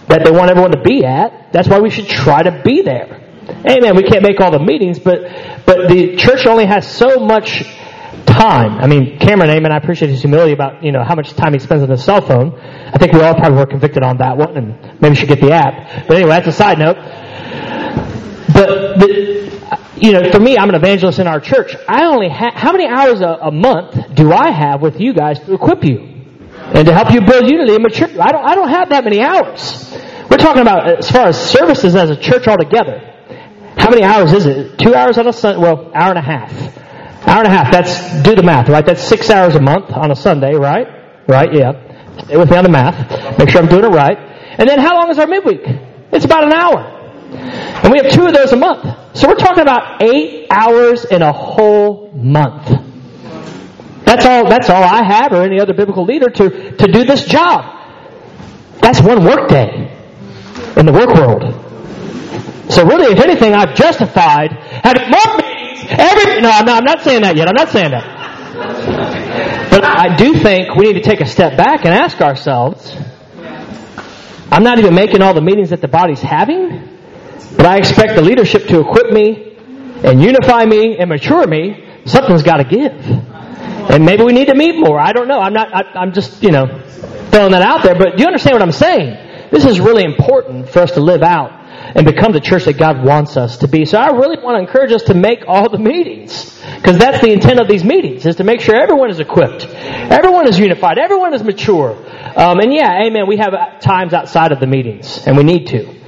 that 0.08 0.24
they 0.24 0.30
want 0.30 0.50
everyone 0.50 0.72
to 0.72 0.82
be 0.82 1.04
at, 1.04 1.52
that's 1.52 1.68
why 1.68 1.80
we 1.80 1.90
should 1.90 2.08
try 2.08 2.42
to 2.42 2.62
be 2.64 2.82
there. 2.82 3.17
Amen. 3.48 3.96
We 3.96 4.02
can't 4.02 4.22
make 4.22 4.40
all 4.40 4.50
the 4.50 4.58
meetings, 4.58 4.98
but 4.98 5.20
but 5.64 5.88
the 5.88 6.16
church 6.16 6.46
only 6.46 6.66
has 6.66 6.90
so 6.90 7.18
much 7.20 7.64
time. 8.26 8.78
I 8.78 8.86
mean, 8.86 9.18
Cameron, 9.18 9.50
amen. 9.50 9.72
I 9.72 9.76
appreciate 9.78 10.10
his 10.10 10.20
humility 10.20 10.52
about 10.52 10.84
you 10.84 10.92
know 10.92 11.02
how 11.02 11.14
much 11.14 11.32
time 11.32 11.52
he 11.54 11.58
spends 11.58 11.82
on 11.82 11.88
his 11.90 12.04
cell 12.04 12.20
phone. 12.20 12.58
I 12.58 12.98
think 12.98 13.12
we 13.12 13.20
all 13.20 13.34
probably 13.34 13.58
were 13.58 13.66
convicted 13.66 14.02
on 14.02 14.18
that 14.18 14.36
one, 14.36 14.56
and 14.56 15.00
maybe 15.00 15.14
should 15.14 15.28
get 15.28 15.40
the 15.40 15.52
app. 15.52 16.06
But 16.06 16.16
anyway, 16.16 16.30
that's 16.30 16.48
a 16.48 16.52
side 16.52 16.78
note. 16.78 16.96
But 18.52 18.98
the, 19.00 19.48
you 20.00 20.12
know, 20.12 20.30
for 20.30 20.40
me, 20.40 20.56
I'm 20.56 20.68
an 20.68 20.74
evangelist 20.74 21.18
in 21.18 21.26
our 21.26 21.40
church. 21.40 21.74
I 21.88 22.04
only 22.04 22.28
ha- 22.28 22.52
how 22.54 22.72
many 22.72 22.86
hours 22.86 23.20
a, 23.20 23.38
a 23.42 23.50
month 23.50 24.14
do 24.14 24.32
I 24.32 24.50
have 24.50 24.80
with 24.82 25.00
you 25.00 25.12
guys 25.14 25.38
to 25.40 25.54
equip 25.54 25.84
you 25.84 25.98
and 25.98 26.86
to 26.86 26.92
help 26.94 27.12
you 27.12 27.20
build 27.22 27.50
unity 27.50 27.74
and 27.74 27.82
mature? 27.82 28.08
I 28.20 28.30
don't 28.30 28.44
I 28.44 28.54
don't 28.54 28.68
have 28.68 28.90
that 28.90 29.04
many 29.04 29.20
hours. 29.20 29.90
We're 30.30 30.36
talking 30.36 30.62
about 30.62 30.98
as 30.98 31.10
far 31.10 31.28
as 31.28 31.40
services 31.50 31.94
as 31.96 32.10
a 32.10 32.16
church 32.16 32.46
altogether. 32.46 33.14
How 33.88 33.94
many 33.94 34.04
hours 34.04 34.34
is 34.34 34.44
it? 34.44 34.78
Two 34.78 34.94
hours 34.94 35.16
on 35.16 35.26
a 35.28 35.32
Sunday? 35.32 35.62
Well, 35.62 35.90
hour 35.94 36.10
and 36.10 36.18
a 36.18 36.20
half. 36.20 36.52
Hour 37.26 37.38
and 37.38 37.46
a 37.46 37.50
half. 37.50 37.72
That's 37.72 38.22
do 38.22 38.34
the 38.34 38.42
math, 38.42 38.68
right? 38.68 38.84
That's 38.84 39.02
six 39.02 39.30
hours 39.30 39.54
a 39.54 39.62
month 39.62 39.90
on 39.92 40.10
a 40.10 40.14
Sunday, 40.14 40.52
right? 40.54 40.86
Right? 41.26 41.48
Yeah. 41.54 41.72
Stay 42.24 42.36
with 42.36 42.50
me 42.50 42.58
on 42.58 42.64
the 42.64 42.70
math. 42.70 43.38
Make 43.38 43.48
sure 43.48 43.62
I'm 43.62 43.66
doing 43.66 43.86
it 43.86 43.88
right. 43.88 44.18
And 44.58 44.68
then 44.68 44.78
how 44.78 45.00
long 45.00 45.08
is 45.08 45.18
our 45.18 45.26
midweek? 45.26 45.62
It's 46.12 46.26
about 46.26 46.44
an 46.44 46.52
hour. 46.52 46.80
And 47.82 47.90
we 47.90 47.98
have 48.02 48.12
two 48.12 48.26
of 48.26 48.34
those 48.34 48.52
a 48.52 48.56
month. 48.56 49.16
So 49.16 49.26
we're 49.26 49.36
talking 49.36 49.62
about 49.62 50.02
eight 50.02 50.48
hours 50.50 51.06
in 51.06 51.22
a 51.22 51.32
whole 51.32 52.12
month. 52.12 52.66
That's 54.04 54.26
all, 54.26 54.50
that's 54.50 54.68
all 54.68 54.82
I 54.82 55.02
have 55.02 55.32
or 55.32 55.40
any 55.40 55.62
other 55.62 55.72
biblical 55.72 56.04
leader 56.04 56.28
to, 56.28 56.76
to 56.76 56.92
do 56.92 57.04
this 57.04 57.24
job. 57.24 57.64
That's 58.82 59.00
one 59.00 59.24
workday 59.24 59.96
in 60.76 60.84
the 60.84 60.92
work 60.92 61.14
world. 61.14 61.67
So 62.68 62.84
really, 62.84 63.12
if 63.12 63.18
anything, 63.18 63.54
I've 63.54 63.74
justified 63.74 64.52
having 64.52 65.10
more 65.10 65.36
meetings 65.38 65.86
every. 65.88 66.40
No, 66.40 66.50
I'm 66.50 66.66
not, 66.66 66.78
I'm 66.78 66.84
not 66.84 67.02
saying 67.02 67.22
that 67.22 67.36
yet. 67.36 67.48
I'm 67.48 67.54
not 67.54 67.70
saying 67.70 67.90
that. 67.90 69.70
But 69.70 69.84
I 69.84 70.16
do 70.16 70.34
think 70.34 70.74
we 70.74 70.92
need 70.92 71.02
to 71.02 71.02
take 71.02 71.20
a 71.20 71.26
step 71.26 71.56
back 71.56 71.84
and 71.84 71.94
ask 71.94 72.20
ourselves. 72.20 72.94
I'm 74.50 74.62
not 74.62 74.78
even 74.78 74.94
making 74.94 75.22
all 75.22 75.34
the 75.34 75.40
meetings 75.40 75.70
that 75.70 75.80
the 75.80 75.88
body's 75.88 76.20
having, 76.20 76.88
but 77.56 77.66
I 77.66 77.76
expect 77.78 78.16
the 78.16 78.22
leadership 78.22 78.66
to 78.68 78.80
equip 78.80 79.12
me 79.12 79.56
and 80.02 80.22
unify 80.22 80.64
me 80.64 80.98
and 80.98 81.08
mature 81.08 81.46
me. 81.46 81.84
Something's 82.06 82.42
got 82.42 82.58
to 82.58 82.64
give, 82.64 82.92
and 83.90 84.04
maybe 84.04 84.24
we 84.24 84.32
need 84.32 84.48
to 84.48 84.54
meet 84.54 84.78
more. 84.78 84.98
I 84.98 85.12
don't 85.12 85.28
know. 85.28 85.40
I'm 85.40 85.52
not. 85.52 85.74
I, 85.74 85.82
I'm 85.98 86.12
just 86.12 86.42
you 86.42 86.50
know 86.50 86.66
throwing 87.30 87.52
that 87.52 87.62
out 87.62 87.82
there. 87.82 87.94
But 87.94 88.16
do 88.16 88.22
you 88.22 88.26
understand 88.26 88.54
what 88.54 88.62
I'm 88.62 88.72
saying? 88.72 89.50
This 89.50 89.64
is 89.64 89.80
really 89.80 90.04
important 90.04 90.68
for 90.68 90.80
us 90.80 90.92
to 90.92 91.00
live 91.00 91.22
out 91.22 91.57
and 91.94 92.06
become 92.06 92.32
the 92.32 92.40
church 92.40 92.64
that 92.64 92.78
God 92.78 93.04
wants 93.04 93.36
us 93.36 93.58
to 93.58 93.68
be. 93.68 93.84
So 93.84 93.98
I 93.98 94.10
really 94.10 94.42
want 94.42 94.56
to 94.56 94.60
encourage 94.60 94.92
us 94.92 95.04
to 95.04 95.14
make 95.14 95.44
all 95.46 95.70
the 95.70 95.78
meetings. 95.78 96.58
Because 96.76 96.98
that's 96.98 97.20
the 97.20 97.32
intent 97.32 97.60
of 97.60 97.68
these 97.68 97.84
meetings, 97.84 98.26
is 98.26 98.36
to 98.36 98.44
make 98.44 98.60
sure 98.60 98.76
everyone 98.76 99.10
is 99.10 99.20
equipped. 99.20 99.66
Everyone 99.66 100.46
is 100.48 100.58
unified. 100.58 100.98
Everyone 100.98 101.34
is 101.34 101.42
mature. 101.42 101.96
Um, 102.36 102.60
and 102.60 102.72
yeah, 102.72 103.04
amen, 103.06 103.26
we 103.26 103.38
have 103.38 103.80
times 103.80 104.12
outside 104.12 104.52
of 104.52 104.60
the 104.60 104.66
meetings, 104.66 105.26
and 105.26 105.36
we 105.36 105.42
need 105.42 105.68
to. 105.68 105.98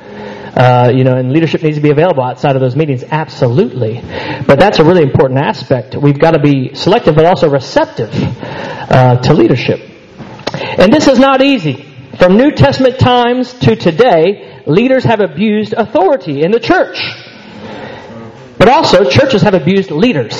Uh, 0.55 0.91
you 0.93 1.05
know, 1.05 1.17
and 1.17 1.33
leadership 1.33 1.63
needs 1.63 1.77
to 1.77 1.83
be 1.83 1.91
available 1.91 2.25
outside 2.25 2.57
of 2.57 2.61
those 2.61 2.75
meetings, 2.75 3.05
absolutely. 3.05 4.01
But 4.47 4.59
that's 4.59 4.81
a 4.81 4.85
really 4.85 5.03
important 5.03 5.39
aspect. 5.41 5.95
We've 5.95 6.19
got 6.19 6.33
to 6.33 6.41
be 6.41 6.75
selective, 6.75 7.15
but 7.15 7.25
also 7.25 7.49
receptive 7.49 8.11
uh, 8.13 9.17
to 9.23 9.33
leadership. 9.33 9.81
And 10.53 10.93
this 10.93 11.07
is 11.07 11.19
not 11.19 11.41
easy. 11.41 11.87
From 12.19 12.37
New 12.37 12.51
Testament 12.51 12.99
times 12.99 13.55
to 13.61 13.77
today, 13.77 14.50
leaders 14.67 15.05
have 15.05 15.21
abused 15.21 15.73
authority 15.73 16.43
in 16.43 16.51
the 16.51 16.61
church. 16.61 16.99
But 18.59 18.69
also, 18.69 19.09
churches 19.09 19.43
have 19.43 19.55
abused 19.55 19.91
leaders. 19.91 20.35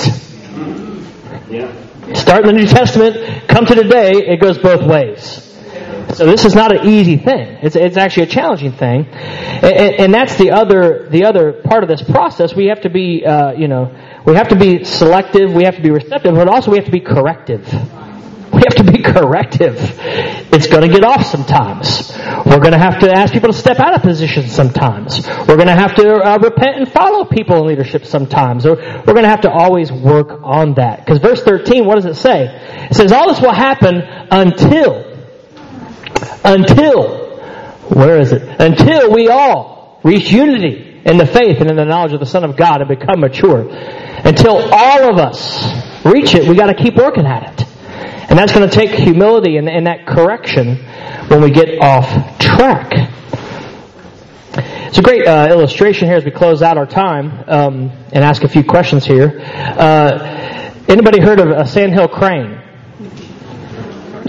Start 2.13 2.45
in 2.45 2.55
the 2.55 2.61
New 2.61 2.67
Testament, 2.67 3.47
come 3.47 3.65
to 3.65 3.75
today, 3.75 4.11
it 4.11 4.39
goes 4.39 4.57
both 4.57 4.85
ways. 4.85 5.47
So 6.15 6.25
this 6.25 6.45
is 6.45 6.53
not 6.53 6.75
an 6.75 6.87
easy 6.87 7.17
thing. 7.17 7.59
It's, 7.61 7.75
it's 7.75 7.97
actually 7.97 8.23
a 8.23 8.27
challenging 8.27 8.73
thing, 8.73 9.07
and, 9.07 9.99
and, 9.99 10.13
that's 10.13 10.35
the 10.35 10.51
other 10.51 11.07
the 11.09 11.23
other 11.25 11.53
part 11.53 11.83
of 11.83 11.89
this 11.89 12.01
process. 12.01 12.53
We 12.53 12.65
have 12.65 12.81
to 12.81 12.89
be, 12.89 13.25
uh, 13.25 13.53
you 13.53 13.69
know, 13.69 13.95
we 14.25 14.35
have 14.35 14.49
to 14.49 14.57
be 14.57 14.83
selective. 14.83 15.53
We 15.53 15.63
have 15.63 15.77
to 15.77 15.81
be 15.81 15.89
receptive, 15.89 16.35
but 16.35 16.49
also 16.49 16.71
we 16.71 16.77
have 16.77 16.85
to 16.85 16.91
be 16.91 16.99
corrective. 16.99 17.65
We 18.61 18.67
have 18.69 18.85
to 18.85 18.91
be 18.91 19.01
corrective. 19.01 19.75
It's 20.53 20.67
going 20.67 20.83
to 20.83 20.87
get 20.87 21.03
off 21.03 21.25
sometimes. 21.25 22.15
We're 22.45 22.59
going 22.59 22.73
to 22.73 22.77
have 22.77 22.99
to 22.99 23.11
ask 23.11 23.33
people 23.33 23.51
to 23.51 23.57
step 23.57 23.79
out 23.79 23.95
of 23.95 24.03
position 24.03 24.47
sometimes. 24.47 25.27
We're 25.47 25.55
going 25.55 25.65
to 25.65 25.73
have 25.73 25.95
to 25.95 26.13
uh, 26.13 26.37
repent 26.37 26.77
and 26.77 26.91
follow 26.91 27.25
people 27.25 27.57
in 27.57 27.65
leadership 27.65 28.05
sometimes. 28.05 28.67
Or 28.67 28.75
we're 28.75 29.13
going 29.13 29.23
to 29.23 29.29
have 29.29 29.41
to 29.41 29.51
always 29.51 29.91
work 29.91 30.41
on 30.43 30.75
that. 30.75 30.99
Because 30.99 31.17
verse 31.17 31.41
13, 31.41 31.87
what 31.87 31.95
does 31.95 32.05
it 32.05 32.13
say? 32.13 32.55
It 32.91 32.93
says, 32.93 33.11
all 33.11 33.29
this 33.29 33.41
will 33.41 33.51
happen 33.51 33.99
until, 34.29 35.11
until, 36.43 37.31
where 37.89 38.19
is 38.19 38.31
it? 38.31 38.43
Until 38.61 39.11
we 39.11 39.27
all 39.27 39.99
reach 40.03 40.31
unity 40.31 41.01
in 41.03 41.17
the 41.17 41.25
faith 41.25 41.61
and 41.61 41.71
in 41.71 41.77
the 41.77 41.85
knowledge 41.85 42.13
of 42.13 42.19
the 42.19 42.27
Son 42.27 42.43
of 42.43 42.55
God 42.55 42.81
and 42.81 42.87
become 42.87 43.21
mature. 43.21 43.67
Until 43.71 44.71
all 44.71 45.09
of 45.09 45.17
us 45.17 46.05
reach 46.05 46.35
it, 46.35 46.47
we 46.47 46.55
got 46.55 46.67
to 46.67 46.75
keep 46.75 46.95
working 46.95 47.25
at 47.25 47.59
it. 47.59 47.70
And 48.31 48.39
that's 48.39 48.53
going 48.53 48.67
to 48.67 48.73
take 48.73 48.91
humility 48.91 49.57
and, 49.57 49.67
and 49.67 49.87
that 49.87 50.07
correction 50.07 50.77
when 51.27 51.41
we 51.41 51.51
get 51.51 51.81
off 51.81 52.39
track. 52.39 52.93
It's 54.87 54.97
a 54.97 55.01
great 55.01 55.27
uh, 55.27 55.49
illustration 55.49 56.07
here 56.07 56.15
as 56.15 56.23
we 56.23 56.31
close 56.31 56.61
out 56.61 56.77
our 56.77 56.85
time 56.85 57.43
um, 57.49 57.89
and 58.13 58.23
ask 58.23 58.45
a 58.45 58.47
few 58.47 58.63
questions 58.63 59.05
here. 59.05 59.41
Uh, 59.41 60.73
anybody 60.87 61.19
heard 61.19 61.41
of 61.41 61.49
a 61.49 61.67
sandhill 61.67 62.07
crane? 62.07 62.70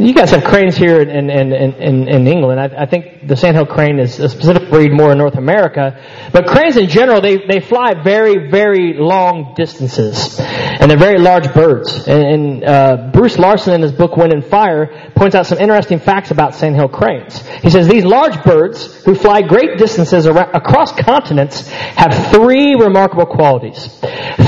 You 0.03 0.15
guys 0.15 0.31
have 0.31 0.43
cranes 0.43 0.77
here 0.77 1.01
in, 1.01 1.31
in, 1.31 1.53
in, 1.53 2.09
in 2.09 2.27
England. 2.27 2.59
I, 2.59 2.83
I, 2.83 2.87
think 2.87 3.29
the 3.29 3.37
sandhill 3.37 3.67
crane 3.67 4.01
is 4.01 4.19
a 4.19 4.29
specific 4.29 4.69
breed 4.69 4.93
more 4.93 5.13
in 5.13 5.19
North 5.19 5.37
America. 5.37 5.97
But 6.33 6.49
cranes 6.49 6.77
in 6.77 6.89
general, 6.89 7.21
they, 7.21 7.47
they 7.47 7.61
fly 7.61 7.95
very, 8.03 8.51
very 8.51 8.95
long 8.95 9.55
distances. 9.55 10.41
And 10.41 10.91
they're 10.91 10.99
very 10.99 11.21
large 11.21 11.55
birds. 11.55 12.09
And, 12.09 12.23
and 12.25 12.65
uh, 12.65 13.11
Bruce 13.13 13.39
Larson 13.39 13.75
in 13.75 13.83
his 13.83 13.93
book 13.93 14.17
Wind 14.17 14.33
and 14.33 14.45
Fire 14.45 15.13
points 15.15 15.37
out 15.37 15.47
some 15.47 15.59
interesting 15.59 16.01
facts 16.01 16.33
about 16.33 16.57
sandhill 16.57 16.89
cranes. 16.89 17.39
He 17.63 17.71
says 17.71 17.87
these 17.87 18.05
large 18.05 18.43
birds 18.43 19.05
who 19.05 19.15
fly 19.15 19.43
great 19.43 19.79
distances 19.79 20.27
around, 20.27 20.53
across 20.53 20.91
continents 20.91 21.69
have 21.69 22.33
three 22.33 22.75
remarkable 22.75 23.27
qualities. 23.27 24.01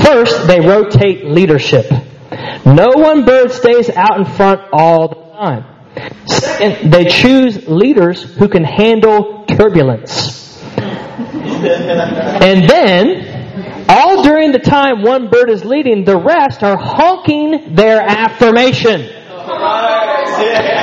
First, 0.03 0.47
they 0.47 0.59
rotate 0.59 1.27
leadership. 1.27 1.85
No 2.65 2.89
one 2.95 3.23
bird 3.23 3.51
stays 3.51 3.89
out 3.89 4.19
in 4.19 4.25
front 4.25 4.59
all 4.73 5.07
the 5.07 5.24
time. 5.35 5.65
Second, 6.27 6.91
they 6.91 7.05
choose 7.05 7.67
leaders 7.67 8.23
who 8.23 8.47
can 8.47 8.63
handle 8.63 9.45
turbulence. 9.45 10.61
And 10.63 12.69
then, 12.69 13.85
all 13.89 14.23
during 14.23 14.51
the 14.51 14.59
time 14.59 15.01
one 15.01 15.29
bird 15.29 15.49
is 15.49 15.63
leading, 15.63 16.03
the 16.03 16.17
rest 16.17 16.63
are 16.63 16.77
honking 16.77 17.75
their 17.75 18.01
affirmation. 18.01 19.07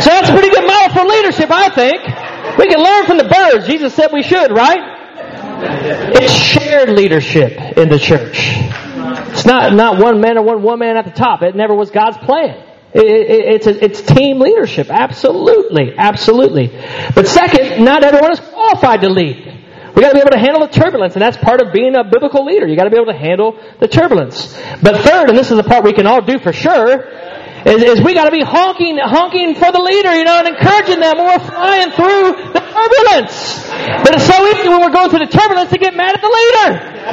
So 0.01 0.11
that's 0.11 0.29
a 0.29 0.33
pretty 0.33 0.51
good 0.51 0.67
model 0.67 0.97
for 0.97 1.05
leadership, 1.05 1.51
I 1.51 1.69
think. 1.69 2.59
We 2.59 2.69
can 2.69 2.83
learn 2.83 3.07
from 3.07 3.19
the 3.19 3.29
birds. 3.29 3.67
Jesus 3.67 3.95
said 3.95 4.13
we 4.13 4.23
should, 4.23 4.51
right? 4.51 4.99
It's 6.15 6.33
shared 6.33 6.91
leadership 6.91 7.53
in 7.77 7.89
the 7.89 7.99
church. 7.99 8.39
It's 9.33 9.47
not, 9.47 9.75
not 9.75 9.99
one 9.99 10.21
man 10.21 10.39
or 10.39 10.43
one 10.43 10.63
woman 10.63 10.97
at 10.97 11.05
the 11.05 11.11
top. 11.11 11.43
It 11.43 11.55
never 11.55 11.75
was 11.75 11.91
God's 11.91 12.17
plan. 12.19 12.72
It, 12.95 13.05
it, 13.05 13.55
it's, 13.55 13.66
a, 13.66 13.84
it's 13.84 14.03
team 14.03 14.38
leadership. 14.38 14.90
Absolutely. 14.90 15.95
Absolutely. 15.97 16.68
But 17.14 17.26
second, 17.26 17.84
not 17.84 18.05
everyone 18.05 18.32
is 18.32 18.40
qualified 18.40 19.01
to 19.01 19.09
lead. 19.09 19.53
We 19.95 20.01
got 20.01 20.09
to 20.09 20.14
be 20.14 20.20
able 20.20 20.30
to 20.32 20.38
handle 20.38 20.66
the 20.66 20.72
turbulence, 20.72 21.14
and 21.14 21.22
that's 21.22 21.36
part 21.36 21.61
of 21.61 21.72
being 21.72 21.95
a 21.95 22.05
biblical 22.05 22.45
leader. 22.47 22.66
You 22.66 22.76
got 22.76 22.84
to 22.84 22.90
be 22.90 22.97
able 22.97 23.12
to 23.12 23.18
handle 23.18 23.61
the 23.78 23.88
turbulence. 23.88 24.57
But 24.82 25.03
third, 25.05 25.28
and 25.28 25.36
this 25.36 25.51
is 25.51 25.57
the 25.59 25.64
part 25.64 25.84
we 25.84 25.93
can 25.93 26.07
all 26.07 26.22
do 26.22 26.38
for 26.38 26.53
sure, 26.53 27.05
is, 27.68 27.82
is 27.82 28.01
we 28.01 28.14
got 28.14 28.24
to 28.24 28.32
be 28.32 28.43
honking, 28.43 28.97
honking 28.97 29.55
for 29.55 29.70
the 29.70 29.80
leader, 29.80 30.16
you 30.16 30.24
know, 30.24 30.38
and 30.40 30.49
encouraging 30.49 30.99
them 31.01 31.16
when 31.18 31.26
we're 31.28 31.45
flying 31.45 31.90
through 31.93 32.57
the 32.57 32.62
turbulence. 32.72 33.68
But 34.01 34.16
it's 34.16 34.24
so 34.24 34.40
easy 34.49 34.68
when 34.68 34.80
we're 34.80 34.97
going 34.97 35.11
through 35.11 35.28
the 35.28 35.32
turbulence 35.32 35.70
to 35.70 35.78
get 35.78 35.95
mad 35.95 36.16
at 36.16 36.22
the 36.24 36.32
leader 36.32 36.68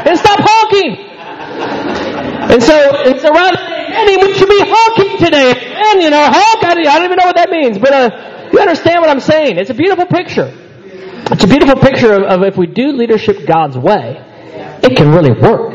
and 0.08 0.18
stop 0.18 0.40
honking. 0.40 1.04
And 2.50 2.64
so, 2.64 2.76
it's 3.12 3.24
around, 3.28 3.60
Andy, 3.94 4.18
we 4.18 4.34
should 4.34 4.50
be 4.50 4.62
honking 4.62 5.18
today. 5.18 5.52
And, 5.52 6.02
you 6.02 6.10
know, 6.10 6.24
honk, 6.24 6.64
I 6.64 6.76
don't 6.76 7.04
even 7.06 7.18
know 7.18 7.26
what 7.26 7.36
that 7.36 7.50
means, 7.50 7.78
but, 7.78 7.94
uh, 7.94 8.50
you 8.52 8.60
understand 8.60 9.02
what 9.02 9.10
I'm 9.10 9.20
saying. 9.20 9.58
It's 9.58 9.70
a 9.70 9.76
beautiful 9.76 10.06
picture. 10.06 10.52
It's 11.32 11.44
a 11.44 11.48
beautiful 11.48 11.76
picture 11.76 12.14
of, 12.14 12.24
of 12.24 12.44
if 12.44 12.58
we 12.58 12.68
do 12.68 12.92
leadership 12.92 13.46
God's 13.46 13.78
way, 13.78 14.18
it 14.82 14.98
can 14.98 15.12
really 15.12 15.32
work. 15.32 15.74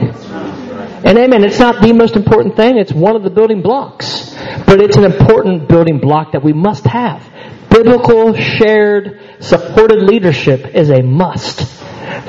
And 1.05 1.19
amen, 1.19 1.45
it's 1.45 1.59
not 1.59 1.83
the 1.83 1.93
most 1.93 2.17
important 2.17 2.57
thing, 2.57 2.79
it's 2.79 2.93
one 2.93 3.15
of 3.15 3.23
the 3.23 3.31
building 3.31 3.63
blocks. 3.63 4.35
But 4.67 4.81
it's 4.81 4.97
an 4.97 5.05
important 5.05 5.69
building 5.69 6.01
block 6.01 6.33
that 6.33 6.43
we 6.43 6.53
must 6.53 6.85
have. 6.87 7.23
Biblical, 7.71 8.35
shared, 8.35 9.21
supported 9.41 10.03
leadership 10.03 10.75
is 10.75 10.91
a 10.91 11.03
must 11.03 11.61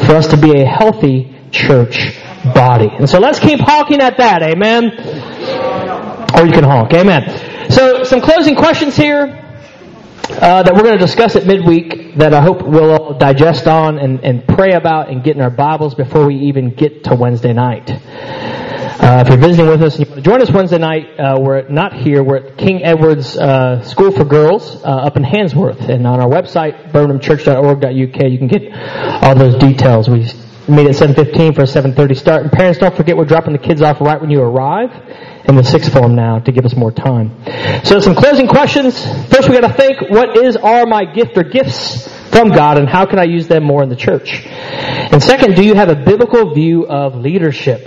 for 0.05 0.15
us 0.15 0.27
to 0.27 0.37
be 0.37 0.61
a 0.61 0.65
healthy 0.65 1.35
church 1.51 2.13
body. 2.53 2.89
And 2.99 3.09
so 3.09 3.19
let's 3.19 3.39
keep 3.39 3.59
honking 3.59 4.01
at 4.01 4.17
that, 4.17 4.43
amen? 4.43 4.91
Or 6.35 6.45
you 6.45 6.51
can 6.51 6.65
honk, 6.65 6.93
amen. 6.93 7.71
So 7.71 8.03
some 8.03 8.19
closing 8.19 8.55
questions 8.55 8.95
here. 8.95 9.41
Uh, 10.27 10.63
that 10.63 10.73
we're 10.73 10.81
going 10.81 10.97
to 10.97 11.05
discuss 11.05 11.35
at 11.35 11.45
midweek 11.45 12.15
that 12.15 12.33
I 12.33 12.41
hope 12.41 12.63
we'll 12.63 12.91
all 12.91 13.13
digest 13.13 13.67
on 13.67 13.99
and, 13.99 14.23
and 14.23 14.45
pray 14.47 14.73
about 14.73 15.09
and 15.09 15.23
get 15.23 15.35
in 15.35 15.41
our 15.41 15.51
Bibles 15.51 15.93
before 15.93 16.25
we 16.25 16.35
even 16.47 16.73
get 16.73 17.03
to 17.05 17.15
Wednesday 17.15 17.53
night. 17.53 17.91
Uh, 17.91 19.21
if 19.23 19.29
you're 19.29 19.37
visiting 19.37 19.67
with 19.67 19.83
us 19.83 19.97
and 19.97 20.07
you 20.07 20.11
want 20.11 20.23
to 20.23 20.29
join 20.29 20.41
us 20.41 20.49
Wednesday 20.51 20.79
night, 20.79 21.19
uh, 21.19 21.37
we're 21.39 21.69
not 21.69 21.93
here. 21.93 22.23
We're 22.23 22.47
at 22.47 22.57
King 22.57 22.83
Edward's 22.83 23.37
uh, 23.37 23.83
School 23.83 24.11
for 24.11 24.25
Girls 24.25 24.83
uh, 24.83 24.87
up 24.87 25.15
in 25.15 25.23
Handsworth. 25.23 25.89
And 25.89 26.07
on 26.07 26.19
our 26.19 26.27
website, 26.27 26.91
birminghamchurch.org.uk, 26.91 28.31
you 28.31 28.37
can 28.37 28.47
get 28.47 28.73
all 29.23 29.35
those 29.35 29.55
details. 29.55 30.09
We 30.09 30.21
meet 30.67 30.87
at 30.87 30.95
7.15 30.95 31.53
for 31.53 31.61
a 31.61 31.65
7.30 31.65 32.17
start. 32.17 32.41
And 32.41 32.51
parents, 32.51 32.79
don't 32.79 32.95
forget 32.95 33.15
we're 33.15 33.25
dropping 33.25 33.53
the 33.53 33.59
kids 33.59 33.81
off 33.83 34.01
right 34.01 34.19
when 34.19 34.31
you 34.31 34.41
arrive 34.41 34.91
in 35.47 35.55
the 35.55 35.63
sixth 35.63 35.93
form 35.93 36.15
now 36.15 36.39
to 36.39 36.51
give 36.51 36.65
us 36.65 36.75
more 36.75 36.91
time. 36.91 37.31
So 37.83 37.99
some 37.99 38.15
closing 38.15 38.47
questions. 38.47 38.99
First 39.27 39.49
we 39.49 39.59
got 39.59 39.67
to 39.67 39.73
think, 39.73 40.09
what 40.09 40.37
is 40.37 40.55
are 40.55 40.85
my 40.85 41.05
gift 41.05 41.37
or 41.37 41.43
gifts 41.43 42.07
from 42.29 42.49
God 42.49 42.77
and 42.77 42.89
how 42.89 43.05
can 43.05 43.19
I 43.19 43.23
use 43.23 43.47
them 43.47 43.63
more 43.63 43.83
in 43.83 43.89
the 43.89 43.95
church? 43.95 44.43
And 44.45 45.21
second, 45.21 45.55
do 45.55 45.63
you 45.63 45.75
have 45.75 45.89
a 45.89 45.95
biblical 45.95 46.53
view 46.53 46.87
of 46.87 47.15
leadership? 47.15 47.85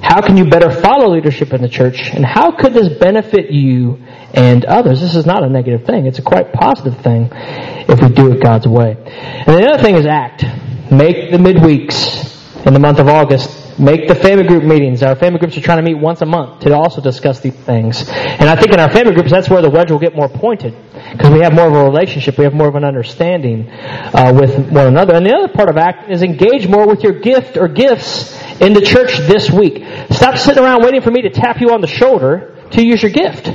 How 0.00 0.20
can 0.20 0.36
you 0.36 0.48
better 0.48 0.70
follow 0.70 1.12
leadership 1.12 1.52
in 1.52 1.62
the 1.62 1.68
church? 1.68 2.10
And 2.10 2.24
how 2.24 2.52
could 2.52 2.72
this 2.72 2.98
benefit 2.98 3.50
you 3.50 3.98
and 4.34 4.64
others? 4.64 5.00
This 5.00 5.16
is 5.16 5.26
not 5.26 5.42
a 5.42 5.48
negative 5.48 5.84
thing. 5.86 6.06
It's 6.06 6.18
a 6.18 6.22
quite 6.22 6.52
positive 6.52 6.98
thing 7.00 7.28
if 7.32 8.00
we 8.00 8.08
do 8.08 8.32
it 8.32 8.42
God's 8.42 8.68
way. 8.68 8.96
And 8.96 9.56
the 9.56 9.68
other 9.68 9.82
thing 9.82 9.96
is 9.96 10.06
act. 10.06 10.44
Make 10.90 11.32
the 11.32 11.38
midweeks 11.38 12.64
in 12.66 12.72
the 12.72 12.78
month 12.78 13.00
of 13.00 13.08
August 13.08 13.65
Make 13.78 14.08
the 14.08 14.14
family 14.14 14.44
group 14.44 14.64
meetings. 14.64 15.02
Our 15.02 15.16
family 15.16 15.38
groups 15.38 15.58
are 15.58 15.60
trying 15.60 15.78
to 15.78 15.82
meet 15.82 16.00
once 16.00 16.22
a 16.22 16.26
month 16.26 16.60
to 16.60 16.74
also 16.74 17.02
discuss 17.02 17.40
these 17.40 17.54
things. 17.54 18.08
And 18.08 18.48
I 18.48 18.56
think 18.56 18.72
in 18.72 18.80
our 18.80 18.90
family 18.90 19.12
groups, 19.12 19.30
that's 19.30 19.50
where 19.50 19.60
the 19.60 19.68
wedge 19.68 19.90
will 19.90 19.98
get 19.98 20.16
more 20.16 20.30
pointed. 20.30 20.74
Because 21.12 21.30
we 21.30 21.40
have 21.40 21.52
more 21.52 21.66
of 21.66 21.74
a 21.74 21.84
relationship. 21.84 22.38
We 22.38 22.44
have 22.44 22.54
more 22.54 22.68
of 22.68 22.74
an 22.74 22.84
understanding 22.84 23.68
uh, 23.68 24.32
with 24.34 24.70
one 24.70 24.86
another. 24.86 25.14
And 25.14 25.26
the 25.26 25.34
other 25.34 25.52
part 25.52 25.68
of 25.68 25.76
ACT 25.76 26.10
is 26.10 26.22
engage 26.22 26.66
more 26.66 26.86
with 26.86 27.02
your 27.02 27.20
gift 27.20 27.58
or 27.58 27.68
gifts 27.68 28.34
in 28.62 28.72
the 28.72 28.80
church 28.80 29.18
this 29.18 29.50
week. 29.50 29.84
Stop 30.10 30.38
sitting 30.38 30.62
around 30.62 30.82
waiting 30.82 31.02
for 31.02 31.10
me 31.10 31.22
to 31.22 31.30
tap 31.30 31.60
you 31.60 31.70
on 31.70 31.82
the 31.82 31.86
shoulder 31.86 32.56
to 32.70 32.82
use 32.82 33.02
your 33.02 33.12
gift. 33.12 33.48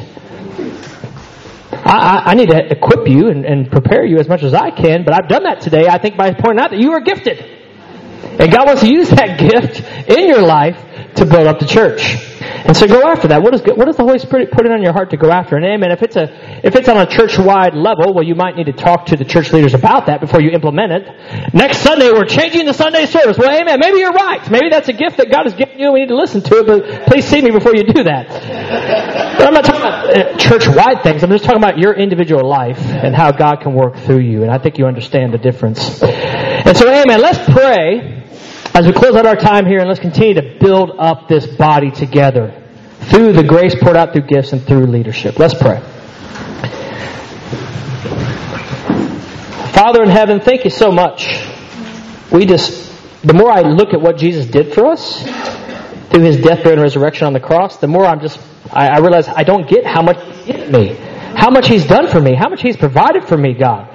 I, 1.84 2.22
I, 2.28 2.34
need 2.36 2.49
to 2.49 2.72
equip 2.72 3.07
you 3.07 3.30
and, 3.30 3.43
and 3.43 3.72
prepare 3.72 4.05
you 4.05 4.19
as 4.19 4.30
much 4.30 4.43
as 4.43 4.53
I 4.53 4.69
can, 4.69 5.03
but 5.03 5.15
I've 5.15 5.28
done 5.28 5.43
that 5.43 5.61
today, 5.61 5.88
I 5.88 5.97
think, 5.97 6.15
by 6.15 6.32
pointing 6.34 6.59
out 6.59 6.69
that 6.72 6.80
you 6.80 6.91
are 6.91 7.01
gifted. 7.01 7.61
And 8.42 8.52
God 8.52 8.66
wants 8.66 8.82
to 8.82 8.89
use 8.89 9.10
that 9.10 9.38
gift 9.52 9.82
in 10.10 10.28
your 10.28 10.42
life 10.42 10.76
to 11.16 11.26
build 11.26 11.46
up 11.46 11.60
the 11.60 11.68
church. 11.68 12.18
And 12.42 12.76
so 12.76 12.88
go 12.88 13.04
after 13.08 13.28
that. 13.30 13.42
What 13.42 13.54
is 13.54 13.62
what 13.62 13.86
does 13.86 13.98
the 13.98 14.04
Holy 14.04 14.18
Spirit 14.18 14.52
put 14.52 14.66
it 14.66 14.72
on 14.72 14.82
your 14.82 14.94
heart 14.94 15.12
to 15.12 15.18
go 15.18 15.30
after? 15.30 15.58
And 15.58 15.66
amen. 15.66 15.92
If 15.92 16.02
it's 16.02 16.16
a 16.16 16.66
if 16.66 16.76
it's 16.76 16.89
on 16.89 16.98
a 16.98 17.06
church 17.06 17.38
wide 17.38 17.76
level, 17.76 18.14
well, 18.14 18.24
you 18.24 18.34
might 18.34 18.56
need 18.56 18.66
to 18.66 18.74
talk 18.74 19.08
to 19.08 19.16
the 19.16 19.26
church 19.26 19.54
leaders 19.54 19.74
about 19.74 20.08
that 20.08 20.22
before 20.22 20.42
you 20.42 20.50
implement 20.52 20.92
it. 20.92 21.54
Next 21.54 21.80
Sunday, 21.80 22.12
we're 22.12 22.26
changing 22.26 22.66
the 22.66 22.74
Sunday 22.74 23.06
service. 23.06 23.38
Well, 23.38 23.50
amen. 23.50 23.80
Maybe 23.80 24.00
you're 24.00 24.14
right. 24.14 24.50
Maybe 24.50 24.70
that's 24.70 24.89
a 24.89 24.94
gift 24.94 25.18
that 25.18 25.30
God 25.30 25.44
has 25.44 25.54
given 25.54 25.80
you. 25.80 25.92
We 25.92 26.02
need 26.02 26.10
to 26.10 26.18
listen 26.18 26.42
to 26.42 26.60
it. 26.60 26.66
But 26.66 27.08
please 27.08 27.26
see 27.26 27.42
me 27.42 27.52
before 27.52 27.76
you 27.76 27.84
do 27.84 28.04
that. 28.04 28.28
But 29.38 29.48
I'm 29.48 29.54
not 29.54 29.66
talking 29.66 29.82
about 29.82 30.18
uh, 30.18 30.38
church 30.38 30.68
wide 30.68 31.04
things. 31.04 31.24
I'm 31.24 31.30
just 31.30 31.44
talking 31.44 31.62
about 31.62 31.78
your 31.78 31.94
individual 31.94 32.48
life 32.48 32.80
and 32.80 33.16
how 33.16 33.32
God 33.32 33.62
can 33.62 33.74
work 33.74 33.98
through 33.98 34.22
you. 34.22 34.44
And 34.44 34.52
I 34.52 34.58
think 34.58 34.78
you 34.78 34.86
understand 34.86 35.34
the 35.34 35.38
difference. 35.38 36.02
And 36.02 36.76
so, 36.78 36.88
amen. 36.89 37.22
Let's 37.22 37.39
pray 37.52 38.20
as 38.74 38.86
we 38.86 38.93
close 38.93 39.15
out 39.15 39.26
our 39.26 39.36
time 39.36 39.65
here, 39.65 39.80
and 39.80 39.88
let's 39.88 39.99
continue 39.99 40.36
to 40.36 40.57
build 40.59 40.91
up 40.97 41.28
this 41.28 41.45
body 41.45 41.91
together 41.91 42.57
through 43.01 43.34
the 43.34 43.43
grace 43.43 43.76
poured 43.76 43.97
out 43.97 44.13
through 44.13 44.28
gifts 44.28 44.53
and 44.53 44.63
through 44.63 44.86
leadership. 44.86 45.38
Let's 45.38 45.53
pray. 45.53 45.82
Father 49.74 50.03
in 50.03 50.09
heaven, 50.09 50.39
thank 50.39 50.63
you 50.63 50.69
so 50.69 50.91
much. 50.91 51.43
We 52.32 52.45
just, 52.45 52.91
the 53.24 53.34
more 53.34 53.51
I 53.51 53.61
look 53.61 53.93
at 53.93 53.99
what 53.99 54.17
Jesus 54.17 54.45
did 54.45 54.74
for 54.74 54.86
us 54.86 55.24
through 56.09 56.22
his 56.22 56.38
death, 56.38 56.59
burial, 56.59 56.74
and 56.74 56.82
resurrection 56.82 57.28
on 57.28 57.34
the 57.34 57.39
cross, 57.39 57.78
the 57.78 57.88
more 57.88 58.05
I'm 58.05 58.22
just, 58.22 58.39
I, 58.72 58.88
I 58.88 58.99
realize 58.99 59.28
I 59.28 59.43
don't 59.43 59.67
get 59.67 59.86
how 59.86 60.01
much 60.01 60.17
he 60.45 60.53
me, 60.53 60.95
how 61.36 61.49
much 61.49 61.67
he's 61.67 61.86
done 61.86 62.07
for 62.07 62.22
me, 62.22 62.36
how 62.36 62.47
much 62.47 62.61
he's 62.61 62.78
provided 62.78 63.28
for 63.28 63.38
me, 63.38 63.53
God, 63.53 63.91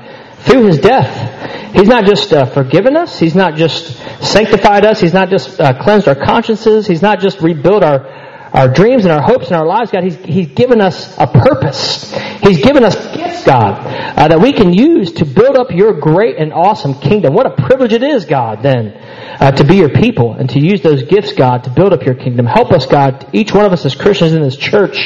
through 0.46 0.66
his 0.66 0.78
death. 0.78 1.74
He's 1.74 1.88
not 1.88 2.06
just 2.06 2.32
uh, 2.32 2.46
forgiven 2.46 2.96
us. 2.96 3.18
He's 3.18 3.34
not 3.34 3.56
just 3.56 3.96
sanctified 4.24 4.86
us. 4.86 5.00
He's 5.00 5.12
not 5.12 5.28
just 5.28 5.60
uh, 5.60 5.82
cleansed 5.82 6.08
our 6.08 6.14
consciences. 6.14 6.86
He's 6.86 7.02
not 7.02 7.20
just 7.20 7.42
rebuilt 7.42 7.82
our, 7.82 8.06
our 8.54 8.68
dreams 8.72 9.04
and 9.04 9.12
our 9.12 9.20
hopes 9.20 9.48
and 9.48 9.56
our 9.56 9.66
lives, 9.66 9.90
God. 9.90 10.04
He's, 10.04 10.16
he's 10.16 10.46
given 10.48 10.80
us 10.80 11.14
a 11.18 11.26
purpose. 11.26 12.14
He's 12.40 12.62
given 12.64 12.82
us 12.82 12.94
gifts, 13.14 13.44
God, 13.44 13.78
uh, 14.16 14.28
that 14.28 14.40
we 14.40 14.52
can 14.52 14.72
use 14.72 15.12
to 15.14 15.26
build 15.26 15.56
up 15.56 15.70
your 15.70 16.00
great 16.00 16.36
and 16.36 16.52
awesome 16.52 16.94
kingdom. 16.94 17.34
What 17.34 17.46
a 17.46 17.62
privilege 17.66 17.92
it 17.92 18.02
is, 18.02 18.24
God, 18.24 18.62
then, 18.62 18.92
uh, 19.38 19.50
to 19.50 19.64
be 19.64 19.76
your 19.76 19.90
people 19.90 20.32
and 20.32 20.48
to 20.50 20.60
use 20.60 20.80
those 20.80 21.02
gifts, 21.02 21.32
God, 21.32 21.64
to 21.64 21.70
build 21.70 21.92
up 21.92 22.04
your 22.04 22.14
kingdom. 22.14 22.46
Help 22.46 22.72
us, 22.72 22.86
God, 22.86 23.28
each 23.34 23.52
one 23.52 23.66
of 23.66 23.72
us 23.72 23.84
as 23.84 23.94
Christians 23.94 24.32
in 24.32 24.42
this 24.42 24.56
church, 24.56 24.96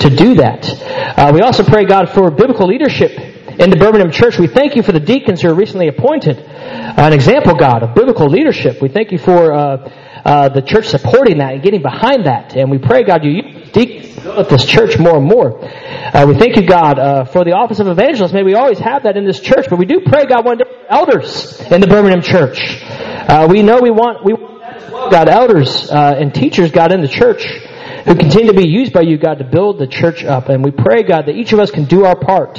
to 0.00 0.10
do 0.10 0.34
that. 0.34 0.68
Uh, 1.16 1.30
we 1.32 1.40
also 1.40 1.62
pray, 1.64 1.86
God, 1.86 2.10
for 2.10 2.30
biblical 2.30 2.66
leadership 2.66 3.29
in 3.60 3.68
the 3.68 3.76
Birmingham 3.76 4.10
church. 4.10 4.38
We 4.38 4.46
thank 4.46 4.74
you 4.74 4.82
for 4.82 4.92
the 4.92 5.00
deacons 5.00 5.42
who 5.42 5.50
are 5.50 5.54
recently 5.54 5.88
appointed. 5.88 6.38
An 6.38 7.12
example, 7.12 7.54
God, 7.54 7.82
of 7.82 7.94
biblical 7.94 8.26
leadership. 8.26 8.80
We 8.80 8.88
thank 8.88 9.12
you 9.12 9.18
for 9.18 9.52
uh, 9.52 9.76
uh, 10.24 10.48
the 10.48 10.62
church 10.62 10.86
supporting 10.86 11.38
that 11.38 11.52
and 11.52 11.62
getting 11.62 11.82
behind 11.82 12.24
that. 12.24 12.56
And 12.56 12.70
we 12.70 12.78
pray, 12.78 13.04
God, 13.04 13.22
you 13.22 13.32
use 13.32 13.70
deacons 13.70 14.16
this 14.48 14.64
church 14.64 14.98
more 14.98 15.16
and 15.16 15.26
more. 15.26 15.62
Uh, 15.62 16.24
we 16.26 16.34
thank 16.36 16.56
you, 16.56 16.66
God, 16.66 16.98
uh, 16.98 17.24
for 17.24 17.44
the 17.44 17.52
office 17.52 17.80
of 17.80 17.86
evangelist. 17.86 18.32
May 18.32 18.42
we 18.42 18.54
always 18.54 18.78
have 18.78 19.02
that 19.02 19.18
in 19.18 19.26
this 19.26 19.40
church. 19.40 19.66
But 19.68 19.78
we 19.78 19.84
do 19.84 20.00
pray, 20.06 20.24
God, 20.24 20.44
one 20.44 20.58
day 20.58 20.64
elders 20.88 21.60
in 21.60 21.82
the 21.82 21.86
Birmingham 21.86 22.22
church. 22.22 22.58
Uh, 22.82 23.46
we 23.50 23.62
know 23.62 23.80
we 23.80 23.90
want, 23.90 24.24
we 24.24 24.32
want 24.32 25.12
God, 25.12 25.28
elders 25.28 25.90
uh, 25.90 26.16
and 26.18 26.34
teachers, 26.34 26.70
God, 26.70 26.92
in 26.92 27.02
the 27.02 27.08
church 27.08 27.44
who 28.04 28.14
continue 28.14 28.52
to 28.52 28.58
be 28.58 28.68
used 28.68 28.94
by 28.94 29.02
you, 29.02 29.18
God, 29.18 29.38
to 29.38 29.44
build 29.44 29.78
the 29.78 29.86
church 29.86 30.24
up. 30.24 30.48
And 30.48 30.64
we 30.64 30.70
pray, 30.70 31.02
God, 31.02 31.26
that 31.26 31.36
each 31.36 31.52
of 31.52 31.60
us 31.60 31.70
can 31.70 31.84
do 31.84 32.06
our 32.06 32.16
part 32.16 32.58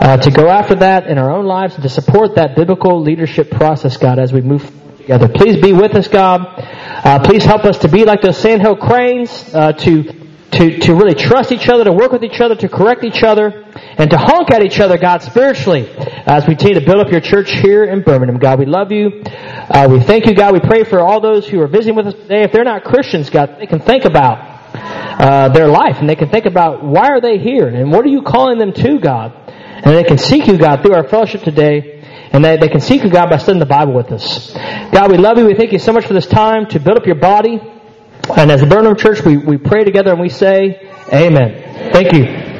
uh, 0.00 0.16
to 0.16 0.30
go 0.30 0.48
after 0.48 0.74
that 0.76 1.06
in 1.06 1.18
our 1.18 1.30
own 1.30 1.44
lives 1.44 1.74
and 1.74 1.82
to 1.82 1.88
support 1.88 2.34
that 2.36 2.56
biblical 2.56 3.00
leadership 3.02 3.50
process, 3.50 3.98
God, 3.98 4.18
as 4.18 4.32
we 4.32 4.40
move 4.40 4.64
together. 4.96 5.28
Please 5.28 5.60
be 5.60 5.72
with 5.74 5.94
us, 5.94 6.08
God. 6.08 6.40
Uh, 6.56 7.22
please 7.22 7.44
help 7.44 7.64
us 7.64 7.78
to 7.78 7.88
be 7.88 8.04
like 8.04 8.22
those 8.22 8.38
sandhill 8.38 8.76
cranes, 8.76 9.54
uh, 9.54 9.72
to, 9.72 10.04
to, 10.52 10.78
to 10.78 10.94
really 10.94 11.14
trust 11.14 11.52
each 11.52 11.68
other, 11.68 11.84
to 11.84 11.92
work 11.92 12.12
with 12.12 12.24
each 12.24 12.40
other, 12.40 12.54
to 12.54 12.68
correct 12.68 13.04
each 13.04 13.22
other, 13.22 13.66
and 13.98 14.08
to 14.08 14.16
honk 14.16 14.50
at 14.50 14.62
each 14.62 14.80
other, 14.80 14.96
God, 14.96 15.22
spiritually, 15.22 15.86
as 15.90 16.46
we 16.46 16.54
continue 16.54 16.80
to 16.80 16.86
build 16.86 17.04
up 17.04 17.12
your 17.12 17.20
church 17.20 17.50
here 17.50 17.84
in 17.84 18.02
Birmingham. 18.02 18.38
God, 18.38 18.58
we 18.58 18.66
love 18.66 18.90
you. 18.90 19.22
Uh, 19.26 19.86
we 19.90 20.00
thank 20.00 20.24
you, 20.24 20.34
God. 20.34 20.54
We 20.54 20.60
pray 20.60 20.84
for 20.84 21.00
all 21.00 21.20
those 21.20 21.46
who 21.46 21.60
are 21.60 21.68
visiting 21.68 21.94
with 21.94 22.06
us 22.06 22.14
today. 22.14 22.42
If 22.42 22.52
they're 22.52 22.64
not 22.64 22.84
Christians, 22.84 23.28
God, 23.28 23.56
they 23.58 23.66
can 23.66 23.80
think 23.80 24.06
about 24.06 24.50
uh, 24.72 25.48
their 25.50 25.68
life 25.68 25.96
and 25.98 26.08
they 26.08 26.16
can 26.16 26.30
think 26.30 26.46
about 26.46 26.82
why 26.82 27.08
are 27.08 27.20
they 27.20 27.38
here 27.38 27.68
and 27.68 27.92
what 27.92 28.04
are 28.04 28.08
you 28.08 28.22
calling 28.22 28.58
them 28.58 28.72
to, 28.72 28.98
God. 28.98 29.39
And 29.82 29.96
they 29.96 30.04
can 30.04 30.18
seek 30.18 30.46
you, 30.46 30.58
God, 30.58 30.82
through 30.82 30.94
our 30.94 31.08
fellowship 31.08 31.42
today. 31.42 32.00
And 32.32 32.44
they, 32.44 32.56
they 32.56 32.68
can 32.68 32.80
seek 32.80 33.02
you, 33.02 33.10
God, 33.10 33.30
by 33.30 33.38
studying 33.38 33.60
the 33.60 33.66
Bible 33.66 33.94
with 33.94 34.12
us. 34.12 34.52
God, 34.92 35.10
we 35.10 35.18
love 35.18 35.38
you. 35.38 35.46
We 35.46 35.54
thank 35.54 35.72
you 35.72 35.78
so 35.78 35.92
much 35.92 36.06
for 36.06 36.14
this 36.14 36.26
time 36.26 36.66
to 36.68 36.78
build 36.78 36.98
up 36.98 37.06
your 37.06 37.16
body. 37.16 37.60
And 38.36 38.50
as 38.50 38.60
the 38.60 38.66
Birmingham 38.66 38.96
Church, 38.96 39.24
we, 39.24 39.36
we 39.36 39.56
pray 39.56 39.84
together 39.84 40.12
and 40.12 40.20
we 40.20 40.28
say, 40.28 40.88
Amen. 41.12 41.92
Thank 41.92 42.12
you. 42.12 42.49